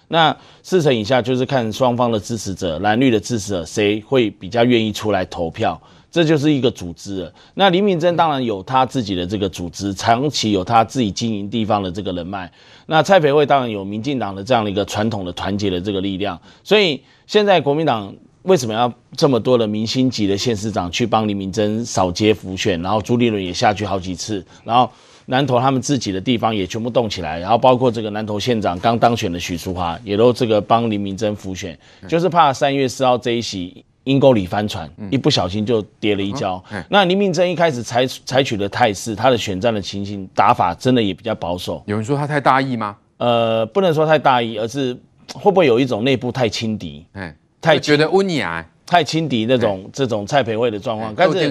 [0.09, 5.80] 那四成以下就是看双方的支持者，蓝绿的支持者谁会比较愿意出来投票，
[6.10, 7.32] 这就是一个组织了。
[7.55, 12.51] 那林明珍当然有他自己的这个组织，长期有他自己经营地方的这个人脉。
[12.86, 18.12] 那蔡培慧当然有民进党的这样的一个传统的团结的这个力量，所以现在国民党。
[18.43, 22.81] 为什么要这么多的明星级的县市长去帮林明珍扫街辅选？
[22.82, 24.90] 然后朱立伦也下去好几次，然后
[25.27, 31.78] 南投他们自己的地方也全部动起来，然后包括这个南投县长刚当选的许淑华也都这个帮林明珍辅选，
[32.09, 36.62] 就是怕三月四号这一席阴沟里翻船，一不小心就跌了一跤。
[36.89, 41.81] 那林明珍一开始采采取的态势，他的选战的情形打法真的也比较保守。
[41.86, 42.97] 有人说他太大意吗？
[43.19, 44.93] 呃，不能说太大意，而是
[45.32, 47.06] 会不会有一种内部太轻敌？
[47.62, 51.48] 太觉得温雅，太轻敌那种这种蔡培慧的状况，但是，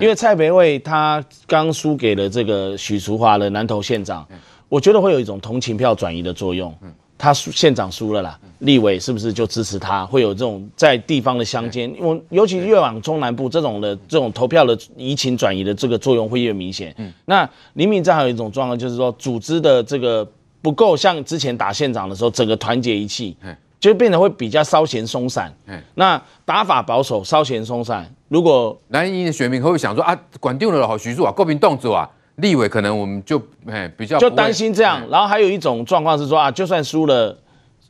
[0.00, 4.26] 因为蔡培慧他刚输给了这个许淑华的南投县长，
[4.68, 6.74] 我觉得会有一种同情票转移的作用。
[7.16, 10.04] 他县长输了啦，立委是不是就支持他？
[10.04, 16.92] 会有这种在地方的乡间，因为尤其越往中南部这种的这种投票的移情转移的这个作用会越明显。
[16.98, 17.12] 嗯。
[17.24, 20.28] 那林明溱还有一种状况就是说，组织的这个
[20.60, 23.36] 不够，像之前打县长的时候，整个团结一气。
[23.84, 25.52] 就变得会比较稍嫌松散，
[25.96, 28.10] 那打法保守，稍嫌松散。
[28.28, 35.06] 如果蓝营的选民会不会想说啊，管定了好徐庶啊，够平动作啊，立委可能我们就哎比较就担心这样。
[35.10, 37.36] 然后还有一种状况是说啊，就算输了，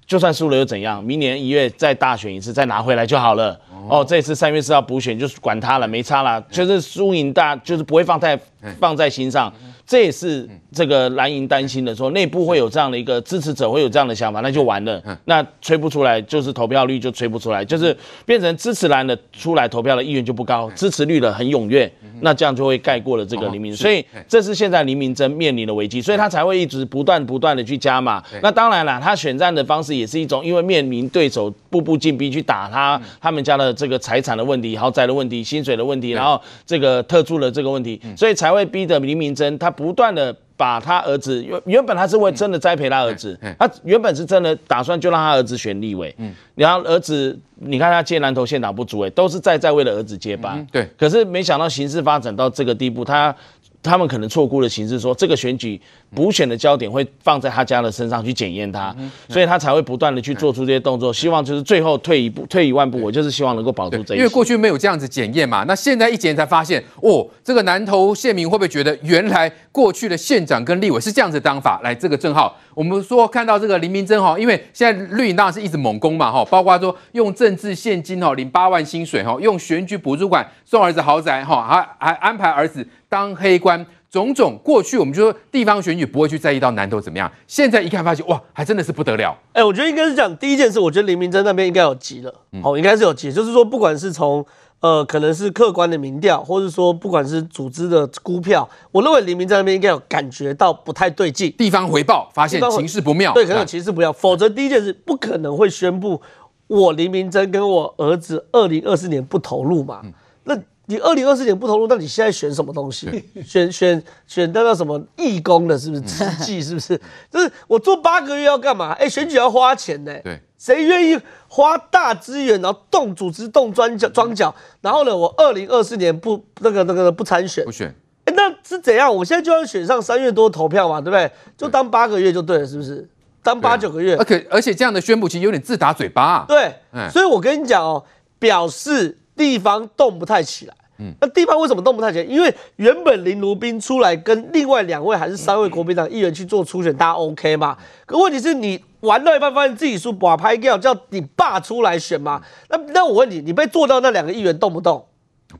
[0.05, 1.03] 就算输了又怎样？
[1.05, 3.61] 明年一月再大选一次，再拿回来就好了。
[3.89, 8.39] 哦，这次三月四号补选就是管他了，没差了，就是输赢大就是不会放在
[8.78, 9.52] 放在心上。
[9.86, 17.94] 这也是这个蓝营担心的，说内部会有这样的一个支持者会有这样的想法，那就完了，那吹不出来，就是投票率就吹不出来，就是
[18.24, 21.93] 变成支持蓝的出来投票的意愿就不高，支持绿的很踊跃，
[22.23, 28.24] 那这样就会盖过了这个黎明，所以这是现在黎明真面临的危机，所以他才会一直不断不断的去加码。
[28.40, 39.70] 那当然了，他选战的方式也是一种，因为面临对手步步进逼去打他，他们家的这个财产的问题、豪宅的问题、薪水的问题，然后这个特助的这个问题，所以才会逼得林明珍他。
[39.70, 46.14] 不断的把他儿子原原本他是为真的栽培他儿子，他原本是真的打算就让他儿子选立委，
[46.55, 53.34] 然后儿子你看他接南投县长不足，都是在在为了儿子接班，对，可是没想到形势发展到这个地步，他。
[53.82, 55.78] 他们可能错估了形势，说这个选举
[56.15, 58.95] 补选的焦点会放在他家的身上去检验他，
[59.28, 64.19] 所以他才会不断的去做出这些动作，希望就是最后退一步、退一万步，我就是希望能够保住这一。
[64.19, 71.81] 因为过去没有这样子检验嘛，那现在一检验才发现，哦，这个南投县民会不会觉得原来过去的县长跟立委是这样子当法？
[71.82, 83.85] 来，这个正好我们说看到这个林明珍哈，因为现在绿营当然是一直猛攻嘛哈，包括说用政治现金哈领八万薪水哈，用选举补助款送儿子豪宅哈，还还安排儿子当黑官，
[84.15, 89.36] 种种过去我们就说地方选举不会去在意到南投怎么样，现在一看发现哇，还真的是不得了。
[89.53, 92.32] 哎，我觉得应该是讲第一件事，我觉得林明珍那边应该有急了，
[92.62, 94.47] 好、嗯，应该是有急，就是说不管是从
[94.78, 106.23] 呃可能是客观的民调，或者说不管是组织的估票，我认为林明溱那边应该有感觉到不太对劲，地方回报发现情势不妙，对，可能情势不妙，否则第一件事不可能会宣布
[106.69, 110.12] 我林明珍跟我儿子二零二四年不投入嘛，嗯、
[110.45, 110.57] 那。
[110.86, 113.24] 你二零二四年不投入，那你现在选什么东西？
[113.43, 116.02] 选选选那个什么义工的，是不是？
[116.02, 117.01] 慈济是不是？
[117.32, 118.93] 就是我做八个月要干嘛？
[118.93, 120.12] 哎、欸，选举要花钱呢。
[120.23, 124.55] 对，谁愿意花大资源，然后动组织、动桩脚、桩脚？
[124.82, 127.89] 然后呢，我二零二四年不那个那个不参选，不选。
[128.27, 129.15] 哎、欸，那是怎样？
[129.15, 131.31] 我现在就要选上三月多投票嘛，对不对？
[131.56, 133.09] 就当八个月就对了，是不是？
[133.43, 134.16] 当八九个月。
[134.16, 136.44] 而且而且这样的宣布其实有点自打嘴巴、啊。
[136.47, 136.74] 对，
[137.11, 138.05] 所以我跟你讲哦，
[138.39, 139.16] 表示。
[139.36, 142.24] 地方动不太起来，嗯，那地方为什么动不太起来？
[142.24, 147.77] 因为原本林如宾出来跟另外两位还是三位国民党议员去做初选，大家 OK 吗？
[148.06, 152.43] 可问题是你玩到一半发现自己输，把拍掉，叫你爸出来选吗？
[152.69, 155.06] 那那我问你，你被做到那两个议员动不动？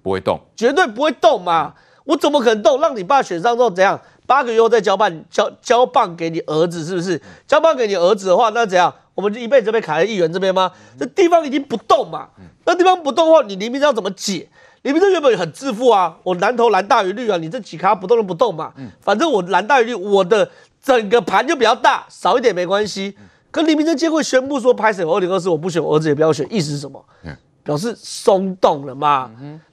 [0.03, 1.75] 不会动，绝对不会动嘛！
[2.05, 2.81] 我怎么可能动？
[2.81, 4.01] 让你爸选上之后怎样？
[4.27, 7.21] 八个月后再交棒交交棒给你儿子，是不是？
[7.47, 8.93] 交棒给你儿子的话，那怎样？
[9.15, 10.71] 我们就一辈子被卡在议员这边吗？
[10.99, 12.29] 这地方已经不动嘛。
[12.65, 14.49] 那地方不动的话，你黎明溱要怎么解？
[14.83, 18.73] 黎明这原本很自负啊，我蓝头蓝大于绿啊，你这几卡不动就不动嘛。
[19.01, 20.51] 反正我蓝大于绿，我的
[20.83, 23.17] 整个盘就比较大，少一点没关系。
[23.51, 27.03] 可黎明溱今天会宣布说，拍谁我二零二四我不选，我儿子也不要选，意思是什么？
[27.65, 29.31] 表示松动了嘛。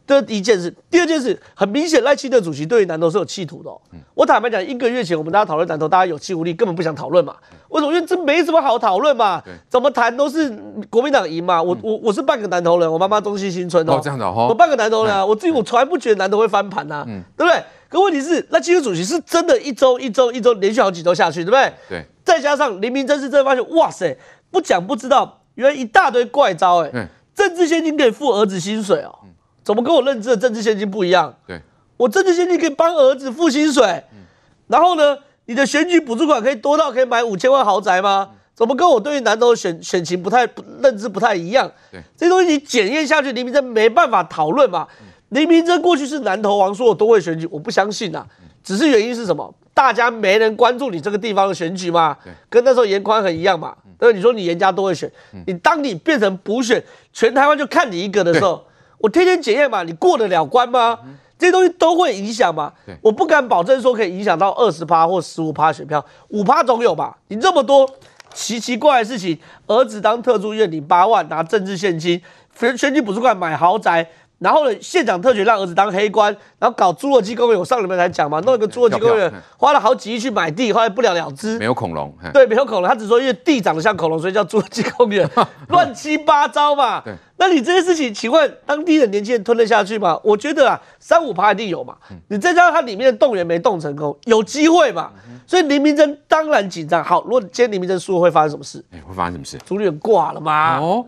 [0.08, 3.80] 这第一件事，第二件事，很明显赖清德主席对于南投是有企图的、哦。
[4.14, 7.34] 我坦白讲，一个月前我们大家讨论南投，大家有气无力，根本不想讨论嘛。
[7.70, 7.94] 为什么？
[7.94, 9.42] 因为这没什么好讨论嘛。
[9.70, 10.50] 怎么谈都是
[10.90, 11.64] 国民党赢嘛。
[11.64, 13.94] 我我我是半个南投人，我妈妈中西新村哦。
[13.94, 14.48] 哦，这样的哦。
[14.50, 17.64] 我半个南投人啊，我自己我从来不觉得南投会翻盘呐、啊，嗯、对不对？
[17.88, 21.74] 可问题是，赖清德主席是真的一周一周一周连续好几周下去，对不对？
[21.88, 22.06] 对。
[22.26, 24.18] 再加上林明真是真的发现，哇塞，
[24.52, 26.92] 不讲不知道，原来一大堆怪招哎、欸。
[26.96, 27.08] 嗯。
[27.36, 29.16] 政治献金可以付儿子薪水哦。
[29.64, 31.34] 怎么跟我认知的政治献金不一样？
[31.46, 31.62] 对，
[31.96, 34.26] 我政治献金可以帮儿子付薪水，嗯、
[34.68, 38.30] 然后呢，你的选举补助款可以多到可以买五千万豪宅吗？
[38.32, 41.72] 嗯、怎么跟我对于南投选选情不太不认知不太一样？
[41.92, 44.88] 对，这些东西你检验下去，林明真没办法讨论嘛。
[45.00, 48.26] 嗯、林明真过去是南投王，说我都会选举，我不相信啊。
[48.42, 49.54] 嗯、只是原因是什么？
[49.74, 52.18] 大家没人关注你这个地方的选举嘛？
[52.50, 53.76] 跟那时候严宽很一样嘛。
[53.86, 56.84] 嗯、对，你说你严家都会选，嗯、你当你变成补选，
[57.14, 58.66] 全台湾就看你一个的时候。
[59.00, 61.00] 我天天检验嘛，你过得了关吗？
[61.04, 62.72] 嗯、这些东西都会影响嘛。
[63.02, 67.18] 我不敢保证说可以影响到二十趴或十五趴选票，五趴总有吧？
[67.30, 67.90] 你这么多
[68.34, 72.22] 奇奇怪的事情，儿子当特助院领八万，拿政治现金，
[72.56, 74.08] 选选举补助款买豪宅。
[74.42, 81.60] 然后呢，县长特权让儿子当黑官，然后搞侏罗纪公园，我上礼拜才讲嘛，弄一个侏罗纪公园，花了好几亿去买地，后来不了了之。
[81.60, 85.30] 没有恐龙，对，没有恐龙，他只说因为地长得像恐龙，所以叫侏罗纪公园，
[85.70, 87.02] 乱七八糟嘛。
[87.06, 90.20] 对，那你这些事情，请问当地的年轻人吞得下去吗？
[90.24, 91.96] 我觉得啊，三五趴一定有嘛。
[92.30, 95.12] 你再加上它里面的动员没动成功，有机会嘛。
[95.46, 97.04] 所以林明珍当然紧张。
[97.04, 98.84] 好，如果今天林明珍输了，会发生什么事？
[98.92, 99.60] 哎，会发生什么事？
[99.64, 100.80] 朱立伦挂了吗？
[100.80, 101.06] 哦。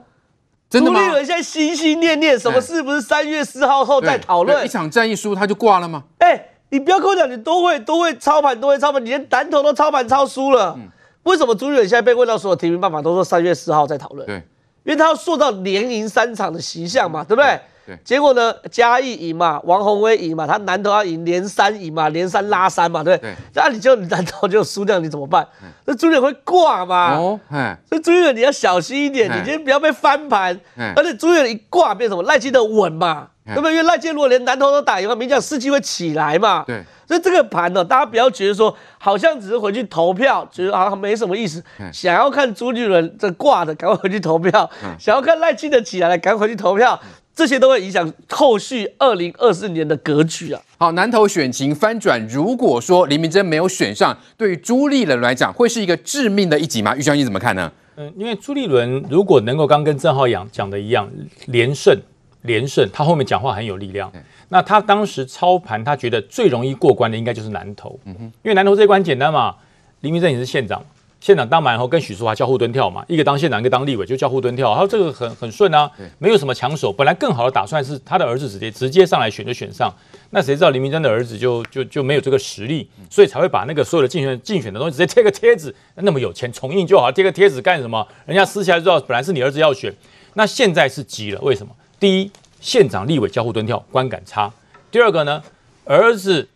[0.79, 2.81] 朱立伦现在心心念念什么事？
[2.81, 4.65] 不是三月四号后再讨论？
[4.65, 6.03] 一场战役输他就挂了吗？
[6.17, 10.75] 哎、欸，你不要跟我讲，你都会都会操盘，都会操盘，你连南投都操盘操输了。
[10.77, 10.89] 嗯、
[11.23, 14.25] 为什么朱立伦现在被问到所有提名办法，都说三月四号再讨论？
[14.25, 14.35] 对，
[14.83, 17.59] 因为他要塑造连赢三场的形象嘛，对不对？
[17.85, 18.53] 对，结果呢？
[18.71, 23.35] 嘉义赢嘛，王宏威赢嘛，他南投要赢连三赢嘛，连三拉三嘛，对不对？
[23.53, 25.45] 那对你就南投就输掉，你怎么办？
[25.85, 27.17] 那朱立伦会挂嘛？
[27.17, 27.39] 哦，
[27.87, 30.59] 所以朱立伦你要小心一点，你今天不要被翻盘。
[30.95, 32.23] 而且朱立伦一挂变什么？
[32.23, 33.71] 赖清德稳嘛，嘿对不对？
[33.73, 36.63] 因为赖清德如果连南投都打赢了，民进党士气会起来嘛。
[36.65, 41.61] 对，所以这个盘呢，大家不要觉得说好像只是回去投票，觉得好像没什么意思。
[41.91, 46.97] 想要看朱立伦这挂的，赶快回去投票；想要看赖清德起来了，赶快回去投票。
[47.35, 50.61] 这些都会影响后续二零二四年的格局啊！
[50.77, 56.95] 好，南投选情翻转，如果说林明珍没有选上，对于朱立伦来讲，会是一个致命的一击吗？
[56.95, 57.71] 玉香，你怎么看呢？
[57.95, 61.09] 嗯，因为朱立伦如果能够刚跟郑浩阳讲的一样，
[61.47, 61.97] 连胜
[62.43, 64.11] 连胜，他后面讲话很有力量。
[64.13, 67.99] 嗯、那他当时操盘，他觉得最容易过关的应该就是南投。
[68.05, 69.55] 嗯哼，因为南投这一关简单嘛，
[70.01, 70.83] 林明溱也是县长。
[71.23, 74.73] 县长当完以后，跟许淑华交互蹲跳嘛，一个当县长，一个当立委，就交互蹲跳。
[74.73, 75.89] 他说这个很很顺啊，
[76.19, 76.91] 没有什么抢手。
[76.91, 79.89] 本来更好的打算是他的儿子直接直接上来选就选上，
[80.31, 88.05] 那谁知道林明真的儿子就就就没有这个实力，所以才会把那个所有的竞选竞选的东西直接贴个贴纸，那么有钱重印就好，贴个贴纸干什么？
[88.25, 89.93] 人家撕下来就知道本来是你儿子要选，
[90.33, 91.73] 那现在是急了，为什么？
[92.01, 92.29] 第一，
[92.59, 94.51] 县长立委交互蹲跳，观感差；
[94.91, 95.41] 第二个呢，
[95.85, 96.49] 儿子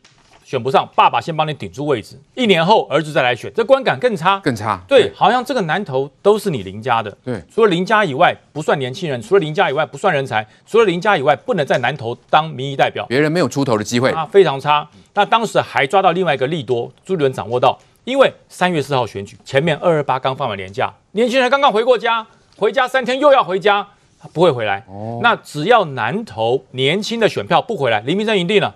[0.48, 4.82] 选不上，爸爸先帮你顶住位置，一年后儿子再来选，这观感更差，更差。
[4.88, 14.88] 对，对好像这个南投都是你林家的，对，除了林家以外不算年轻人，除了林家以外不算人才，除了林家以外不能在南投当民意代表，别人没有出头的机会，啊，非常差。
[15.16, 22.26] 那当时还抓到另外一个利多，朱立伦掌握到，因为三月四号选举前面二二八刚放完年假，年轻人刚刚回过家，
[22.56, 23.86] 回家三天又要回家。
[24.18, 24.86] 他不会回来。
[24.88, 28.74] 哦，那只要南投年轻的选票不回来，林明正赢定了，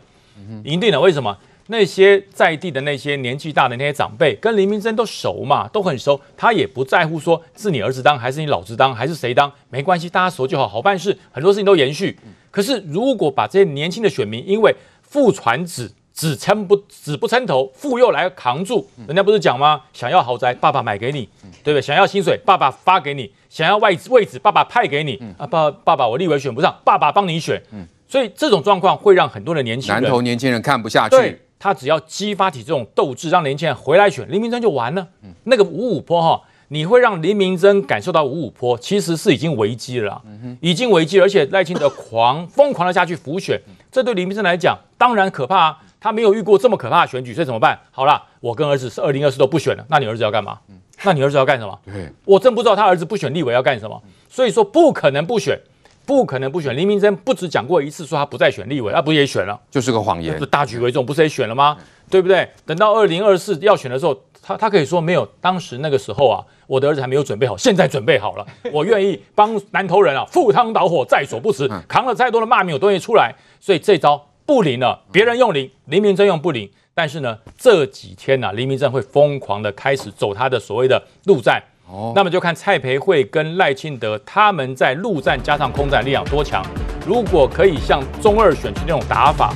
[0.65, 0.99] 赢定了。
[0.99, 1.37] 为什么？
[1.71, 12.19] 那些在地的那些年纪大的那些长辈跟林明珍都熟嘛，都很熟，他也不在乎说是你儿子当还是你老子当还是谁当，没关系，大家熟就好，好办事，很多事情都延续。
[12.51, 19.83] 可是如果把这些年轻的选民因为父传子，子撑不子不撑头，父又来扛住，人家不是讲吗？
[19.93, 21.29] 想要豪宅，爸爸买给你，
[21.63, 21.81] 对不对？
[21.81, 23.31] 想要薪水，爸爸发给你。
[23.49, 27.61] 想要位置位置，爸爸派给你、嗯、啊，爸爸爸，我立委选不上，爸爸帮你选。
[27.71, 31.39] 嗯，所以这种状况会让很多的年轻人，南投年轻人看不下去。
[31.61, 35.07] 对，他只要激发起这种斗志，让年轻人回来选林明珍就完了。
[35.21, 43.61] 嗯，那个五五坡哈，你会让林明珍感受到五五坡，其实是已经危机了，嗯、已经危机了，而且赖清德狂疯狂的下去浮选，
[43.91, 45.77] 这对林明珍来讲当然可怕啊。
[46.03, 47.79] 他没有遇过这么可怕的选举，所以怎么办？
[47.91, 50.57] 好了，我跟儿子是二零二四都不选了，那你儿子要干嘛？
[51.03, 51.79] 那你儿子要干什么？
[51.85, 54.01] 对，我真不知道他儿子不选立委要干什么。
[54.27, 55.59] 所以说不可能不选，
[56.05, 56.75] 不可能不选。
[56.75, 59.59] 林明溱不止讲过一次说他不再选立委，他不也选了？
[59.69, 60.39] 就是个谎言。
[60.49, 61.77] 大局为重，不是也选了吗？
[62.09, 62.49] 对不对？
[62.65, 73.33] 等到二零二四要选的时候，他他可以说没有，当时那个时候啊，我的儿子还没有准备好，现在准备好了， 我愿意帮南投人啊赴汤蹈火在所不辞，扛了再多的骂名我都愿意出来。
[73.59, 76.69] 所以这招不灵了，别人用灵，林明溱用不灵。
[76.93, 81.63] 但是呢，这几天呢、啊，林明正会疯狂的开始走他的所谓的陆战。
[81.91, 86.65] 哦，那么就看蔡培慧跟赖清德他们在陆战加上空战力量多强。
[87.05, 89.53] 如果可以像中二选区那种打法，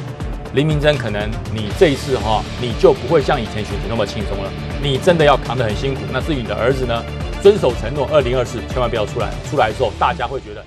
[0.54, 4.52] 林明真可能你这一次哈、哦，你就不会像以前选举那么轻松了。
[4.84, 6.02] 你真的要扛得很辛苦。
[6.12, 7.04] 那至于你的儿子呢，
[7.42, 9.32] 遵守承诺，二零二四千万不要出来。
[9.50, 10.64] 出来之后，大家会觉得。